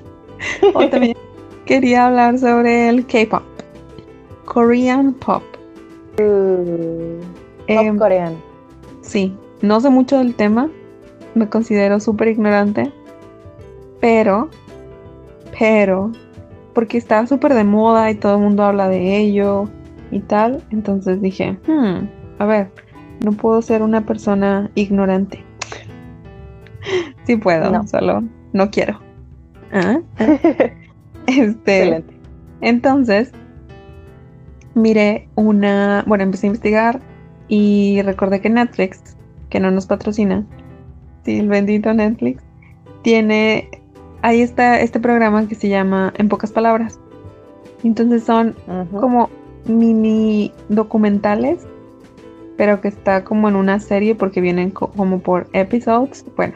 o 0.75 0.87
también 0.89 1.17
quería 1.65 2.05
hablar 2.05 2.37
sobre 2.37 2.87
el 2.87 3.07
K-pop. 3.07 3.41
Korean 4.45 5.15
pop. 5.15 5.41
Uh, 6.19 7.19
Em, 7.65 7.93
pop 7.93 7.97
coreano. 7.97 8.37
sí, 9.01 9.35
no 9.63 9.81
sé 9.81 9.89
mucho 9.89 10.19
del 10.19 10.35
tema. 10.35 10.69
Me 11.33 11.49
considero 11.49 11.99
súper 11.99 12.27
ignorante. 12.27 12.93
Pero, 14.01 14.49
pero, 15.57 16.11
porque 16.75 16.99
está 16.99 17.25
súper 17.25 17.55
de 17.55 17.63
moda 17.63 18.11
y 18.11 18.15
todo 18.15 18.35
el 18.35 18.41
mundo 18.43 18.61
habla 18.61 18.87
de 18.87 19.17
ello 19.17 19.67
y 20.11 20.19
tal. 20.19 20.63
Entonces 20.69 21.23
dije, 21.23 21.57
hmm, 21.65 22.07
a 22.37 22.45
ver, 22.45 22.69
no 23.23 23.31
puedo 23.33 23.61
ser 23.61 23.81
una 23.81 24.05
persona 24.05 24.69
ignorante. 24.75 25.43
Sí 27.25 27.35
puedo, 27.35 27.69
No. 27.69 27.85
solo 27.87 28.23
no 28.53 28.71
quiero. 28.71 28.99
Ah, 29.73 29.99
Este, 31.27 31.79
Excelente. 31.79 32.13
entonces, 32.61 33.31
miré 34.75 35.27
una, 35.35 36.05
bueno, 36.07 36.23
empecé 36.23 36.47
a 36.47 36.49
investigar 36.49 37.01
y 37.49 38.01
recordé 38.03 38.39
que 38.39 38.49
Netflix, 38.49 39.17
que 39.49 39.59
no 39.59 39.69
nos 39.71 39.87
patrocina, 39.87 40.45
sí, 41.25 41.39
el 41.39 41.49
bendito 41.49 41.93
Netflix, 41.93 42.41
tiene, 43.01 43.69
ahí 44.21 44.39
está 44.41 44.79
este 44.79 45.01
programa 45.01 45.45
que 45.49 45.55
se 45.55 45.67
llama 45.67 46.13
En 46.17 46.29
pocas 46.29 46.51
palabras. 46.53 46.97
Entonces 47.83 48.23
son 48.23 48.55
como 48.91 49.29
mini 49.67 50.53
documentales, 50.69 51.67
pero 52.57 52.81
que 52.81 52.87
está 52.89 53.23
como 53.23 53.47
en 53.49 53.55
una 53.55 53.79
serie 53.79 54.15
porque 54.15 54.41
vienen 54.41 54.71
co- 54.71 54.91
como 54.91 55.19
por 55.19 55.47
episodes. 55.53 56.25
Bueno, 56.35 56.55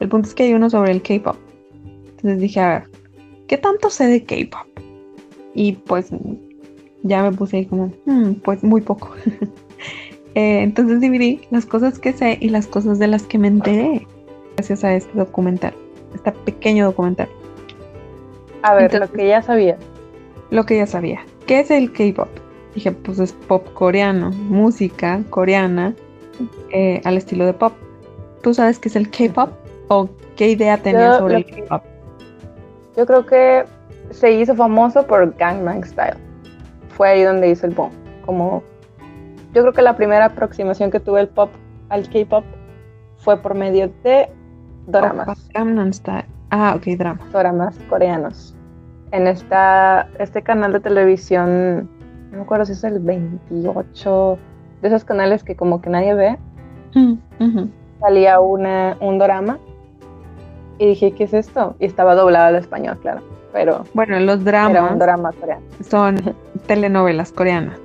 el 0.00 0.08
punto 0.08 0.28
es 0.28 0.34
que 0.34 0.42
hay 0.44 0.54
uno 0.54 0.68
sobre 0.68 0.90
el 0.92 1.02
K-pop. 1.02 1.36
Entonces 2.10 2.40
dije, 2.40 2.60
a 2.60 2.68
ver, 2.68 2.82
¿qué 3.46 3.56
tanto 3.56 3.88
sé 3.90 4.06
de 4.06 4.24
K-pop? 4.24 4.66
Y 5.54 5.72
pues 5.72 6.08
ya 7.02 7.22
me 7.22 7.32
puse 7.32 7.58
ahí 7.58 7.66
como, 7.66 7.92
"Hmm, 8.04 8.34
pues 8.44 8.62
muy 8.62 8.80
poco. 8.82 9.10
Eh, 10.38 10.62
entonces 10.62 11.00
dividí 11.00 11.40
las 11.50 11.64
cosas 11.64 11.98
que 11.98 12.12
sé 12.12 12.36
y 12.42 12.50
las 12.50 12.66
cosas 12.66 12.98
de 12.98 13.06
las 13.06 13.22
que 13.22 13.38
me 13.38 13.48
enteré 13.48 14.06
gracias 14.54 14.84
a 14.84 14.92
este 14.94 15.10
documental, 15.16 15.72
este 16.14 16.30
pequeño 16.30 16.84
documental. 16.84 17.26
A 18.60 18.74
ver, 18.74 18.82
entonces- 18.82 19.08
lo 19.08 19.16
que 19.16 19.28
ya 19.28 19.40
sabía. 19.40 19.78
lo 20.50 20.66
que 20.66 20.76
ya 20.76 20.86
sabía. 20.86 21.24
¿Qué 21.46 21.60
es 21.60 21.70
el 21.70 21.90
K-pop? 21.90 22.28
Dije, 22.76 22.92
pues 22.92 23.18
es 23.18 23.32
pop 23.32 23.66
coreano, 23.72 24.30
música 24.32 25.22
coreana 25.30 25.94
eh, 26.70 27.00
al 27.06 27.16
estilo 27.16 27.46
de 27.46 27.54
pop. 27.54 27.72
¿Tú 28.42 28.52
sabes 28.52 28.78
qué 28.78 28.90
es 28.90 28.96
el 28.96 29.10
K-pop? 29.10 29.48
¿O 29.88 30.10
qué 30.36 30.50
idea 30.50 30.76
tenías 30.76 31.14
Yo 31.14 31.18
sobre 31.20 31.36
el 31.36 31.46
K-pop? 31.46 31.82
Yo 32.94 33.06
creo 33.06 33.24
que 33.24 33.64
se 34.10 34.30
hizo 34.30 34.54
famoso 34.54 35.06
por 35.06 35.34
Gangnam 35.38 35.82
Style. 35.84 36.18
Fue 36.90 37.08
ahí 37.08 37.22
donde 37.22 37.48
hizo 37.48 37.66
el 37.66 37.72
boom. 37.72 37.92
Como 38.26 38.62
yo 39.54 39.62
creo 39.62 39.72
que 39.72 39.80
la 39.80 39.96
primera 39.96 40.26
aproximación 40.26 40.90
que 40.90 41.00
tuve 41.00 41.22
el 41.22 41.28
pop 41.28 41.48
al 41.88 42.06
K-pop 42.10 42.44
fue 43.16 43.38
por 43.38 43.54
medio 43.54 43.90
de 44.04 44.28
doramas, 44.86 45.28
Oppa 45.28 45.40
Gangnam 45.54 45.94
Style. 45.94 46.26
Ah, 46.50 46.74
ok, 46.76 46.84
drama. 46.98 47.26
doramas 47.32 47.78
coreanos. 47.88 48.54
En 49.12 49.26
esta 49.26 50.10
este 50.18 50.42
canal 50.42 50.74
de 50.74 50.80
televisión, 50.80 51.88
no 52.36 52.42
me 52.42 52.44
acuerdo 52.44 52.66
si 52.66 52.72
es 52.72 52.84
el 52.84 52.98
28 52.98 54.38
de 54.82 54.88
esos 54.88 55.04
canales 55.04 55.42
que 55.42 55.56
como 55.56 55.80
que 55.80 55.90
nadie 55.90 56.14
ve, 56.14 56.36
Mm, 56.94 57.14
salía 58.00 58.40
una, 58.40 58.96
un 59.00 59.18
dorama 59.18 59.58
y 60.78 60.86
dije, 60.86 61.12
¿qué 61.12 61.24
es 61.24 61.34
esto? 61.34 61.74
Y 61.78 61.84
estaba 61.86 62.14
doblado 62.14 62.46
al 62.46 62.56
español, 62.56 62.98
claro, 63.02 63.20
pero 63.52 63.84
Bueno, 63.92 64.18
los 64.20 64.46
era 64.46 64.68
un 64.68 64.98
dramas 64.98 65.34
coreano. 65.36 65.62
son 65.88 66.16
telenovelas 66.66 67.32
coreanas. 67.32 67.78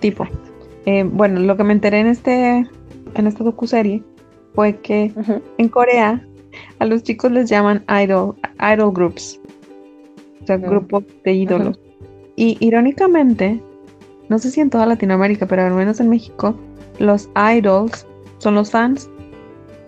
Tipo. 0.00 0.26
Eh, 0.86 1.04
bueno, 1.04 1.40
lo 1.40 1.56
que 1.56 1.64
me 1.64 1.72
enteré 1.72 2.00
en 2.00 2.06
este 2.08 2.66
en 3.14 3.26
esta 3.26 3.44
docuserie 3.44 4.02
fue 4.54 4.76
que 4.78 5.12
en 5.58 5.68
Corea 5.68 6.24
a 6.80 6.84
los 6.86 7.02
chicos 7.04 7.30
les 7.30 7.48
llaman 7.50 7.84
idol, 8.02 8.34
idol 8.72 8.92
groups. 8.92 9.40
O 10.42 10.46
sea, 10.46 10.58
Mm. 10.58 10.62
grupos 10.62 11.04
de 11.24 11.32
ídolos. 11.32 11.78
Y 12.40 12.56
irónicamente, 12.60 13.60
no 14.30 14.38
sé 14.38 14.50
si 14.50 14.62
en 14.62 14.70
toda 14.70 14.86
Latinoamérica, 14.86 15.44
pero 15.44 15.62
al 15.66 15.74
menos 15.74 16.00
en 16.00 16.08
México, 16.08 16.54
los 16.98 17.28
idols 17.54 18.06
son 18.38 18.54
los 18.54 18.70
fans. 18.70 19.10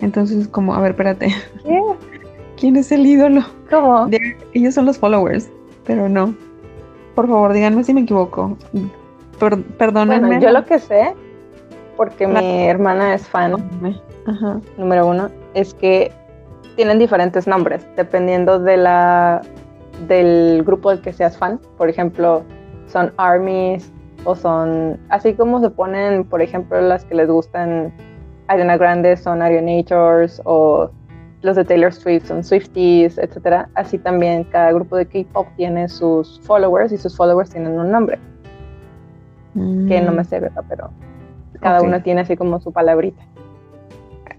Entonces, 0.01 0.47
como, 0.47 0.75
a 0.75 0.79
ver, 0.79 0.91
espérate, 0.91 1.29
¿Qué? 1.65 1.81
¿quién 2.57 2.75
es 2.75 2.91
el 2.91 3.07
ídolo? 3.07 3.41
¿Cómo? 3.71 4.07
Ellos 4.53 4.75
son 4.75 4.85
los 4.85 4.99
followers, 4.99 5.49
pero 5.83 6.07
no. 6.07 6.35
Por 7.15 7.27
favor, 7.27 7.53
díganme 7.53 7.83
si 7.83 7.91
me 7.95 8.01
equivoco. 8.01 8.55
Per- 9.39 9.63
perdónenme. 9.63 10.27
Bueno, 10.27 10.41
yo 10.43 10.51
lo 10.51 10.63
que 10.63 10.77
sé, 10.77 11.15
porque 11.97 12.27
La- 12.27 12.39
mi 12.39 12.65
hermana 12.67 13.15
es 13.15 13.27
fan 13.27 13.55
Ajá. 14.27 14.61
número 14.77 15.07
uno, 15.07 15.31
es 15.55 15.73
que 15.73 16.11
tienen 16.75 16.99
diferentes 16.99 17.47
nombres 17.47 17.83
dependiendo 17.97 18.59
de 18.59 18.77
la 18.77 19.41
del 20.07 20.63
grupo 20.63 20.89
del 20.89 21.01
que 21.01 21.13
seas 21.13 21.37
fan. 21.37 21.59
Por 21.77 21.89
ejemplo, 21.89 22.43
son 22.87 23.11
armies 23.17 23.91
o 24.25 24.35
son 24.35 24.99
así 25.09 25.33
como 25.33 25.59
se 25.61 25.69
ponen, 25.69 26.23
por 26.23 26.41
ejemplo, 26.41 26.79
las 26.81 27.05
que 27.05 27.15
les 27.15 27.29
gustan 27.29 27.93
Ariana 28.47 28.77
Grande 28.77 29.17
son 29.17 29.41
Arianators 29.41 30.41
o 30.45 30.89
los 31.41 31.57
de 31.57 31.65
Taylor 31.65 31.93
Swift 31.93 32.27
son 32.27 32.43
Swifties, 32.43 33.17
etcétera. 33.17 33.69
Así 33.75 33.97
también 33.97 34.45
cada 34.45 34.71
grupo 34.71 34.95
de 34.95 35.05
K-pop 35.05 35.47
tiene 35.57 35.89
sus 35.89 36.39
followers 36.41 36.91
y 36.91 36.97
sus 36.97 37.15
followers 37.15 37.49
tienen 37.49 37.77
un 37.79 37.91
nombre 37.91 38.19
que 39.53 40.01
no 40.01 40.11
me 40.11 40.23
sé, 40.23 40.39
¿verdad? 40.39 40.63
Pero 40.67 40.89
cada 41.59 41.81
uno 41.81 42.01
tiene 42.01 42.21
así 42.21 42.35
como 42.35 42.59
su 42.59 42.71
palabrita. 42.71 43.23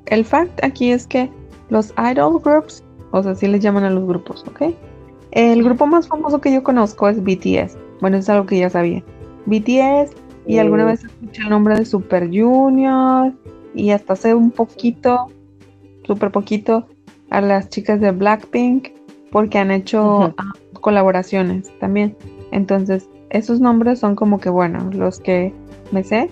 El 0.07 0.25
fact 0.25 0.65
aquí 0.65 0.91
es 0.91 1.07
que 1.07 1.31
los 1.69 1.95
idol 2.11 2.41
groups, 2.43 2.83
o 3.12 3.23
sea, 3.23 3.33
así 3.33 3.47
les 3.47 3.61
llaman 3.61 3.85
a 3.85 3.91
los 3.91 4.07
grupos, 4.07 4.45
¿ok? 4.49 4.75
El 5.35 5.64
grupo 5.64 5.87
más 5.87 6.07
famoso 6.09 6.41
que 6.41 6.53
yo 6.53 6.62
conozco 6.62 7.09
es 7.09 7.22
BTS. 7.22 7.76
Bueno, 8.01 8.16
eso 8.16 8.24
es 8.24 8.28
algo 8.30 8.47
que 8.47 8.59
ya 8.59 8.70
sabía. 8.70 9.03
BTS, 9.47 10.12
y 10.47 10.59
alguna 10.59 10.85
Mm. 10.85 10.87
vez 10.87 11.05
escuché 11.05 11.43
el 11.43 11.51
nombre 11.51 11.76
de 11.76 11.85
Super 11.85 12.28
Junior, 12.28 13.32
y 13.74 13.91
hasta 13.91 14.12
hace 14.12 14.35
un 14.35 14.51
poquito, 14.53 15.26
súper 16.05 16.30
poquito, 16.30 16.87
a 17.30 17.41
las 17.41 17.68
chicas 17.68 18.01
de 18.01 18.12
Blackpink, 18.12 18.89
porque 19.32 19.59
han 19.59 19.72
hecho 19.72 20.35
ah, 20.39 20.53
colaboraciones 20.80 21.72
también. 21.80 22.16
Entonces, 22.53 23.09
esos 23.30 23.61
nombres 23.61 23.99
son 23.99 24.14
como 24.14 24.39
que, 24.39 24.51
bueno, 24.51 24.89
los 24.93 25.18
que 25.18 25.53
me 25.91 26.05
sé, 26.05 26.30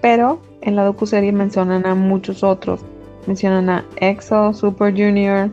pero 0.00 0.40
en 0.60 0.76
la 0.76 0.84
docuserie 0.84 1.32
mencionan 1.32 1.84
a 1.84 1.96
muchos 1.96 2.44
otros. 2.44 2.80
Mencionan 3.26 3.68
a 3.68 3.84
EXO, 3.96 4.52
Super 4.54 4.92
Junior, 4.92 5.50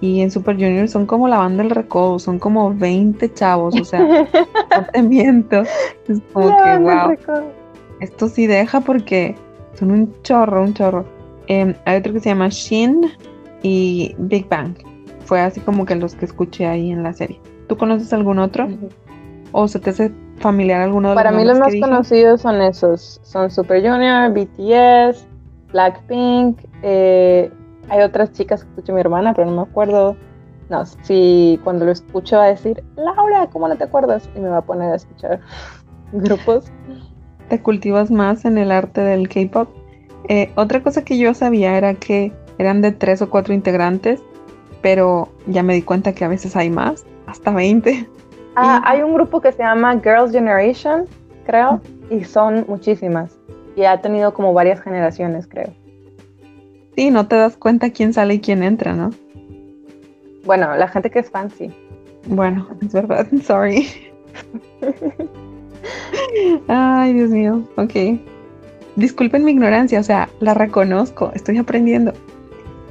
y 0.00 0.20
en 0.20 0.30
Super 0.30 0.54
Junior 0.54 0.88
son 0.88 1.06
como 1.06 1.28
la 1.28 1.38
banda 1.38 1.62
del 1.62 1.70
recodo, 1.70 2.18
son 2.18 2.38
como 2.38 2.74
20 2.74 3.32
chavos, 3.34 3.78
o 3.78 3.84
sea, 3.84 4.00
no 4.76 4.86
te 4.92 5.02
miento. 5.02 5.62
Es 6.08 6.20
como 6.32 6.56
que, 6.56 6.78
wow, 6.78 7.46
esto 8.00 8.28
sí 8.28 8.46
deja 8.46 8.80
porque 8.80 9.34
son 9.74 9.90
un 9.90 10.14
chorro, 10.22 10.62
un 10.62 10.74
chorro. 10.74 11.04
Em, 11.48 11.74
hay 11.84 11.98
otro 11.98 12.12
que 12.14 12.20
se 12.20 12.30
llama 12.30 12.48
Shin 12.48 13.10
y 13.62 14.14
Big 14.18 14.48
Bang. 14.48 14.74
Fue 15.26 15.40
así 15.40 15.60
como 15.60 15.84
que 15.84 15.94
los 15.96 16.14
que 16.14 16.24
escuché 16.24 16.66
ahí 16.66 16.90
en 16.90 17.02
la 17.02 17.12
serie. 17.12 17.38
¿Tú 17.68 17.76
conoces 17.76 18.12
algún 18.12 18.38
otro? 18.38 18.68
¿O 19.52 19.68
se 19.68 19.78
te 19.78 19.90
hace 19.90 20.12
familiar 20.38 20.80
alguno 20.80 21.10
de 21.10 21.14
Para 21.14 21.30
los 21.30 21.40
mí 21.40 21.46
los 21.46 21.58
más 21.58 21.72
dije? 21.72 21.80
conocidos 21.80 22.40
son 22.40 22.62
esos, 22.62 23.20
son 23.22 23.50
Super 23.50 23.82
Junior, 23.82 24.32
BTS, 24.32 25.26
Blackpink, 25.72 26.58
eh, 26.82 27.50
hay 27.90 28.00
otras 28.02 28.32
chicas 28.32 28.64
que 28.64 28.70
escucha 28.70 28.92
mi 28.92 29.00
hermana, 29.00 29.34
pero 29.34 29.50
no 29.50 29.56
me 29.56 29.62
acuerdo. 29.70 30.16
No, 30.68 30.86
si 30.86 31.58
cuando 31.64 31.84
lo 31.84 31.90
escucho 31.92 32.36
va 32.36 32.44
a 32.44 32.48
decir, 32.48 32.82
Laura, 32.96 33.48
¿cómo 33.52 33.66
no 33.68 33.76
te 33.76 33.84
acuerdas? 33.84 34.28
Y 34.36 34.40
me 34.40 34.48
va 34.48 34.58
a 34.58 34.62
poner 34.62 34.92
a 34.92 34.96
escuchar 34.96 35.40
grupos. 36.12 36.70
te 37.48 37.60
cultivas 37.60 38.10
más 38.10 38.44
en 38.44 38.56
el 38.58 38.70
arte 38.70 39.00
del 39.00 39.28
K-pop. 39.28 39.68
Eh, 40.28 40.52
otra 40.54 40.82
cosa 40.82 41.02
que 41.04 41.18
yo 41.18 41.34
sabía 41.34 41.76
era 41.76 41.94
que 41.94 42.32
eran 42.58 42.82
de 42.82 42.92
tres 42.92 43.20
o 43.22 43.28
cuatro 43.30 43.52
integrantes, 43.52 44.22
pero 44.82 45.28
ya 45.46 45.62
me 45.64 45.74
di 45.74 45.82
cuenta 45.82 46.12
que 46.12 46.24
a 46.24 46.28
veces 46.28 46.54
hay 46.54 46.70
más, 46.70 47.04
hasta 47.26 47.50
20. 47.50 48.08
Ah, 48.54 48.80
Y- 48.84 48.88
hay 48.88 49.02
un 49.02 49.12
grupo 49.14 49.40
que 49.40 49.50
se 49.50 49.62
llama 49.62 49.98
Girls 50.00 50.30
Generation, 50.30 51.06
creo, 51.46 51.80
y 52.10 52.22
son 52.24 52.64
muchísimas. 52.68 53.36
Y 53.74 53.84
ha 53.84 54.00
tenido 54.00 54.32
como 54.34 54.52
varias 54.52 54.80
generaciones, 54.80 55.48
creo. 55.48 55.72
Sí, 57.00 57.10
no 57.10 57.26
te 57.26 57.36
das 57.36 57.56
cuenta 57.56 57.88
quién 57.88 58.12
sale 58.12 58.34
y 58.34 58.40
quién 58.40 58.62
entra, 58.62 58.92
¿no? 58.92 59.08
Bueno, 60.44 60.76
la 60.76 60.86
gente 60.86 61.08
que 61.08 61.20
es 61.20 61.30
fan, 61.30 61.50
sí. 61.50 61.70
Bueno, 62.26 62.68
es 62.82 62.92
verdad, 62.92 63.26
sorry. 63.42 63.88
Ay, 66.68 67.14
Dios 67.14 67.30
mío, 67.30 67.66
ok. 67.76 68.20
Disculpen 68.96 69.46
mi 69.46 69.52
ignorancia, 69.52 69.98
o 69.98 70.02
sea, 70.02 70.28
la 70.40 70.52
reconozco, 70.52 71.32
estoy 71.34 71.56
aprendiendo. 71.56 72.12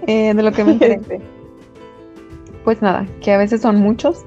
Eh, 0.07 0.33
de 0.33 0.41
lo 0.41 0.53
que 0.53 0.63
me 0.63 0.71
enteré. 0.71 0.99
Pues 2.63 2.81
nada, 2.81 3.05
que 3.21 3.31
a 3.31 3.37
veces 3.37 3.61
son 3.61 3.75
muchos, 3.75 4.25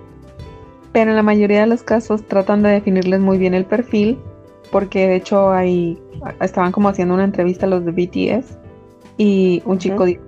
pero 0.93 1.11
en 1.11 1.17
la 1.17 1.25
mayoría 1.25 1.63
de 1.63 1.67
los 1.67 1.83
casos 1.83 2.23
tratan 2.29 2.63
de 2.63 2.71
definirles 2.71 3.19
muy 3.19 3.37
bien 3.37 3.53
el 3.53 3.65
perfil, 3.65 4.17
porque 4.71 5.09
de 5.09 5.17
hecho 5.17 5.51
hay, 5.51 6.01
estaban 6.41 6.71
como 6.71 6.89
haciendo 6.89 7.15
una 7.15 7.25
entrevista 7.25 7.67
a 7.67 7.69
los 7.69 7.85
de 7.85 7.91
BTS 7.91 8.62
y 9.17 9.63
un 9.65 9.79
chico 9.79 9.97
Ujú. 9.97 10.05
dijo, 10.05 10.23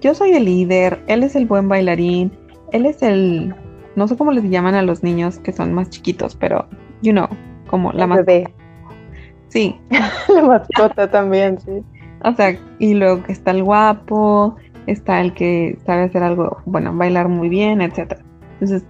yo 0.00 0.14
soy 0.14 0.32
el 0.32 0.44
líder, 0.44 1.02
él 1.06 1.22
es 1.22 1.36
el 1.36 1.46
buen 1.46 1.68
bailarín, 1.68 2.32
él 2.72 2.86
es 2.86 3.02
el, 3.02 3.54
no 3.96 4.08
sé 4.08 4.16
cómo 4.16 4.32
les 4.32 4.44
llaman 4.44 4.74
a 4.74 4.82
los 4.82 5.02
niños 5.02 5.38
que 5.38 5.52
son 5.52 5.72
más 5.74 5.90
chiquitos, 5.90 6.34
pero, 6.36 6.66
you 7.02 7.12
know, 7.12 7.28
como 7.68 7.92
la 7.92 8.04
El 8.04 8.08
más... 8.08 8.24
bebé. 8.24 8.52
Sí, 9.48 9.78
La 10.34 10.42
mascota 10.42 11.10
también, 11.10 11.58
sí. 11.60 11.82
o 12.24 12.32
sea, 12.34 12.56
y 12.78 12.94
luego 12.94 13.22
que 13.24 13.32
está 13.32 13.50
el 13.50 13.64
guapo, 13.64 14.56
está 14.86 15.20
el 15.20 15.32
que 15.34 15.78
sabe 15.84 16.04
hacer 16.04 16.22
algo, 16.22 16.58
bueno, 16.66 16.94
bailar 16.94 17.28
muy 17.28 17.48
bien, 17.48 17.80
etcétera. 17.80 18.22
Entonces. 18.54 18.84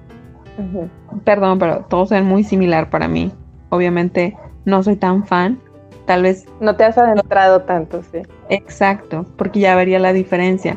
Perdón, 1.24 1.58
pero 1.58 1.86
todos 1.88 2.10
son 2.10 2.26
muy 2.26 2.44
similar 2.44 2.90
para 2.90 3.08
mí. 3.08 3.32
Obviamente 3.70 4.36
no 4.66 4.82
soy 4.82 4.96
tan 4.96 5.24
fan. 5.26 5.58
Tal 6.10 6.24
vez 6.24 6.44
No 6.58 6.74
te 6.74 6.82
has 6.82 6.98
adentrado 6.98 7.62
tanto, 7.62 8.02
sí. 8.10 8.22
exacto, 8.48 9.24
porque 9.36 9.60
ya 9.60 9.76
vería 9.76 10.00
la 10.00 10.12
diferencia. 10.12 10.76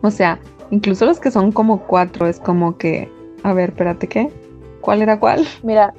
O 0.00 0.12
sea, 0.12 0.38
incluso 0.70 1.06
los 1.06 1.18
que 1.18 1.32
son 1.32 1.50
como 1.50 1.80
cuatro 1.88 2.24
es 2.28 2.38
como 2.38 2.78
que, 2.78 3.10
a 3.42 3.52
ver, 3.52 3.70
espérate, 3.70 4.06
¿qué? 4.06 4.30
¿Cuál 4.80 5.02
era 5.02 5.18
cuál? 5.18 5.44
Mira, 5.64 5.92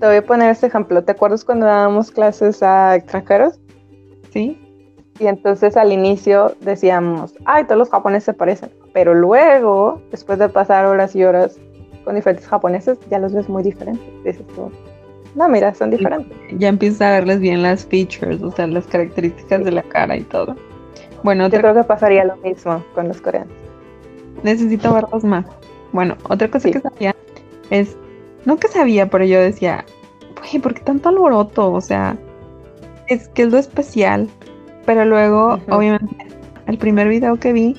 te 0.00 0.06
voy 0.08 0.16
a 0.16 0.26
poner 0.26 0.50
este 0.50 0.66
ejemplo. 0.66 1.04
¿Te 1.04 1.12
acuerdas 1.12 1.44
cuando 1.44 1.66
dábamos 1.66 2.10
clases 2.10 2.64
a 2.64 2.96
extranjeros? 2.96 3.60
¿Sí? 4.32 4.60
Y 5.20 5.28
entonces 5.28 5.76
al 5.76 5.92
inicio 5.92 6.56
decíamos, 6.60 7.32
ay, 7.44 7.62
todos 7.62 7.78
los 7.78 7.90
japoneses 7.90 8.24
se 8.24 8.34
parecen. 8.34 8.70
Pero 8.92 9.14
luego, 9.14 10.02
después 10.10 10.40
de 10.40 10.48
pasar 10.48 10.84
horas 10.84 11.14
y 11.14 11.22
horas 11.22 11.56
con 12.04 12.16
diferentes 12.16 12.48
japoneses, 12.48 12.98
ya 13.08 13.20
los 13.20 13.32
ves 13.32 13.48
muy 13.48 13.62
diferentes. 13.62 14.04
Dices 14.24 14.44
tú, 14.48 14.68
no, 15.34 15.48
mira, 15.48 15.74
son 15.74 15.90
diferentes. 15.90 16.36
Ya 16.58 16.68
empiezas 16.68 17.00
a 17.02 17.10
verles 17.12 17.40
bien 17.40 17.62
las 17.62 17.84
features, 17.86 18.42
o 18.42 18.50
sea, 18.50 18.66
las 18.66 18.86
características 18.86 19.64
de 19.64 19.70
la 19.72 19.82
cara 19.82 20.16
y 20.16 20.22
todo. 20.22 20.56
Bueno, 21.22 21.44
Yo 21.44 21.48
otra 21.48 21.60
creo 21.60 21.74
que 21.74 21.84
pasaría 21.84 22.24
lo 22.24 22.36
mismo 22.38 22.82
con 22.94 23.08
los 23.08 23.20
coreanos. 23.20 23.52
necesito 24.42 24.92
verlos 24.94 25.24
más. 25.24 25.44
Bueno, 25.92 26.16
otra 26.28 26.48
cosa 26.48 26.68
Sí. 26.68 26.72
que 26.72 26.80
sabía 26.80 27.14
es, 27.70 27.96
no 28.44 28.56
que 28.56 28.68
sabía, 28.68 29.08
pero 29.10 29.24
yo 29.24 29.40
decía, 29.40 29.84
oye, 30.42 30.60
¿por 30.60 30.74
qué 30.74 30.80
tanto 30.82 31.08
alboroto? 31.08 31.72
O 31.72 31.80
sea, 31.80 32.16
es 33.08 33.28
que 33.30 33.42
es 33.42 33.50
lo 33.52 33.58
especial. 33.58 34.28
Pero 34.86 35.04
luego, 35.04 35.58
obviamente, 35.70 36.16
el 36.66 36.78
primer 36.78 37.08
video 37.08 37.36
que 37.36 37.52
vi 37.52 37.76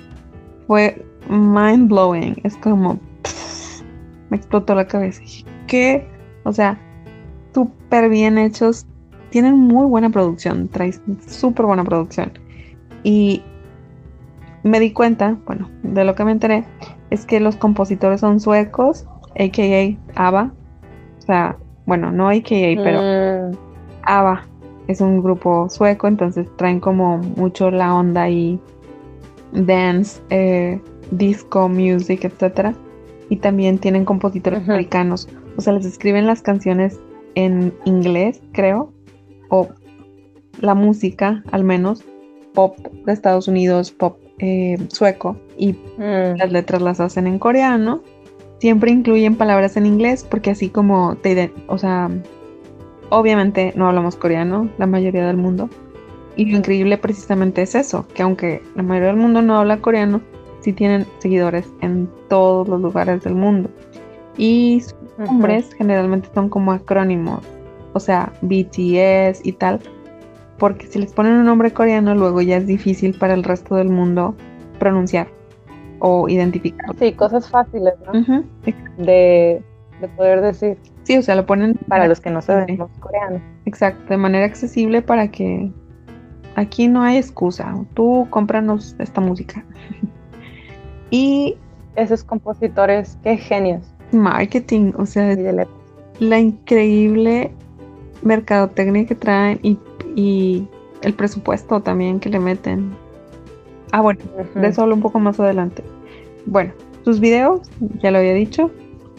fue 0.68 1.04
mind 1.30 1.88
blowing. 1.90 2.36
Es 2.44 2.58
como 2.58 3.00
me 4.30 4.38
explotó 4.38 4.76
la 4.76 4.86
cabeza. 4.86 5.22
¿Qué? 5.68 6.06
O 6.44 6.52
sea, 6.54 6.78
súper 7.60 8.10
bien 8.10 8.38
hechos. 8.38 8.86
Tienen 9.30 9.58
muy 9.58 9.86
buena 9.86 10.10
producción. 10.10 10.68
Traes 10.70 11.02
súper 11.28 11.66
buena 11.66 11.84
producción. 11.84 12.32
Y 13.04 13.42
me 14.64 14.80
di 14.80 14.92
cuenta, 14.92 15.38
bueno, 15.46 15.70
de 15.84 16.04
lo 16.04 16.16
que 16.16 16.24
me 16.24 16.32
enteré, 16.32 16.66
es 17.10 17.26
que 17.26 17.40
los 17.40 17.56
compositores 17.56 18.22
son 18.22 18.40
suecos, 18.40 19.06
a.k.a. 19.40 19.98
ABBA. 20.16 20.54
O 21.20 21.22
sea, 21.22 21.58
bueno, 21.86 22.12
no 22.12 22.30
a.k.a., 22.30 22.84
pero 22.84 23.02
mm. 23.02 23.58
ABBA 24.04 24.44
es 24.88 25.02
un 25.02 25.22
grupo 25.22 25.70
sueco, 25.70 26.08
entonces 26.08 26.48
traen 26.56 26.80
como 26.80 27.18
mucho 27.18 27.70
la 27.70 27.94
onda 27.94 28.30
y 28.30 28.60
dance, 29.52 30.22
eh, 30.30 30.82
disco, 31.12 31.70
music, 31.70 32.26
etcétera. 32.26 32.74
Y 33.30 33.38
también 33.38 33.78
tienen 33.78 34.06
compositores 34.06 34.68
americanos. 34.68 35.28
O 35.58 35.62
sea, 35.62 35.74
les 35.74 35.86
escriben 35.86 36.26
las 36.26 36.42
canciones 36.42 37.00
en 37.46 37.74
inglés, 37.86 38.42
creo, 38.52 38.92
o 39.50 39.70
la 40.60 40.76
música, 40.76 41.44
al 41.52 41.64
menos, 41.64 42.04
pop 42.54 42.78
de 43.06 43.14
Estados 43.14 43.48
Unidos, 43.48 43.92
pop 43.92 44.18
eh, 44.40 44.78
sueco, 44.90 45.38
y 45.58 45.74
mm. 45.74 46.38
las 46.38 46.52
letras 46.52 46.82
las 46.82 47.00
hacen 47.00 47.28
en 47.28 47.40
coreano. 47.40 48.02
Siempre 48.60 48.92
incluyen 48.92 49.36
palabras 49.36 49.78
en 49.78 49.86
inglés 49.86 50.26
porque 50.30 50.52
así 50.52 50.70
como 50.70 51.16
te, 51.16 51.52
o 51.68 51.78
sea, 51.78 52.10
obviamente 53.10 53.72
no 53.76 53.88
hablamos 53.88 54.18
coreano, 54.18 54.70
la 54.78 54.86
mayoría 54.86 55.26
del 55.26 55.38
mundo. 55.38 55.70
Y 56.36 56.46
lo 56.46 56.58
increíble 56.58 56.98
precisamente 56.98 57.62
es 57.62 57.76
eso, 57.76 58.06
que 58.14 58.24
aunque 58.24 58.62
la 58.76 58.84
mayoría 58.84 59.10
del 59.10 59.18
mundo 59.18 59.42
no 59.42 59.58
habla 59.58 59.82
coreano, 59.82 60.22
sí 60.62 60.74
tienen 60.74 61.06
seguidores 61.20 61.68
en 61.82 62.10
todos 62.28 62.68
los 62.68 62.82
lugares 62.82 63.24
del 63.24 63.36
mundo. 63.36 63.70
Y 64.38 64.82
nombres 65.20 65.74
generalmente 65.78 66.30
son 66.34 66.50
como 66.50 66.72
acrónimos, 66.72 67.42
o 67.94 68.00
sea, 68.00 68.32
BTS 68.42 69.46
y 69.46 69.54
tal, 69.54 69.80
porque 70.58 70.88
si 70.88 71.00
les 71.00 71.14
ponen 71.14 71.34
un 71.34 71.46
nombre 71.46 71.72
coreano 71.72 72.16
luego 72.16 72.42
ya 72.42 72.58
es 72.58 72.68
difícil 72.68 73.18
para 73.18 73.34
el 73.34 73.44
resto 73.44 73.76
del 73.76 73.90
mundo 73.90 74.36
pronunciar 74.80 75.28
o 76.00 76.30
identificar. 76.30 76.98
Sí, 76.98 77.14
cosas 77.14 77.50
fáciles, 77.50 77.94
¿no? 78.06 78.44
de, 78.98 79.62
poder 80.16 80.42
decir. 80.42 80.78
Sí, 81.04 81.18
o 81.18 81.22
sea, 81.22 81.36
lo 81.36 81.46
ponen 81.46 81.76
para 81.88 82.08
los 82.08 82.20
que 82.22 82.30
no 82.30 82.42
sabemos 82.42 82.90
coreano. 83.00 83.42
Exacto, 83.66 84.06
de 84.10 84.18
manera 84.18 84.46
accesible 84.46 85.02
para 85.02 85.30
que 85.30 85.72
aquí 86.56 86.88
no 86.88 87.02
hay 87.02 87.18
excusa. 87.18 87.76
Tú 87.94 88.28
cómpranos 88.30 88.96
esta 89.00 89.20
música. 89.20 89.66
y 91.10 91.58
esos 91.96 92.24
compositores, 92.24 93.18
qué 93.24 93.38
genios. 93.38 93.84
Marketing, 94.12 94.94
o 94.98 95.06
sea, 95.06 95.36
la 96.20 96.40
increíble 96.40 97.52
mercadotecnia 98.22 99.06
que 99.06 99.16
traen 99.16 99.60
y, 99.64 99.78
y, 100.16 100.68
el 101.02 101.14
presupuesto 101.14 101.82
también 101.82 102.20
que 102.20 102.30
le 102.30 102.40
meten. 102.40 102.92
Ah, 103.92 104.02
bueno, 104.02 104.20
de 104.56 104.68
eso 104.68 104.82
hablo 104.82 104.96
un 104.96 105.02
poco 105.02 105.20
más 105.20 105.40
adelante. 105.40 105.84
Bueno, 106.46 106.74
sus 107.06 107.20
videos, 107.20 107.70
ya 108.02 108.12
lo 108.12 108.18
había 108.18 108.34
dicho, 108.34 108.70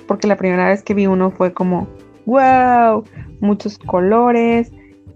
porque 0.07 0.27
la 0.27 0.37
primera 0.37 0.69
vez 0.69 0.83
que 0.83 0.93
vi 0.93 1.07
uno 1.07 1.31
fue 1.31 1.55
como, 1.55 1.89
wow, 2.27 3.03
muchos 3.41 3.79
colores, 3.79 4.71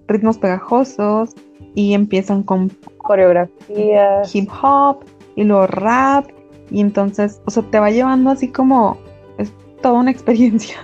ritmos 0.09 0.39
pegajosos 0.39 1.35
y 1.75 1.95
empiezan 1.95 2.43
con 2.43 2.71
coreografías, 2.99 4.35
hip 4.35 4.49
hop 4.63 5.05
y 5.37 5.45
luego 5.45 5.67
rap 5.67 6.27
y 6.71 6.81
entonces, 6.81 7.41
o 7.45 7.51
sea, 7.51 7.63
te 7.65 7.79
va 7.79 7.91
llevando 7.91 8.31
así 8.31 8.49
como, 8.49 8.97
es 9.39 9.53
toda 9.85 10.01
una 10.01 10.11
experiencia, 10.11 10.79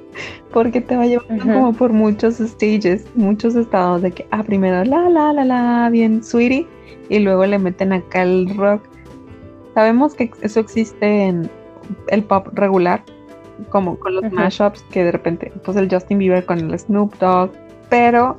porque 0.52 0.80
te 0.80 0.96
va 0.96 1.06
llevando 1.06 1.44
como 1.44 1.72
por 1.72 1.92
muchos 1.92 2.38
stages, 2.38 3.06
muchos 3.14 3.54
estados 3.54 4.02
de 4.02 4.10
que, 4.10 4.26
ah, 4.32 4.42
primero 4.42 4.84
la, 4.84 5.08
la, 5.08 5.32
la, 5.32 5.44
la, 5.44 5.88
bien 5.88 6.24
sweetie, 6.24 6.66
y 7.08 7.20
luego 7.20 7.46
le 7.46 7.60
meten 7.60 7.92
acá 7.92 8.24
el 8.24 8.52
rock. 8.56 8.82
Sabemos 9.74 10.14
que 10.14 10.32
eso 10.42 10.58
existe 10.58 11.26
en 11.26 11.48
el 12.08 12.24
pop 12.24 12.48
regular, 12.54 13.04
como 13.68 13.96
con 14.00 14.16
los 14.16 14.32
mashups 14.32 14.82
que 14.90 15.04
de 15.04 15.12
repente, 15.12 15.52
pues 15.64 15.76
el 15.76 15.88
Justin 15.88 16.18
Bieber 16.18 16.44
con 16.44 16.58
el 16.58 16.76
Snoop 16.76 17.16
Dogg, 17.20 17.52
pero 17.88 18.36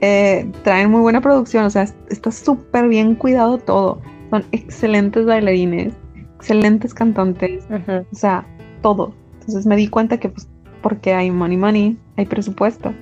eh, 0.00 0.50
traen 0.64 0.90
muy 0.90 1.00
buena 1.00 1.20
producción, 1.20 1.64
o 1.64 1.70
sea, 1.70 1.86
está 2.10 2.32
súper 2.32 2.88
bien 2.88 3.14
cuidado 3.14 3.58
todo. 3.58 4.00
Son 4.30 4.44
excelentes 4.50 5.26
bailarines, 5.26 5.94
excelentes 6.38 6.92
cantantes, 6.92 7.64
o 7.70 8.16
sea, 8.16 8.44
todo. 8.82 9.14
Entonces 9.48 9.66
me 9.66 9.76
di 9.76 9.88
cuenta 9.88 10.18
que 10.18 10.28
pues 10.28 10.46
porque 10.82 11.14
hay 11.14 11.30
money 11.30 11.56
money, 11.56 11.98
hay 12.18 12.26
presupuesto. 12.26 12.92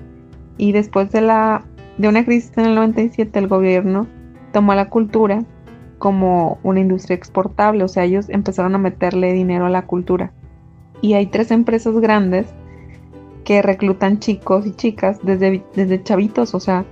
Y 0.56 0.70
después 0.70 1.10
de 1.10 1.20
la 1.20 1.64
de 1.98 2.08
una 2.08 2.24
crisis 2.24 2.56
en 2.56 2.66
el 2.66 2.76
97 2.76 3.36
el 3.36 3.48
gobierno 3.48 4.06
tomó 4.52 4.72
la 4.74 4.88
cultura 4.88 5.44
como 5.98 6.58
una 6.62 6.78
industria 6.78 7.16
exportable, 7.16 7.82
o 7.82 7.88
sea, 7.88 8.04
ellos 8.04 8.28
empezaron 8.28 8.76
a 8.76 8.78
meterle 8.78 9.32
dinero 9.32 9.66
a 9.66 9.70
la 9.70 9.86
cultura. 9.86 10.32
Y 11.00 11.14
hay 11.14 11.26
tres 11.26 11.50
empresas 11.50 11.98
grandes 11.98 12.46
que 13.44 13.60
reclutan 13.60 14.20
chicos 14.20 14.66
y 14.66 14.72
chicas 14.72 15.18
desde, 15.24 15.64
desde 15.74 16.02
chavitos, 16.02 16.54
o 16.54 16.60
sea, 16.60 16.84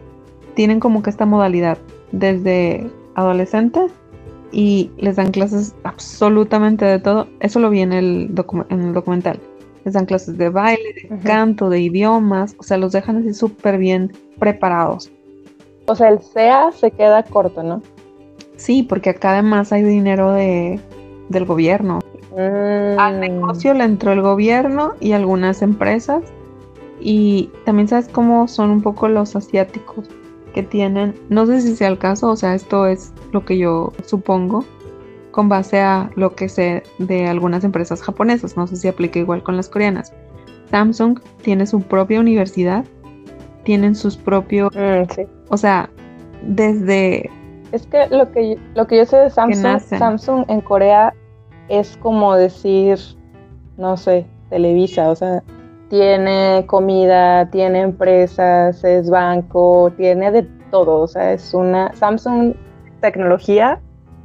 tienen 0.55 0.81
como 0.81 1.03
que 1.03 1.11
esta 1.11 1.27
modalidad 1.27 1.79
desde 2.11 2.91
adolescentes 3.15 3.93
y 4.55 4.93
les 4.99 5.17
dan 5.17 5.33
clases 5.33 5.75
absolutamente 5.83 6.85
de 6.85 7.01
todo. 7.01 7.27
Eso 7.41 7.59
lo 7.59 7.71
vi 7.71 7.81
en 7.81 7.93
el, 7.93 8.33
en 8.71 8.81
el 8.81 8.95
documental. 8.95 9.41
Les 9.85 9.95
dan 9.95 10.07
clases 10.07 10.39
de 10.39 10.49
baile, 10.49 11.09
de 11.11 11.19
canto, 11.19 11.69
de 11.69 11.81
idiomas, 11.81 12.55
o 12.59 12.63
sea, 12.63 12.79
los 12.79 12.93
dejan 12.93 13.17
así 13.17 13.35
súper 13.35 13.79
bien 13.79 14.13
preparados. 14.39 15.11
O 15.87 15.97
sea, 15.97 16.09
el 16.09 16.23
SEA 16.23 16.71
se 16.73 16.93
queda 16.93 17.25
corto, 17.25 17.65
¿no? 17.65 17.83
Sí, 18.57 18.85
porque 18.85 19.11
acá 19.11 19.33
además 19.33 19.73
hay 19.73 19.83
dinero 19.83 20.33
de, 20.33 20.81
del 21.29 21.45
gobierno. 21.45 21.99
Mm. 22.33 22.99
Al 22.99 23.21
negocio 23.21 23.75
le 23.75 23.85
entró 23.85 24.13
el 24.13 24.23
gobierno 24.23 24.95
y 25.01 25.13
algunas 25.13 25.63
empresas. 25.63 26.23
Y 27.01 27.51
también 27.65 27.89
sabes 27.89 28.09
cómo 28.09 28.47
son 28.47 28.71
un 28.71 28.81
poco 28.81 29.09
los 29.09 29.35
asiáticos 29.35 30.09
que 30.55 30.63
tienen, 30.63 31.15
no 31.29 31.45
sé 31.45 31.61
si 31.61 31.77
sea 31.77 31.89
el 31.89 31.99
caso, 31.99 32.31
o 32.31 32.37
sea, 32.37 32.55
esto 32.55 32.87
es 32.87 33.13
lo 33.33 33.45
que 33.45 33.59
yo 33.59 33.93
supongo 34.07 34.65
con 35.33 35.49
base 35.49 35.81
a 35.81 36.11
lo 36.15 36.35
que 36.35 36.49
sé 36.49 36.85
de 36.99 37.27
algunas 37.27 37.65
empresas 37.65 38.01
japonesas, 38.01 38.57
no 38.57 38.67
sé 38.69 38.77
si 38.77 38.89
aplica 38.89 39.19
igual 39.19 39.43
con 39.43 39.57
las 39.57 39.69
coreanas. 39.69 40.15
Samsung 40.71 41.19
tiene 41.43 41.67
su 41.67 41.81
propia 41.81 42.21
universidad, 42.21 42.85
tienen 43.65 43.97
sus 43.97 44.17
propios, 44.17 44.73
mm, 44.75 45.23
o 45.49 45.57
sea, 45.57 45.91
desde... 46.43 47.31
Es 47.73 47.87
que 47.89 48.07
lo 48.11 48.31
que, 48.31 48.57
lo 48.75 48.87
que 48.87 48.99
yo 48.99 49.05
sé 49.05 49.17
de 49.17 49.31
Samsung, 49.31 49.81
Samsung 49.81 50.45
en 50.49 50.61
Corea 50.61 51.13
es 51.69 51.97
como 51.97 52.37
decir, 52.37 52.99
no 53.77 53.97
sé, 53.97 54.25
Televisa, 54.51 55.11
o 55.11 55.17
sea, 55.17 55.43
tiene 55.95 56.65
comida, 56.67 57.49
tiene 57.51 57.83
empresas, 57.83 58.83
es 58.83 59.09
banco, 59.09 59.93
tiene 59.97 60.33
de 60.33 60.43
todo. 60.73 61.03
O 61.03 61.07
sea, 61.07 61.33
es 61.33 61.55
una 61.55 61.95
Samsung 61.95 62.55
tecnología 63.01 63.81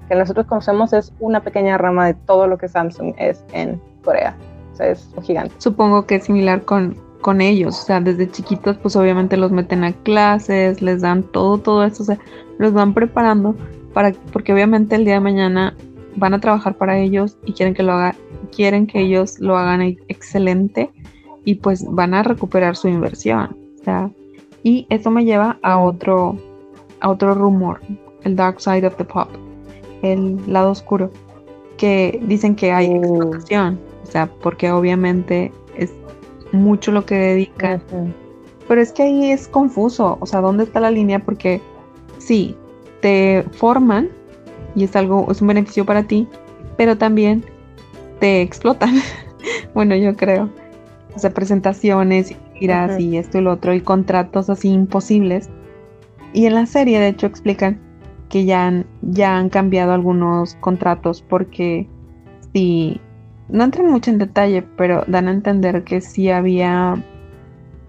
que 0.07 0.15
nosotros 0.15 0.47
conocemos 0.47 0.93
es 0.93 1.13
una 1.19 1.43
pequeña 1.43 1.77
rama 1.77 2.07
de 2.07 2.15
todo 2.15 2.47
lo 2.47 2.57
que 2.57 2.67
Samsung 2.67 3.13
es 3.19 3.45
en 3.53 3.79
Corea. 4.03 4.35
O 4.73 4.77
sea, 4.77 4.87
es 4.87 5.13
gigante. 5.21 5.53
Supongo 5.59 6.07
que 6.07 6.15
es 6.15 6.23
similar 6.23 6.63
con, 6.63 6.97
con 7.21 7.39
ellos. 7.39 7.79
O 7.79 7.85
sea, 7.85 7.99
desde 7.99 8.31
chiquitos, 8.31 8.75
pues 8.79 8.95
obviamente 8.95 9.37
los 9.37 9.51
meten 9.51 9.83
a 9.83 9.93
clases, 9.93 10.81
les 10.81 11.01
dan 11.01 11.21
todo, 11.21 11.59
todo 11.59 11.83
eso. 11.83 12.01
O 12.01 12.05
sea, 12.07 12.17
los 12.57 12.73
van 12.73 12.95
preparando 12.95 13.55
para, 13.93 14.11
porque 14.33 14.53
obviamente 14.53 14.95
el 14.95 15.05
día 15.05 15.13
de 15.13 15.19
mañana 15.19 15.75
van 16.15 16.33
a 16.33 16.39
trabajar 16.39 16.73
para 16.77 16.97
ellos 16.97 17.37
y 17.45 17.53
quieren 17.53 17.75
que 17.75 17.83
lo 17.83 17.91
haga, 17.91 18.15
quieren 18.55 18.87
que 18.87 19.01
ellos 19.01 19.39
lo 19.39 19.55
hagan 19.55 19.83
excelente 20.07 20.89
y 21.49 21.55
pues 21.55 21.83
van 21.83 22.13
a 22.13 22.21
recuperar 22.21 22.75
su 22.75 22.87
inversión. 22.87 23.57
O 23.81 23.83
sea, 23.83 24.11
y 24.61 24.85
eso 24.91 25.09
me 25.09 25.25
lleva 25.25 25.57
a 25.63 25.79
otro, 25.79 26.37
a 26.99 27.09
otro 27.09 27.33
rumor, 27.33 27.81
el 28.23 28.35
dark 28.35 28.61
side 28.61 28.85
of 28.85 28.95
the 28.97 29.03
pop, 29.03 29.29
el 30.03 30.37
lado 30.45 30.69
oscuro, 30.69 31.09
que 31.77 32.21
dicen 32.27 32.55
que 32.55 32.71
hay 32.71 32.89
uh. 32.89 32.97
explotación, 32.97 33.79
o 34.03 34.05
sea, 34.05 34.27
porque 34.43 34.69
obviamente 34.71 35.51
es 35.75 35.91
mucho 36.51 36.91
lo 36.91 37.03
que 37.03 37.15
dedican. 37.15 37.81
Pero 38.67 38.79
es 38.79 38.91
que 38.91 39.01
ahí 39.01 39.31
es 39.31 39.47
confuso, 39.47 40.19
o 40.21 40.25
sea, 40.27 40.41
¿dónde 40.41 40.65
está 40.65 40.79
la 40.79 40.91
línea? 40.91 41.17
Porque 41.17 41.59
sí, 42.19 42.55
te 43.01 43.43
forman 43.53 44.07
y 44.75 44.83
es 44.83 44.95
algo, 44.95 45.25
es 45.31 45.41
un 45.41 45.47
beneficio 45.47 45.83
para 45.83 46.03
ti, 46.03 46.27
pero 46.77 46.95
también 46.95 47.43
te 48.19 48.43
explotan. 48.43 48.93
bueno, 49.73 49.95
yo 49.95 50.15
creo 50.15 50.47
sea, 51.17 51.33
presentaciones, 51.33 52.35
giras 52.53 52.99
y 52.99 53.17
esto 53.17 53.39
y 53.39 53.41
lo 53.41 53.53
otro, 53.53 53.73
y 53.73 53.81
contratos 53.81 54.49
así 54.49 54.69
imposibles. 54.69 55.49
Y 56.33 56.45
en 56.45 56.53
la 56.53 56.65
serie, 56.67 56.99
de 56.99 57.07
hecho, 57.07 57.25
explican 57.25 57.79
que 58.29 58.45
ya 58.45 58.67
han, 58.67 58.85
ya 59.01 59.37
han 59.37 59.49
cambiado 59.49 59.93
algunos 59.93 60.53
contratos 60.55 61.23
porque 61.23 61.87
si 62.53 63.01
no 63.47 63.63
entran 63.63 63.87
mucho 63.87 64.11
en 64.11 64.19
detalle, 64.19 64.61
pero 64.77 65.03
dan 65.07 65.27
a 65.27 65.31
entender 65.31 65.83
que 65.83 66.01
sí 66.01 66.29
había 66.29 67.03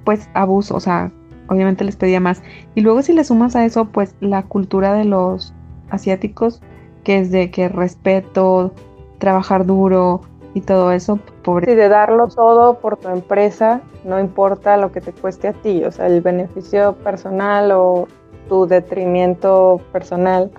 pues 0.04 0.30
abuso, 0.32 0.76
o 0.76 0.80
sea, 0.80 1.12
obviamente 1.48 1.84
les 1.84 1.96
pedía 1.96 2.20
más. 2.20 2.42
Y 2.74 2.80
luego 2.80 3.02
si 3.02 3.12
le 3.12 3.24
sumas 3.24 3.54
a 3.56 3.64
eso, 3.66 3.86
pues 3.86 4.14
la 4.20 4.44
cultura 4.44 4.94
de 4.94 5.04
los 5.04 5.52
asiáticos, 5.90 6.62
que 7.04 7.18
es 7.18 7.30
de 7.30 7.50
que 7.50 7.68
respeto, 7.68 8.72
trabajar 9.18 9.66
duro 9.66 10.22
y 10.54 10.60
todo 10.60 10.92
eso, 10.92 11.18
pobre. 11.42 11.72
Y 11.72 11.74
de 11.74 11.88
darlo 11.88 12.28
todo 12.28 12.80
por 12.80 12.96
tu 12.96 13.08
empresa, 13.08 13.80
no 14.04 14.18
importa 14.18 14.76
lo 14.76 14.92
que 14.92 15.00
te 15.00 15.12
cueste 15.12 15.48
a 15.48 15.52
ti, 15.52 15.84
o 15.84 15.92
sea, 15.92 16.06
el 16.06 16.20
beneficio 16.20 16.94
personal 16.96 17.70
o 17.72 18.08
tu 18.48 18.66
detrimento 18.66 19.80
personal 19.92 20.50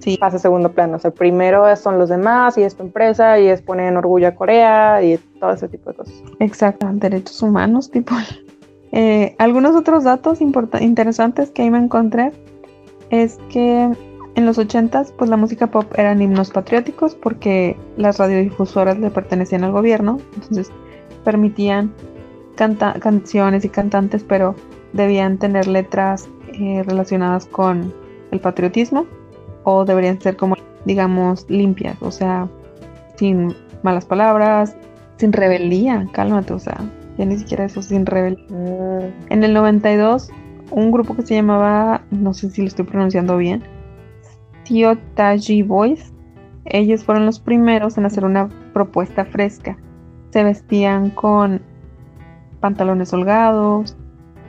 sí. 0.00 0.16
pasa 0.18 0.36
a 0.36 0.40
segundo 0.40 0.72
plano. 0.72 0.96
O 0.96 0.98
sea, 0.98 1.10
primero 1.10 1.74
son 1.76 1.98
los 1.98 2.08
demás 2.08 2.58
y 2.58 2.62
es 2.62 2.76
tu 2.76 2.82
empresa 2.82 3.38
y 3.38 3.48
es 3.48 3.62
poner 3.62 3.88
en 3.88 3.96
orgullo 3.96 4.28
a 4.28 4.34
Corea 4.34 5.02
y 5.02 5.18
todo 5.40 5.52
ese 5.52 5.68
tipo 5.68 5.90
de 5.90 5.96
cosas. 5.96 6.22
Exacto, 6.38 6.86
derechos 6.92 7.42
humanos, 7.42 7.90
tipo. 7.90 8.14
Eh, 8.94 9.34
algunos 9.38 9.74
otros 9.74 10.04
datos 10.04 10.42
interesantes 10.42 11.50
que 11.50 11.62
ahí 11.62 11.70
me 11.70 11.78
encontré 11.78 12.30
es 13.08 13.38
que 13.48 13.90
en 14.34 14.46
los 14.46 14.58
80s, 14.58 15.12
pues 15.16 15.28
la 15.28 15.36
música 15.36 15.66
pop 15.66 15.92
eran 15.96 16.22
himnos 16.22 16.50
patrióticos 16.50 17.14
porque 17.14 17.76
las 17.96 18.18
radiodifusoras 18.18 18.98
le 18.98 19.10
pertenecían 19.10 19.64
al 19.64 19.72
gobierno, 19.72 20.18
entonces 20.34 20.70
permitían 21.24 21.92
canciones 22.56 23.64
y 23.64 23.68
cantantes, 23.68 24.24
pero 24.24 24.54
debían 24.92 25.38
tener 25.38 25.66
letras 25.66 26.28
eh, 26.54 26.82
relacionadas 26.86 27.46
con 27.46 27.92
el 28.30 28.40
patriotismo 28.40 29.06
o 29.64 29.84
deberían 29.84 30.20
ser 30.20 30.36
como, 30.36 30.56
digamos, 30.84 31.46
limpias, 31.48 31.96
o 32.00 32.10
sea, 32.10 32.48
sin 33.16 33.54
malas 33.82 34.04
palabras, 34.04 34.76
sin 35.16 35.32
rebeldía, 35.32 36.06
cálmate, 36.12 36.52
o 36.52 36.58
sea, 36.58 36.78
ya 37.18 37.24
ni 37.24 37.38
siquiera 37.38 37.64
eso, 37.64 37.82
sin 37.82 38.06
rebeldía. 38.06 38.46
Mm. 38.48 39.32
En 39.32 39.44
el 39.44 39.52
92, 39.52 40.30
un 40.70 40.90
grupo 40.90 41.14
que 41.14 41.22
se 41.22 41.34
llamaba, 41.34 42.02
no 42.10 42.32
sé 42.34 42.50
si 42.50 42.62
lo 42.62 42.68
estoy 42.68 42.84
pronunciando 42.84 43.36
bien, 43.36 43.62
Tio 44.64 44.96
Taji 45.14 45.62
Boys, 45.62 46.12
ellos 46.64 47.04
fueron 47.04 47.26
los 47.26 47.40
primeros 47.40 47.98
en 47.98 48.06
hacer 48.06 48.24
una 48.24 48.48
propuesta 48.72 49.24
fresca. 49.24 49.76
Se 50.30 50.44
vestían 50.44 51.10
con 51.10 51.60
pantalones 52.60 53.12
holgados 53.12 53.96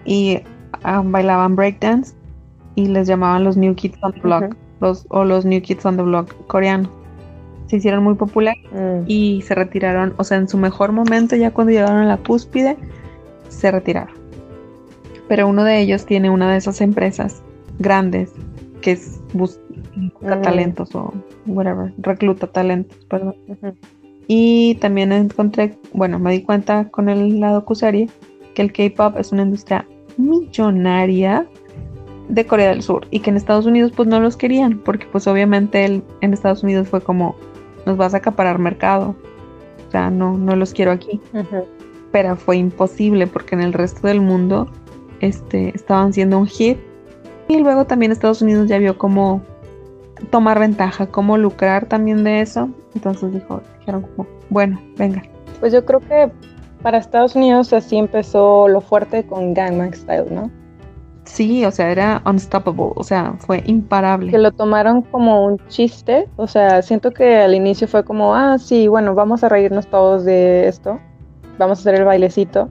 y 0.06 0.42
Ah, 0.84 1.02
bailaban 1.04 1.56
breakdance 1.56 2.14
y 2.76 2.88
les 2.88 3.08
llamaban 3.08 3.44
los 3.44 3.56
New 3.56 3.74
Kids 3.76 3.98
on 4.02 4.14
the 4.14 4.20
Block 4.20 4.56
los, 4.82 5.06
o 5.10 5.24
los 5.24 5.46
New 5.46 5.62
Kids 5.62 5.86
on 5.86 5.96
the 5.96 6.04
Block 6.04 6.34
coreanos. 6.48 6.90
Se 7.68 7.78
hicieron 7.78 8.04
muy 8.04 8.16
populares 8.16 8.62
mm. 8.72 9.06
y 9.08 9.42
se 9.44 9.56
retiraron, 9.56 10.14
o 10.18 10.24
sea, 10.24 10.38
en 10.38 10.50
su 10.50 10.58
mejor 10.58 10.92
momento, 10.92 11.36
ya 11.36 11.52
cuando 11.52 11.72
llegaron 11.72 12.00
a 12.00 12.06
la 12.06 12.18
cúspide, 12.18 12.78
se 13.48 13.72
retiraron. 13.72 14.14
Pero 15.30 15.48
uno 15.48 15.64
de 15.64 15.80
ellos 15.80 16.06
tiene 16.06 16.30
una 16.30 16.52
de 16.52 16.58
esas 16.58 16.82
empresas 16.82 17.42
grandes 17.80 18.32
que 18.82 18.92
es 18.92 19.22
busca 20.24 20.38
mm. 20.38 20.42
talentos 20.42 20.96
o 20.96 21.14
whatever, 21.46 21.94
recluta 21.98 22.48
talentos, 22.48 22.98
perdón. 23.06 23.36
Y 24.28 24.76
también 24.76 25.12
encontré, 25.12 25.78
bueno, 25.94 26.18
me 26.18 26.32
di 26.32 26.42
cuenta 26.42 26.90
con 26.90 27.10
el 27.10 27.40
lado 27.40 27.66
serie 27.74 28.10
que 28.56 28.62
el 28.62 28.72
K-pop 28.72 29.18
es 29.18 29.32
una 29.32 29.44
industria 29.44 29.88
millonaria 30.18 31.46
de 32.30 32.46
Corea 32.46 32.70
del 32.70 32.82
Sur 32.82 33.08
y 33.12 33.20
que 33.20 33.32
en 33.32 33.36
Estados 33.38 33.66
Unidos 33.66 33.92
pues 33.96 34.08
no 34.08 34.20
los 34.20 34.38
querían 34.38 34.80
porque 34.80 35.06
pues 35.12 35.28
obviamente 35.28 35.84
él, 35.84 36.04
en 36.22 36.34
Estados 36.34 36.64
Unidos 36.64 36.88
fue 36.88 37.02
como 37.02 37.36
nos 37.86 37.98
vas 37.98 38.14
a 38.14 38.18
acaparar 38.18 38.60
mercado 38.60 39.16
o 39.88 39.92
sea 39.92 40.10
no 40.10 40.38
no 40.38 40.56
los 40.56 40.74
quiero 40.74 40.92
aquí. 40.92 41.20
Pero 42.12 42.36
fue 42.38 42.58
imposible 42.58 43.28
porque 43.28 43.56
en 43.56 43.62
el 43.62 43.74
resto 43.74 44.08
del 44.08 44.22
mundo 44.22 44.70
este 45.20 45.76
estaban 45.76 46.14
siendo 46.14 46.38
un 46.38 46.48
hit. 46.48 46.78
Y 47.48 47.58
luego 47.58 47.86
también 47.86 48.12
Estados 48.12 48.42
Unidos 48.42 48.68
ya 48.68 48.78
vio 48.78 48.98
cómo 48.98 49.42
tomar 50.30 50.60
ventaja 50.60 51.08
cómo 51.08 51.38
lucrar 51.38 51.86
también 51.86 52.24
de 52.24 52.42
eso 52.42 52.70
entonces 52.96 53.34
dijo 53.34 53.62
dijeron 53.80 54.02
como 54.02 54.28
bueno 54.50 54.80
venga 54.98 55.24
pues 55.60 55.72
yo 55.74 55.86
creo 55.86 56.00
que 56.02 56.32
para 56.84 56.98
Estados 56.98 57.36
Unidos 57.36 57.72
así 57.74 57.98
empezó 57.98 58.68
lo 58.68 58.82
fuerte 58.82 59.26
con 59.26 59.54
Gangnam 59.54 59.94
Style, 59.94 60.26
¿no? 60.30 60.52
Sí, 61.24 61.64
o 61.64 61.72
sea, 61.72 61.90
era 61.90 62.22
unstoppable, 62.26 62.92
o 62.96 63.04
sea, 63.04 63.34
fue 63.40 63.64
imparable. 63.66 64.30
Que 64.30 64.38
lo 64.38 64.52
tomaron 64.52 65.02
como 65.04 65.46
un 65.46 65.58
chiste, 65.70 66.28
o 66.36 66.48
sea, 66.48 66.82
siento 66.82 67.12
que 67.12 67.38
al 67.38 67.56
inicio 67.56 67.88
fue 67.88 68.04
como, 68.04 68.36
ah, 68.36 68.58
sí, 68.60 68.90
bueno, 68.90 69.16
vamos 69.16 69.42
a 69.46 69.50
reírnos 69.50 69.88
todos 69.88 70.26
de 70.26 70.68
esto, 70.68 71.00
vamos 71.58 71.80
a 71.80 71.82
hacer 71.82 71.96
el 71.96 72.04
bailecito, 72.04 72.70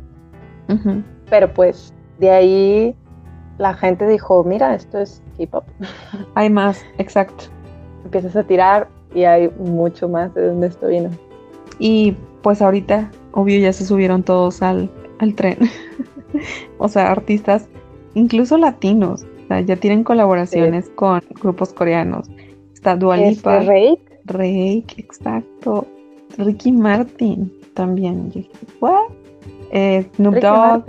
pero 1.30 1.52
pues 1.54 1.94
de 2.18 2.30
ahí 2.30 2.96
la 3.62 3.74
gente 3.74 4.06
dijo, 4.08 4.42
mira, 4.44 4.74
esto 4.74 4.98
es 4.98 5.22
K-pop. 5.38 5.64
Hay 6.34 6.50
más, 6.50 6.84
exacto. 6.98 7.44
Empiezas 8.04 8.34
a 8.36 8.42
tirar 8.42 8.88
y 9.14 9.24
hay 9.24 9.48
mucho 9.58 10.08
más 10.08 10.34
de 10.34 10.48
donde 10.48 10.66
esto 10.66 10.88
vino. 10.88 11.10
Y 11.78 12.16
pues 12.42 12.60
ahorita 12.60 13.10
obvio 13.30 13.60
ya 13.60 13.72
se 13.72 13.86
subieron 13.86 14.24
todos 14.24 14.62
al, 14.62 14.90
tren. 15.36 15.58
o 16.78 16.88
sea, 16.88 17.12
artistas, 17.12 17.68
incluso 18.14 18.58
latinos, 18.58 19.24
o 19.44 19.46
sea, 19.46 19.60
ya 19.60 19.76
tienen 19.76 20.02
colaboraciones 20.02 20.90
con 20.96 21.20
grupos 21.40 21.72
coreanos. 21.72 22.28
Está 22.74 22.96
Dualipa. 22.96 23.60
Rake? 23.60 24.02
Rake, 24.24 24.94
exacto. 24.96 25.86
Ricky 26.36 26.72
Martin 26.72 27.52
también. 27.74 28.32
¿What? 28.80 29.12
Eh, 29.70 30.04
Snoop 30.16 30.34
Dogg, 30.36 30.84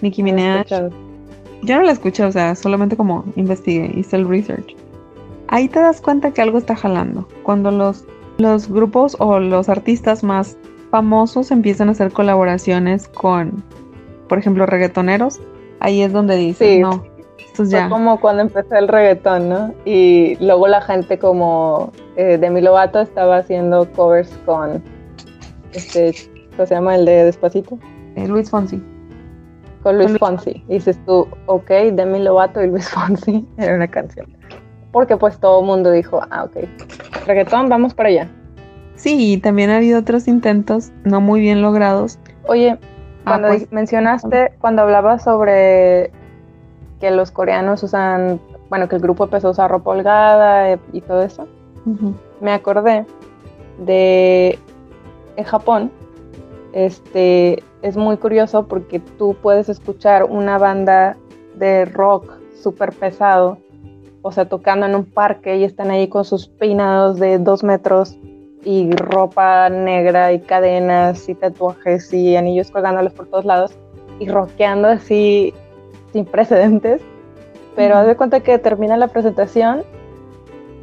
Nicki 0.00 0.22
Minaj. 0.22 0.66
Yo 1.62 1.76
no 1.76 1.82
la 1.82 1.92
escuché, 1.92 2.24
o 2.24 2.32
sea, 2.32 2.54
solamente 2.54 2.96
como 2.96 3.24
investigué, 3.36 3.92
hice 3.94 4.16
el 4.16 4.28
research. 4.28 4.74
Ahí 5.48 5.68
te 5.68 5.80
das 5.80 6.00
cuenta 6.00 6.30
que 6.30 6.40
algo 6.40 6.58
está 6.58 6.76
jalando. 6.76 7.26
Cuando 7.42 7.70
los, 7.70 8.04
los 8.38 8.68
grupos 8.68 9.16
o 9.18 9.40
los 9.40 9.68
artistas 9.68 10.22
más 10.22 10.56
famosos 10.90 11.50
empiezan 11.50 11.88
a 11.88 11.92
hacer 11.92 12.12
colaboraciones 12.12 13.08
con, 13.08 13.62
por 14.28 14.38
ejemplo, 14.38 14.66
reggaetoneros, 14.66 15.40
ahí 15.80 16.02
es 16.02 16.12
donde 16.12 16.36
dicen, 16.36 16.82
no, 16.82 17.04
esto 17.38 17.64
es 17.64 17.70
ya. 17.70 17.88
como 17.88 18.20
cuando 18.20 18.42
empezó 18.42 18.74
el 18.76 18.88
reggaetón, 18.88 19.48
¿no? 19.48 19.74
Y 19.84 20.36
luego 20.40 20.68
la 20.68 20.80
gente 20.80 21.18
como 21.18 21.92
eh, 22.16 22.38
Demi 22.38 22.60
Lovato 22.60 23.00
estaba 23.00 23.38
haciendo 23.38 23.90
covers 23.92 24.30
con, 24.46 24.82
este, 25.72 26.14
¿cómo 26.56 26.66
se 26.66 26.74
llama? 26.74 26.96
El 26.96 27.04
de 27.04 27.24
Despacito. 27.24 27.78
Eh, 28.16 28.26
Luis 28.26 28.50
Fonsi. 28.50 28.82
Con 29.82 29.96
Luis, 29.98 30.18
Fonsi. 30.18 30.62
Y 30.68 30.74
dices 30.74 30.98
tú, 31.06 31.26
ok, 31.46 31.70
Demi 31.92 32.20
Lovato 32.20 32.62
y 32.62 32.68
Luis 32.68 32.88
Fonsi 32.90 33.46
era 33.56 33.74
una 33.74 33.88
canción. 33.88 34.26
Porque 34.92 35.16
pues 35.16 35.38
todo 35.38 35.60
el 35.60 35.66
mundo 35.66 35.90
dijo, 35.90 36.20
ah, 36.30 36.44
ok, 36.44 36.64
reggaetón, 37.26 37.68
vamos 37.68 37.94
para 37.94 38.08
allá. 38.08 38.28
Sí, 38.96 39.38
también 39.38 39.70
ha 39.70 39.76
habido 39.76 40.00
otros 40.00 40.28
intentos 40.28 40.90
no 41.04 41.20
muy 41.20 41.40
bien 41.40 41.62
logrados. 41.62 42.18
Oye, 42.46 42.72
ah, 42.72 42.78
cuando 43.24 43.48
pues, 43.48 43.72
mencionaste, 43.72 44.52
cuando 44.60 44.82
hablabas 44.82 45.24
sobre 45.24 46.10
que 47.00 47.10
los 47.10 47.30
coreanos 47.30 47.82
usan, 47.82 48.40
bueno, 48.68 48.88
que 48.88 48.96
el 48.96 49.02
grupo 49.02 49.24
empezó 49.24 49.48
a 49.48 49.50
usar 49.52 49.70
ropa 49.70 49.92
holgada 49.92 50.78
y 50.92 51.00
todo 51.00 51.22
eso, 51.22 51.48
me 52.40 52.52
acordé 52.52 53.06
de 53.78 54.58
en 55.36 55.44
Japón, 55.44 55.90
este, 56.72 57.62
es 57.82 57.96
muy 57.96 58.16
curioso 58.16 58.66
porque 58.66 59.00
tú 59.00 59.36
puedes 59.40 59.68
escuchar 59.68 60.24
una 60.24 60.58
banda 60.58 61.16
de 61.54 61.84
rock 61.84 62.32
súper 62.54 62.92
pesado, 62.92 63.58
o 64.22 64.32
sea, 64.32 64.46
tocando 64.46 64.86
en 64.86 64.94
un 64.94 65.04
parque 65.04 65.56
y 65.56 65.64
están 65.64 65.90
ahí 65.90 66.08
con 66.08 66.24
sus 66.24 66.48
peinados 66.48 67.18
de 67.18 67.38
dos 67.38 67.64
metros 67.64 68.16
y 68.64 68.90
ropa 68.92 69.70
negra 69.70 70.32
y 70.32 70.40
cadenas 70.40 71.28
y 71.28 71.34
tatuajes 71.34 72.12
y 72.12 72.36
anillos 72.36 72.70
colgándoles 72.70 73.12
por 73.12 73.26
todos 73.28 73.44
lados 73.44 73.72
y 74.18 74.28
rockeando 74.28 74.88
así 74.88 75.54
sin 76.12 76.26
precedentes. 76.26 77.00
Pero 77.76 77.96
haz 77.96 78.06
de 78.06 78.16
cuenta 78.16 78.40
que 78.40 78.58
termina 78.58 78.96
la 78.96 79.08
presentación, 79.08 79.84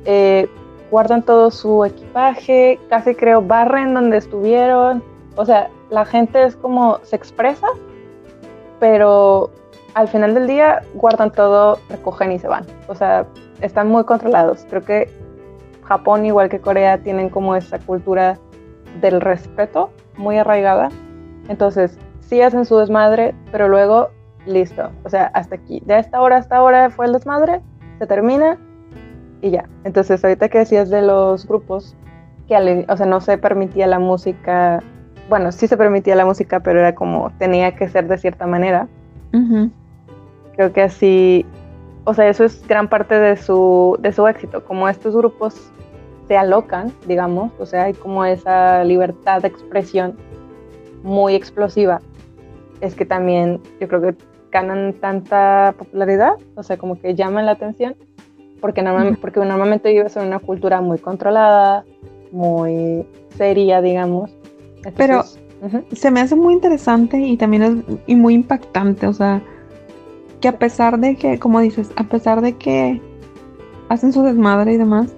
eh, 0.06 0.48
guardan 0.90 1.22
todo 1.22 1.52
su 1.52 1.86
equipaje, 1.86 2.80
casi 2.90 3.14
creo 3.14 3.42
barren 3.42 3.94
donde 3.94 4.18
estuvieron. 4.18 5.04
O 5.38 5.46
sea, 5.46 5.70
la 5.90 6.04
gente 6.04 6.44
es 6.44 6.56
como 6.56 7.00
se 7.04 7.16
expresa, 7.16 7.68
pero 8.80 9.52
al 9.94 10.08
final 10.08 10.34
del 10.34 10.48
día 10.48 10.82
guardan 10.96 11.32
todo, 11.32 11.80
recogen 11.90 12.32
y 12.32 12.40
se 12.40 12.48
van. 12.48 12.66
O 12.88 12.96
sea, 12.96 13.26
están 13.62 13.88
muy 13.88 14.04
controlados. 14.04 14.66
Creo 14.70 14.84
que 14.84 15.10
Japón, 15.84 16.26
igual 16.26 16.50
que 16.50 16.60
Corea, 16.60 16.98
tienen 16.98 17.30
como 17.30 17.56
esa 17.56 17.80
cultura 17.80 18.38
del 19.00 19.22
respeto 19.22 19.92
muy 20.18 20.38
arraigada. 20.38 20.90
Entonces, 21.50 21.98
sí 22.20 22.42
hacen 22.42 22.66
su 22.66 22.78
desmadre, 22.78 23.34
pero 23.52 23.68
luego, 23.68 24.10
listo. 24.46 24.90
O 25.04 25.10
sea, 25.10 25.28
hasta 25.34 25.56
aquí. 25.56 25.82
De 25.86 26.00
esta 26.00 26.22
hora 26.22 26.38
hasta 26.38 26.58
ahora 26.58 26.90
fue 26.90 27.06
el 27.06 27.14
desmadre, 27.14 27.62
se 28.00 28.08
termina 28.08 28.58
y 29.42 29.52
ya. 29.52 29.70
Entonces, 29.84 30.24
ahorita 30.24 30.50
que 30.50 30.60
decías 30.60 30.90
de 30.90 31.02
los 31.02 31.48
grupos, 31.48 31.96
que 32.48 32.86
o 32.88 32.98
sea, 32.98 33.06
no 33.06 33.22
se 33.22 33.38
permitía 33.38 33.88
la 33.88 34.00
música, 34.00 34.82
bueno, 35.30 35.52
sí 35.52 35.68
se 35.68 35.78
permitía 35.78 36.16
la 36.16 36.26
música, 36.26 36.60
pero 36.60 36.80
era 36.80 36.96
como 36.96 37.32
tenía 37.38 37.76
que 37.76 37.90
ser 37.90 38.08
de 38.08 38.18
cierta 38.18 38.48
manera. 38.48 38.88
Creo 40.56 40.74
que 40.74 40.82
así, 40.82 41.46
o 42.06 42.14
sea, 42.14 42.28
eso 42.30 42.44
es 42.44 42.66
gran 42.68 42.88
parte 42.88 43.20
de 43.20 43.38
su, 43.38 43.98
de 44.00 44.12
su 44.12 44.28
éxito, 44.28 44.64
como 44.66 44.90
estos 44.90 45.16
grupos 45.16 45.72
se 46.28 46.38
alocan, 46.38 46.92
digamos, 47.08 47.52
o 47.60 47.66
sea, 47.66 47.84
hay 47.84 47.94
como 47.94 48.26
esa 48.26 48.84
libertad 48.84 49.42
de 49.42 49.48
expresión 49.48 50.18
muy 51.04 51.36
explosiva, 51.36 52.02
es 52.82 52.96
que 52.96 53.06
también 53.06 53.62
yo 53.80 53.88
creo 53.88 54.02
que 54.02 54.16
ganan 54.52 54.94
tanta 54.94 55.76
popularidad, 55.78 56.34
o 56.56 56.64
sea, 56.64 56.78
como 56.78 57.00
que 57.00 57.16
llaman 57.16 57.46
la 57.46 57.52
atención, 57.52 57.96
porque, 58.60 58.82
normalmente, 58.82 59.20
porque 59.22 59.40
normalmente 59.40 59.92
vives 59.92 60.18
en 60.18 60.28
una 60.28 60.40
cultura 60.40 60.82
muy 60.82 60.98
controlada, 60.98 61.86
muy 62.32 63.06
seria, 63.38 63.82
digamos. 63.82 64.36
Pero 64.96 65.24
se 65.92 66.12
me 66.12 66.22
hace 66.22 66.36
muy 66.36 66.54
interesante 66.54 67.20
y 67.20 67.36
también 67.38 67.64
es 67.64 68.00
y 68.06 68.16
muy 68.16 68.36
impactante, 68.36 69.08
o 69.08 69.14
sea, 69.14 69.42
que 70.40 70.48
a 70.48 70.60
pesar 70.60 71.00
de 71.00 71.16
que, 71.16 71.40
como 71.40 71.60
dices, 71.60 71.92
a 71.96 72.04
pesar 72.04 72.42
de 72.42 72.54
que 72.54 73.02
hacen 73.90 74.14
su 74.14 74.22
desmadre 74.24 74.74
y 74.74 74.78
demás, 74.78 75.14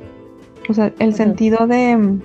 o 0.69 0.73
sea, 0.73 0.93
el 0.99 1.13
sentido 1.13 1.67
de... 1.67 2.19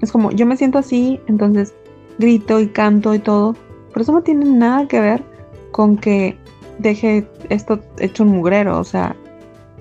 Es 0.00 0.10
como, 0.10 0.30
yo 0.32 0.46
me 0.46 0.56
siento 0.56 0.78
así, 0.78 1.20
entonces 1.26 1.74
grito 2.18 2.60
y 2.60 2.68
canto 2.68 3.14
y 3.14 3.18
todo, 3.18 3.54
pero 3.90 4.02
eso 4.02 4.12
no 4.12 4.22
tiene 4.22 4.44
nada 4.46 4.88
que 4.88 5.00
ver 5.00 5.22
con 5.70 5.96
que 5.96 6.36
deje 6.78 7.26
esto 7.50 7.80
hecho 7.98 8.24
un 8.24 8.30
mugrero, 8.30 8.78
o 8.78 8.84
sea, 8.84 9.14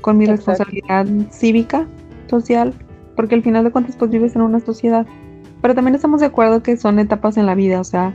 con 0.01 0.17
mi 0.17 0.25
responsabilidad 0.25 1.07
cívica, 1.31 1.87
social, 2.27 2.73
porque 3.15 3.35
al 3.35 3.43
final 3.43 3.63
de 3.63 3.71
cuentas 3.71 3.95
pues 3.95 4.11
vives 4.11 4.35
en 4.35 4.41
una 4.41 4.59
sociedad. 4.59 5.05
Pero 5.61 5.75
también 5.75 5.95
estamos 5.95 6.21
de 6.21 6.27
acuerdo 6.27 6.63
que 6.63 6.75
son 6.77 6.99
etapas 6.99 7.37
en 7.37 7.45
la 7.45 7.55
vida, 7.55 7.79
o 7.79 7.83
sea, 7.83 8.13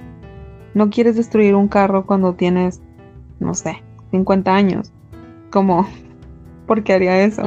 no 0.74 0.90
quieres 0.90 1.16
destruir 1.16 1.54
un 1.54 1.68
carro 1.68 2.04
cuando 2.04 2.34
tienes, 2.34 2.82
no 3.38 3.54
sé, 3.54 3.82
50 4.10 4.54
años, 4.54 4.92
como, 5.50 5.86
¿por 6.66 6.82
qué 6.82 6.94
haría 6.94 7.22
eso? 7.22 7.42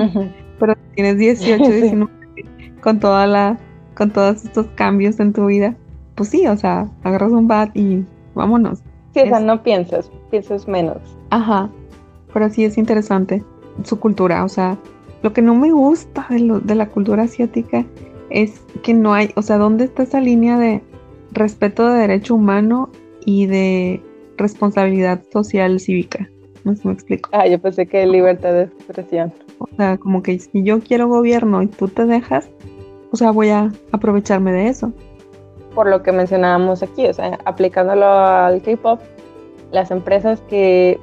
Pero 0.59 0.75
tienes 0.95 1.17
18, 1.17 1.63
19, 1.63 2.11
con 2.81 2.99
toda 2.99 3.27
la, 3.27 3.59
con 3.95 4.11
todos 4.11 4.45
estos 4.45 4.67
cambios 4.75 5.19
en 5.19 5.33
tu 5.33 5.47
vida, 5.47 5.75
pues 6.15 6.29
sí, 6.29 6.47
o 6.47 6.55
sea, 6.55 6.89
agarras 7.03 7.31
un 7.31 7.47
bat 7.47 7.75
y 7.75 8.05
vámonos. 8.35 8.81
Sí, 9.13 9.21
o 9.21 9.27
sea, 9.27 9.39
no 9.39 9.63
piensas, 9.63 10.11
piensas 10.31 10.67
menos. 10.67 10.97
Ajá, 11.29 11.69
pero 12.33 12.49
sí 12.49 12.63
es 12.63 12.77
interesante 12.77 13.43
su 13.83 13.99
cultura, 13.99 14.45
o 14.45 14.49
sea, 14.49 14.77
lo 15.23 15.33
que 15.33 15.41
no 15.41 15.55
me 15.55 15.71
gusta 15.71 16.25
de, 16.29 16.61
de 16.63 16.75
la 16.75 16.87
cultura 16.87 17.23
asiática 17.23 17.85
es 18.29 18.61
que 18.83 18.93
no 18.93 19.13
hay, 19.13 19.31
o 19.35 19.41
sea, 19.41 19.57
¿dónde 19.57 19.85
está 19.85 20.03
esa 20.03 20.21
línea 20.21 20.57
de 20.57 20.81
respeto 21.31 21.87
de 21.87 21.99
derecho 21.99 22.35
humano 22.35 22.89
y 23.25 23.45
de 23.47 24.01
responsabilidad 24.37 25.21
social 25.31 25.79
cívica? 25.79 26.29
No 26.63 26.75
sé 26.75 26.81
si 26.81 26.87
me 26.87 26.93
explico. 26.93 27.29
Ah, 27.33 27.47
yo 27.47 27.59
pensé 27.59 27.87
que 27.87 28.05
libertad 28.05 28.53
de 28.53 28.63
expresión. 28.63 29.33
O 29.59 29.67
sea, 29.77 29.97
como 29.97 30.21
que 30.21 30.37
si 30.39 30.63
yo 30.63 30.79
quiero 30.79 31.07
gobierno 31.07 31.61
y 31.61 31.67
tú 31.67 31.87
te 31.87 32.05
dejas, 32.05 32.49
o 33.11 33.17
sea, 33.17 33.31
voy 33.31 33.49
a 33.49 33.71
aprovecharme 33.91 34.51
de 34.51 34.67
eso. 34.67 34.91
Por 35.73 35.87
lo 35.89 36.03
que 36.03 36.11
mencionábamos 36.11 36.83
aquí, 36.83 37.07
o 37.07 37.13
sea, 37.13 37.39
aplicándolo 37.45 38.05
al 38.05 38.61
K-pop, 38.61 38.99
las 39.71 39.91
empresas 39.91 40.41
que 40.49 40.99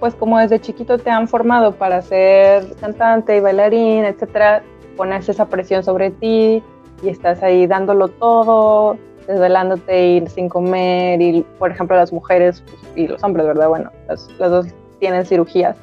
pues 0.00 0.14
como 0.14 0.38
desde 0.38 0.60
chiquito 0.60 0.98
te 0.98 1.10
han 1.10 1.26
formado 1.26 1.72
para 1.72 2.02
ser 2.02 2.74
cantante 2.80 3.36
y 3.36 3.40
bailarín, 3.40 4.04
etcétera, 4.04 4.62
pones 4.96 5.28
esa 5.28 5.46
presión 5.46 5.82
sobre 5.82 6.10
ti 6.10 6.62
y 7.02 7.08
estás 7.08 7.42
ahí 7.42 7.66
dándolo 7.66 8.08
todo, 8.08 8.96
desvelándote 9.26 10.08
ir 10.08 10.28
sin 10.28 10.48
comer 10.48 11.20
y 11.20 11.44
por 11.58 11.70
ejemplo 11.70 11.96
las 11.96 12.12
mujeres 12.12 12.62
pues, 12.66 12.96
y 12.96 13.08
los 13.08 13.22
hombres, 13.22 13.46
¿verdad? 13.46 13.68
Bueno, 13.68 13.90
las, 14.08 14.28
dos 14.38 14.66
tienen 14.98 15.26
cirugías, 15.26 15.76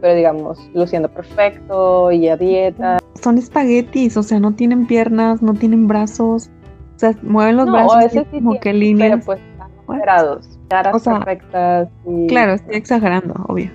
pero 0.00 0.14
digamos, 0.14 0.58
luciendo 0.74 1.08
perfecto 1.08 2.12
y 2.12 2.28
a 2.28 2.36
dieta. 2.36 2.98
Son 3.22 3.38
espaguetis, 3.38 4.16
o 4.16 4.22
sea, 4.22 4.38
no 4.38 4.52
tienen 4.52 4.86
piernas, 4.86 5.42
no 5.42 5.54
tienen 5.54 5.88
brazos, 5.88 6.50
o 6.96 6.98
sea, 6.98 7.14
mueven 7.22 7.56
los 7.56 7.70
brazos 7.70 8.12
como 8.30 8.60
que 8.60 8.72
líneas. 8.72 9.10
Pero 9.10 9.24
pues 9.24 9.40
están 9.40 9.70
operados 9.86 10.58
caras 10.68 11.02
perfectas. 11.02 11.88
Claro, 12.28 12.52
estoy 12.52 12.76
exagerando, 12.76 13.34
obvio. 13.48 13.70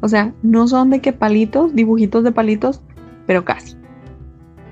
O 0.00 0.08
sea, 0.08 0.32
no 0.42 0.68
son 0.68 0.90
de 0.90 1.00
que 1.00 1.12
palitos, 1.12 1.74
dibujitos 1.74 2.24
de 2.24 2.32
palitos, 2.32 2.80
pero 3.26 3.44
casi. 3.44 3.76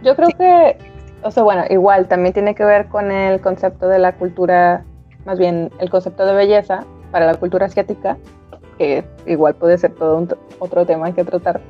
Yo 0.06 0.14
creo 0.14 0.28
que, 0.38 0.78
o 1.24 1.32
sea, 1.32 1.42
bueno, 1.42 1.64
igual 1.68 2.06
también 2.06 2.32
tiene 2.32 2.54
que 2.54 2.64
ver 2.64 2.86
con 2.86 3.10
el 3.10 3.40
concepto 3.40 3.88
de 3.88 3.98
la 3.98 4.12
cultura, 4.12 4.84
más 5.24 5.36
bien 5.36 5.72
el 5.80 5.90
concepto 5.90 6.24
de 6.24 6.32
belleza 6.32 6.84
para 7.10 7.26
la 7.26 7.34
cultura 7.34 7.66
asiática, 7.66 8.16
que 8.78 9.04
igual 9.26 9.56
puede 9.56 9.76
ser 9.78 9.96
todo 9.96 10.18
un 10.18 10.28
otro 10.60 10.86
tema 10.86 11.12
que 11.12 11.24
tratar. 11.24 11.60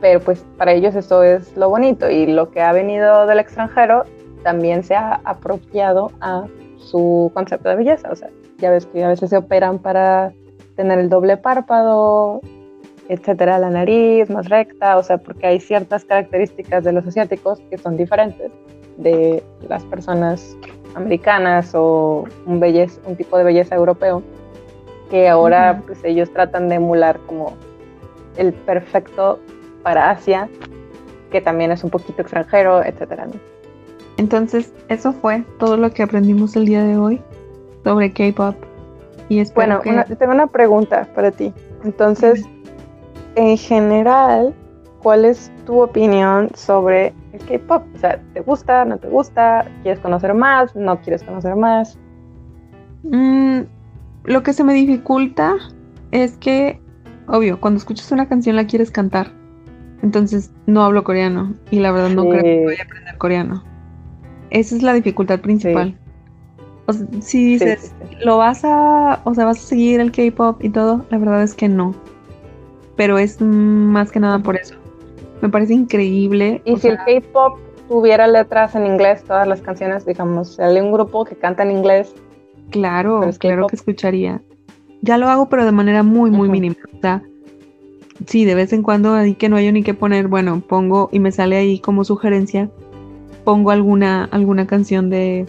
Pero 0.00 0.20
pues 0.20 0.42
para 0.56 0.72
ellos 0.72 0.94
eso 0.94 1.22
es 1.22 1.54
lo 1.54 1.68
bonito 1.68 2.08
y 2.08 2.26
lo 2.26 2.50
que 2.50 2.62
ha 2.62 2.72
venido 2.72 3.26
del 3.26 3.40
extranjero 3.40 4.04
también 4.42 4.82
se 4.82 4.94
ha 4.94 5.20
apropiado 5.24 6.12
a 6.22 6.46
su 6.78 7.30
concepto 7.34 7.68
de 7.68 7.76
belleza. 7.76 8.08
O 8.10 8.16
sea, 8.16 8.30
ya 8.56 8.70
ves 8.70 8.86
que 8.86 9.04
a 9.04 9.08
veces 9.08 9.28
se 9.28 9.36
operan 9.36 9.80
para 9.80 10.32
tener 10.76 10.98
el 10.98 11.10
doble 11.10 11.36
párpado, 11.36 12.40
etcétera, 13.08 13.58
la 13.58 13.70
nariz 13.70 14.28
más 14.30 14.48
recta, 14.48 14.96
o 14.96 15.02
sea, 15.02 15.18
porque 15.18 15.46
hay 15.46 15.60
ciertas 15.60 16.04
características 16.04 16.84
de 16.84 16.92
los 16.92 17.06
asiáticos 17.06 17.60
que 17.70 17.78
son 17.78 17.96
diferentes 17.96 18.50
de 18.96 19.42
las 19.68 19.84
personas 19.84 20.56
americanas 20.94 21.72
o 21.74 22.24
un, 22.46 22.58
belleza, 22.58 23.00
un 23.06 23.16
tipo 23.16 23.36
de 23.38 23.44
belleza 23.44 23.74
europeo, 23.74 24.22
que 25.10 25.28
ahora 25.28 25.82
pues 25.86 26.02
ellos 26.04 26.32
tratan 26.32 26.68
de 26.68 26.76
emular 26.76 27.18
como 27.26 27.54
el 28.36 28.52
perfecto 28.52 29.38
para 29.82 30.10
Asia, 30.10 30.48
que 31.30 31.40
también 31.40 31.70
es 31.70 31.84
un 31.84 31.90
poquito 31.90 32.22
extranjero, 32.22 32.82
etcétera. 32.84 33.28
Entonces, 34.16 34.72
eso 34.88 35.12
fue 35.12 35.44
todo 35.58 35.76
lo 35.76 35.90
que 35.90 36.02
aprendimos 36.02 36.56
el 36.56 36.64
día 36.64 36.82
de 36.82 36.96
hoy 36.96 37.20
sobre 37.84 38.12
K-pop. 38.12 38.56
Y 39.28 39.42
bueno, 39.52 39.80
tengo 40.18 40.32
una 40.32 40.46
pregunta 40.46 41.08
para 41.14 41.30
ti. 41.30 41.52
Entonces, 41.84 42.44
en 43.36 43.56
general, 43.56 44.54
¿cuál 45.02 45.24
es 45.24 45.52
tu 45.66 45.80
opinión 45.80 46.50
sobre 46.54 47.14
el 47.32 47.40
K-pop? 47.46 47.84
O 47.94 47.98
sea, 47.98 48.20
¿te 48.34 48.40
gusta, 48.40 48.84
no 48.84 48.98
te 48.98 49.08
gusta? 49.08 49.70
¿Quieres 49.82 50.00
conocer 50.00 50.34
más? 50.34 50.74
¿No 50.74 51.00
quieres 51.00 51.22
conocer 51.22 51.54
más? 51.54 51.98
Mm, 53.04 53.60
lo 54.24 54.42
que 54.42 54.52
se 54.52 54.64
me 54.64 54.74
dificulta 54.74 55.54
es 56.10 56.36
que, 56.38 56.80
obvio, 57.28 57.60
cuando 57.60 57.78
escuchas 57.78 58.10
una 58.10 58.26
canción 58.26 58.56
la 58.56 58.66
quieres 58.66 58.90
cantar. 58.90 59.30
Entonces 60.02 60.50
no 60.66 60.82
hablo 60.82 61.04
coreano 61.04 61.54
y 61.70 61.80
la 61.80 61.92
verdad 61.92 62.10
no 62.10 62.28
creo 62.28 62.42
que 62.42 62.64
voy 62.64 62.76
a 62.76 62.82
aprender 62.82 63.18
coreano. 63.18 63.64
Esa 64.50 64.76
es 64.76 64.82
la 64.82 64.92
dificultad 64.92 65.40
principal. 65.40 65.98
O 66.86 66.92
si 67.20 67.44
dices, 67.44 67.94
lo 68.24 68.38
vas 68.38 68.64
a, 68.64 69.20
o 69.24 69.34
sea, 69.34 69.44
vas 69.44 69.58
a 69.58 69.66
seguir 69.66 70.00
el 70.00 70.12
K-pop 70.12 70.62
y 70.62 70.70
todo, 70.70 71.04
la 71.10 71.18
verdad 71.18 71.42
es 71.42 71.54
que 71.54 71.68
no. 71.68 71.94
Pero 72.96 73.18
es 73.18 73.40
más 73.40 74.10
que 74.10 74.20
nada 74.20 74.38
por 74.38 74.56
eso. 74.56 74.74
Me 75.42 75.48
parece 75.48 75.74
increíble. 75.74 76.62
Y 76.64 76.76
si 76.76 76.88
el 76.88 76.96
K-pop 76.96 77.58
tuviera 77.88 78.26
letras 78.26 78.74
en 78.74 78.86
inglés, 78.86 79.22
todas 79.24 79.46
las 79.46 79.60
canciones, 79.60 80.06
digamos, 80.06 80.54
sale 80.54 80.82
un 80.82 80.92
grupo 80.92 81.24
que 81.24 81.36
canta 81.36 81.62
en 81.62 81.72
inglés. 81.72 82.14
Claro, 82.70 83.20
claro 83.38 83.66
que 83.66 83.76
escucharía. 83.76 84.42
Ya 85.02 85.18
lo 85.18 85.28
hago, 85.28 85.48
pero 85.48 85.64
de 85.64 85.72
manera 85.72 86.02
muy, 86.02 86.30
muy 86.30 86.48
mínima. 86.48 86.76
O 86.96 87.00
sea, 87.00 87.22
sí, 88.26 88.44
de 88.44 88.54
vez 88.54 88.72
en 88.72 88.82
cuando, 88.82 89.14
ahí 89.14 89.34
que 89.34 89.48
no 89.48 89.56
hay 89.56 89.70
ni 89.70 89.82
que 89.82 89.94
poner, 89.94 90.26
bueno, 90.26 90.62
pongo 90.66 91.10
y 91.12 91.20
me 91.20 91.30
sale 91.30 91.56
ahí 91.56 91.78
como 91.78 92.02
sugerencia, 92.04 92.70
pongo 93.44 93.70
alguna, 93.70 94.24
alguna 94.32 94.66
canción 94.66 95.10
de 95.10 95.46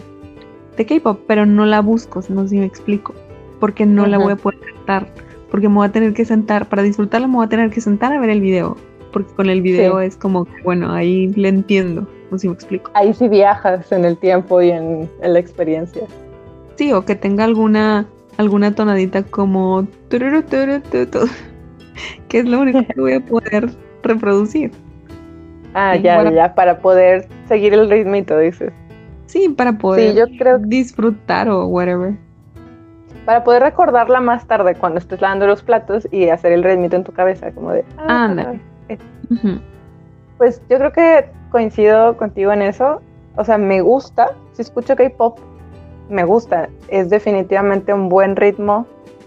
de 0.78 0.86
K-pop, 0.86 1.20
pero 1.26 1.44
no 1.44 1.66
la 1.66 1.82
busco, 1.82 2.22
no 2.30 2.44
sé 2.44 2.48
si 2.50 2.56
me 2.58 2.64
explico, 2.64 3.12
porque 3.60 3.84
no 3.84 4.06
la 4.06 4.16
voy 4.16 4.32
a 4.32 4.36
poder 4.36 4.60
cantar, 4.60 5.08
porque 5.50 5.68
me 5.68 5.76
voy 5.76 5.86
a 5.86 5.92
tener 5.92 6.14
que 6.14 6.24
sentar, 6.24 6.66
para 6.68 6.82
disfrutarla 6.82 7.26
me 7.26 7.36
voy 7.36 7.46
a 7.46 7.48
tener 7.48 7.70
que 7.70 7.80
sentar 7.80 8.12
a 8.12 8.20
ver 8.20 8.30
el 8.30 8.40
video, 8.40 8.76
porque 9.12 9.32
con 9.34 9.48
el 9.48 9.62
video 9.62 10.00
es 10.00 10.16
como, 10.16 10.46
bueno, 10.64 10.92
ahí 10.92 11.28
le 11.28 11.48
entiendo, 11.48 12.06
no 12.30 12.38
sé 12.38 12.42
si 12.42 12.48
me 12.48 12.54
explico. 12.54 12.90
Ahí 12.94 13.14
sí 13.14 13.28
viajas 13.28 13.90
en 13.92 14.04
el 14.04 14.16
tiempo 14.16 14.60
y 14.62 14.70
en, 14.70 15.08
la 15.22 15.38
experiencia. 15.38 16.02
Sí, 16.76 16.92
o 16.92 17.04
que 17.04 17.14
tenga 17.14 17.44
alguna 17.44 18.06
alguna 18.36 18.72
tonadita 18.72 19.24
como 19.24 19.88
que 22.28 22.38
es 22.38 22.44
lo 22.44 22.60
único 22.60 22.86
que 22.86 23.00
voy 23.00 23.14
a 23.14 23.20
poder 23.20 23.70
reproducir. 24.02 24.70
Ah, 25.74 25.96
ya, 25.96 26.30
ya, 26.30 26.54
para 26.54 26.78
poder 26.78 27.28
seguir 27.46 27.74
el 27.74 27.90
ritmito, 27.90 28.38
dices. 28.38 28.72
Sí, 29.26 29.48
para 29.50 29.76
poder 29.76 30.14
yo 30.14 30.24
creo... 30.38 30.58
disfrutar 30.58 31.48
o 31.48 31.66
whatever. 31.66 32.14
Para 33.28 33.44
poder 33.44 33.62
recordarla 33.62 34.22
más 34.22 34.46
tarde 34.46 34.74
cuando 34.74 35.00
estés 35.00 35.20
lavando 35.20 35.46
los 35.46 35.62
platos 35.62 36.08
y 36.10 36.30
hacer 36.30 36.50
el 36.50 36.64
ritmito 36.64 36.96
en 36.96 37.04
tu 37.04 37.12
cabeza, 37.12 37.52
como 37.52 37.72
de... 37.72 37.84
Ah, 37.98 38.24
Anda. 38.24 38.54
Pues 40.38 40.62
yo 40.70 40.78
creo 40.78 40.92
que 40.92 41.30
coincido 41.50 42.16
contigo 42.16 42.52
en 42.52 42.62
eso. 42.62 43.02
O 43.36 43.44
sea, 43.44 43.58
me 43.58 43.82
gusta, 43.82 44.34
si 44.52 44.62
escucho 44.62 44.96
K-pop, 44.96 45.38
me 46.08 46.24
gusta. 46.24 46.70
Es 46.88 47.10
definitivamente 47.10 47.92
un 47.92 48.08
buen 48.08 48.34
ritmo. 48.34 48.86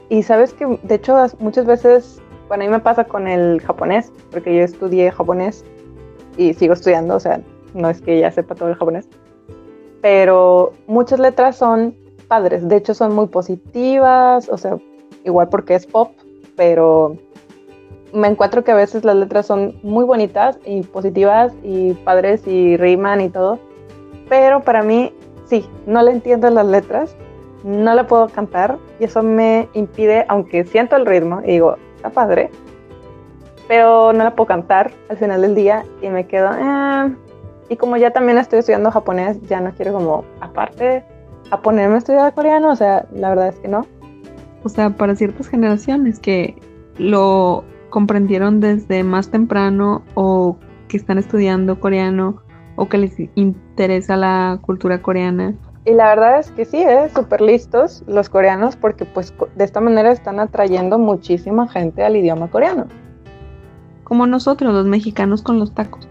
Y 0.10 0.24
sabes 0.24 0.52
que, 0.56 0.66
de 0.82 0.96
hecho, 0.96 1.24
muchas 1.38 1.68
veces, 1.68 2.20
bueno, 2.48 2.64
a 2.64 2.66
mí 2.66 2.72
me 2.72 2.80
pasa 2.80 3.04
con 3.04 3.28
el 3.28 3.62
japonés, 3.62 4.12
porque 4.32 4.56
yo 4.56 4.64
estudié 4.64 5.12
japonés 5.12 5.64
y 6.38 6.56
sigo 6.56 6.74
estudiando, 6.74 7.18
o 7.18 7.20
sea, 7.20 7.40
no 7.76 7.88
es 7.88 8.02
que 8.02 8.20
ya 8.20 8.32
sepa 8.32 8.56
todo 8.56 8.70
el 8.70 8.76
japonés. 8.76 9.08
Pero 10.02 10.74
muchas 10.88 11.20
letras 11.20 11.56
son 11.56 12.01
padres, 12.32 12.66
de 12.66 12.78
hecho 12.78 12.94
son 12.94 13.14
muy 13.14 13.28
positivas, 13.28 14.48
o 14.48 14.58
sea, 14.58 14.78
igual 15.26 15.50
porque 15.50 15.76
es 15.76 15.86
pop, 15.86 16.12
pero 16.56 17.18
me 18.14 18.30
encuentro 18.30 18.64
que 18.64 18.72
a 18.72 18.76
veces 18.76 19.04
las 19.04 19.18
letras 19.18 19.48
son 19.48 19.76
muy 19.84 20.06
bonitas 20.06 20.58
y 20.66 20.84
positivas 20.84 21.52
y 21.62 21.92
padres 22.06 22.48
y 22.48 22.78
riman 22.78 23.20
y 23.20 23.28
todo, 23.28 23.60
pero 24.30 24.62
para 24.62 24.82
mí 24.82 25.14
sí, 25.44 25.68
no 25.86 26.02
le 26.04 26.12
entiendo 26.12 26.50
las 26.50 26.66
letras, 26.66 27.18
no 27.66 27.94
la 27.96 28.08
puedo 28.08 28.30
cantar 28.30 28.78
y 29.02 29.04
eso 29.04 29.22
me 29.24 29.68
impide, 29.74 30.24
aunque 30.30 30.64
siento 30.64 30.96
el 30.96 31.06
ritmo 31.06 31.42
y 31.44 31.48
digo, 31.48 31.76
está 31.98 32.12
padre, 32.12 32.50
pero 33.68 34.14
no 34.14 34.24
la 34.24 34.34
puedo 34.34 34.48
cantar 34.48 34.90
al 35.10 35.18
final 35.18 35.42
del 35.42 35.54
día 35.54 35.84
y 36.02 36.08
me 36.08 36.26
quedo, 36.28 36.50
eh. 36.54 37.14
y 37.68 37.76
como 37.76 37.98
ya 37.98 38.12
también 38.12 38.38
estoy 38.38 38.60
estudiando 38.60 38.90
japonés, 38.90 39.42
ya 39.50 39.60
no 39.60 39.74
quiero 39.74 39.92
como, 39.92 40.24
aparte, 40.40 41.04
a 41.52 41.62
ponerme 41.62 41.96
a 41.96 41.98
estudiar 42.00 42.34
coreano, 42.34 42.72
o 42.72 42.76
sea, 42.76 43.06
la 43.14 43.30
verdad 43.30 43.50
es 43.50 43.60
que 43.60 43.68
no. 43.68 43.86
O 44.64 44.70
sea, 44.70 44.90
para 44.90 45.16
ciertas 45.16 45.48
generaciones 45.48 46.20
que 46.20 46.56
lo 46.98 47.64
comprendieron 47.90 48.60
desde 48.60 49.04
más 49.04 49.30
temprano 49.30 50.04
o 50.16 50.58
que 50.88 50.98
están 50.98 51.18
estudiando 51.18 51.80
coreano 51.80 52.42
o 52.76 52.88
que 52.88 52.98
les 52.98 53.16
interesa 53.36 54.18
la 54.18 54.60
cultura 54.62 55.02
coreana. 55.02 55.54
Y 55.86 55.94
la 55.94 56.10
verdad 56.10 56.40
es 56.40 56.52
que 56.52 56.66
sí, 56.66 56.78
¿eh? 56.78 57.10
súper 57.14 57.42
listos 57.42 58.04
los 58.08 58.30
coreanos 58.30 58.76
porque 58.76 59.06
pues 59.06 59.34
de 59.56 59.64
esta 59.64 59.82
manera 59.82 60.12
están 60.12 60.40
atrayendo 60.40 61.00
muchísima 61.00 61.68
gente 61.68 62.04
al 62.04 62.16
idioma 62.16 62.50
coreano. 62.50 62.88
Como 64.04 64.28
nosotros, 64.28 64.74
los 64.74 64.86
mexicanos 64.86 65.42
con 65.42 65.60
los 65.60 65.74
tacos. 65.74 66.08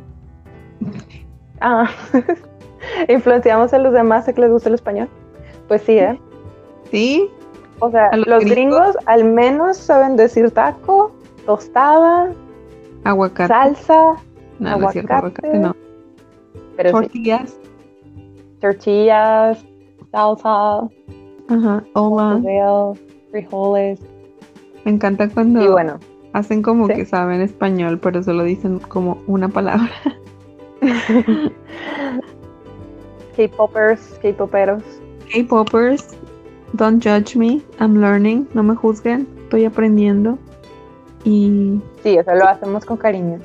Ah, 1.60 1.88
influenciamos 3.08 3.72
a 3.74 3.78
los 3.78 3.92
demás 3.92 4.26
a 4.28 4.32
que 4.32 4.40
les 4.40 4.50
guste 4.50 4.70
el 4.70 4.74
español. 4.74 5.08
Pues 5.70 5.82
sí, 5.82 5.92
¿eh? 5.92 6.18
Sí. 6.90 7.30
O 7.78 7.92
sea, 7.92 8.10
los 8.16 8.44
gringos? 8.44 8.96
al 9.06 9.22
menos 9.22 9.76
saben 9.76 10.16
decir 10.16 10.50
taco, 10.50 11.12
tostada, 11.46 12.32
aguacate, 13.04 13.46
salsa, 13.46 14.16
no, 14.58 14.68
aguacate, 14.68 15.58
no. 15.60 15.76
Pero 16.76 16.90
tortillas, 16.90 17.56
tortillas, 18.60 19.64
salsa, 20.10 20.88
ajá, 21.48 21.84
hola, 21.92 22.92
frijoles. 23.30 24.00
Me 24.84 24.90
encanta 24.90 25.28
cuando 25.28 25.62
y 25.62 25.68
bueno, 25.68 26.00
hacen 26.32 26.62
como 26.62 26.88
que 26.88 27.04
saben 27.04 27.42
español, 27.42 28.00
pero 28.00 28.24
solo 28.24 28.42
dicen 28.42 28.80
como 28.80 29.22
una 29.28 29.48
palabra. 29.48 29.88
K-popers, 33.36 34.18
K-poperos. 34.20 34.99
K-popers, 35.32 36.16
don't 36.74 37.02
judge 37.02 37.36
me, 37.36 37.62
I'm 37.78 38.00
learning, 38.00 38.48
no 38.54 38.62
me 38.62 38.74
juzguen, 38.74 39.26
estoy 39.44 39.64
aprendiendo. 39.64 40.38
Y 41.24 41.80
sí, 42.02 42.16
eso 42.16 42.34
lo 42.34 42.46
hacemos 42.46 42.84
con 42.84 42.96
cariño. 42.96 43.38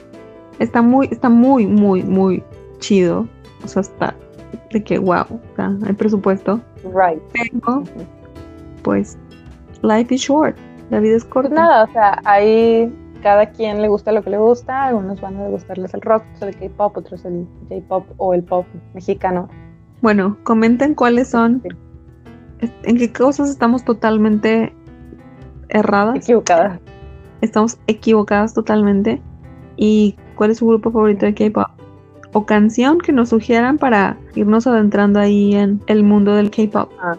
Está 0.60 0.82
muy, 0.82 1.08
está 1.12 1.30
muy, 1.30 1.68
muy, 1.68 2.04
muy 2.04 2.44
chido. 2.80 3.28
O 3.64 3.68
sea, 3.68 3.82
está 3.82 4.16
de 4.72 4.84
que 4.84 4.98
wow, 5.00 5.26
hay 5.58 5.94
presupuesto. 5.94 6.62
Right. 6.84 7.22
Pero, 7.34 7.84
pues, 8.84 9.18
life 9.82 10.14
is 10.14 10.22
short. 10.22 10.56
La 10.90 11.00
vida 11.00 11.18
es 11.18 11.26
corta. 11.26 11.54
Nada, 11.54 11.84
o 11.84 11.92
sea, 11.92 12.22
ahí 12.26 12.94
cada 13.22 13.50
quien 13.50 13.82
le 13.82 13.88
gusta 13.88 14.12
lo 14.12 14.24
que 14.24 14.30
le 14.30 14.38
gusta. 14.38 14.86
Algunos 14.86 15.20
van 15.20 15.36
a 15.38 15.48
gustarles 15.48 15.94
el 15.94 16.02
rock, 16.02 16.24
el 16.42 16.56
K-pop, 16.56 16.98
otros 16.98 17.26
el 17.26 17.48
J-pop 17.70 18.06
o 18.18 18.34
el 18.34 18.44
pop 18.44 18.66
mexicano. 18.94 19.50
Bueno, 20.02 20.38
comenten 20.44 20.94
cuáles 20.94 21.30
son, 21.30 21.64
en 22.84 22.98
qué 22.98 23.12
cosas 23.12 23.50
estamos 23.50 23.84
totalmente 23.84 24.74
erradas. 25.70 26.18
Equivocadas 26.18 26.80
estamos 27.46 27.80
equivocadas 27.88 28.54
totalmente. 28.54 29.22
¿Y 29.78 30.16
cuál 30.36 30.52
es 30.52 30.58
su 30.58 30.68
grupo 30.68 30.92
favorito 30.92 31.26
de 31.26 31.34
K-pop? 31.34 31.68
O 32.34 32.46
canción 32.46 33.00
que 33.00 33.14
nos 33.14 33.30
sugieran 33.30 33.78
para 33.78 34.18
irnos 34.36 34.68
adentrando 34.68 35.20
ahí 35.20 35.56
en 35.56 35.82
el 35.88 36.04
mundo 36.04 36.36
del 36.36 36.52
K-pop. 36.52 36.92
Ah, 37.00 37.16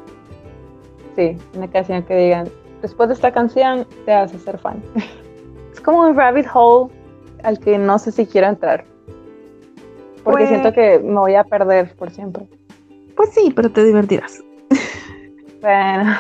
sí, 1.16 1.36
una 1.54 1.68
canción 1.68 2.02
que 2.02 2.16
digan, 2.16 2.48
después 2.82 3.08
de 3.08 3.14
esta 3.14 3.32
canción 3.32 3.86
te 4.04 4.12
hace 4.12 4.38
ser 4.38 4.58
fan. 4.58 4.82
es 5.72 5.80
como 5.80 6.02
un 6.02 6.16
rabbit 6.16 6.46
hole 6.52 6.92
al 7.42 7.58
que 7.58 7.78
no 7.78 7.98
sé 7.98 8.12
si 8.12 8.26
quiero 8.26 8.48
entrar. 8.48 8.84
Porque 10.22 10.44
pues 10.44 10.48
siento 10.48 10.72
que 10.72 10.98
me 10.98 11.20
voy 11.20 11.34
a 11.34 11.44
perder 11.44 11.94
por 11.94 12.10
siempre. 12.10 12.48
Pues 13.16 13.30
sí, 13.30 13.52
pero 13.54 13.70
te 13.70 13.84
divertirás. 13.84 14.42
bueno. 15.60 16.16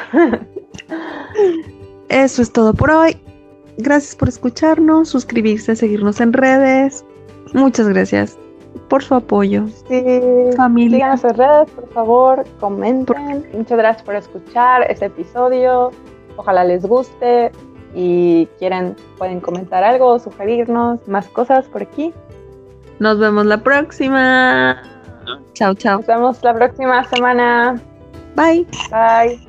Eso 2.08 2.42
es 2.42 2.52
todo 2.52 2.72
por 2.74 2.90
hoy. 2.90 3.16
Gracias 3.78 4.16
por 4.16 4.28
escucharnos, 4.28 5.10
suscribirse, 5.10 5.76
seguirnos 5.76 6.20
en 6.20 6.32
redes. 6.32 7.04
Muchas 7.52 7.88
gracias 7.88 8.38
por 8.88 9.02
su 9.02 9.14
apoyo. 9.14 9.66
Sí, 9.88 10.02
familia. 10.56 10.96
Síganos 10.96 11.24
en 11.24 11.34
redes, 11.34 11.70
por 11.70 11.88
favor, 11.90 12.44
comenten. 12.60 13.46
Muchas 13.52 13.78
gracias 13.78 14.02
por 14.02 14.16
escuchar 14.16 14.90
este 14.90 15.06
episodio. 15.06 15.90
Ojalá 16.36 16.64
les 16.64 16.84
guste 16.86 17.50
y 17.94 18.46
quieren, 18.58 18.96
pueden 19.18 19.40
comentar 19.40 19.84
algo, 19.84 20.18
sugerirnos 20.18 21.06
más 21.08 21.26
cosas 21.28 21.66
por 21.66 21.82
aquí. 21.82 22.12
Nos 22.98 23.18
vemos 23.18 23.44
la 23.46 23.62
próxima. 23.62 24.82
Chao, 25.54 25.74
chao. 25.74 25.98
Nos 25.98 26.06
vemos 26.06 26.42
la 26.42 26.54
próxima 26.54 27.04
semana. 27.04 27.80
Bye. 28.34 28.66
Bye. 28.90 29.40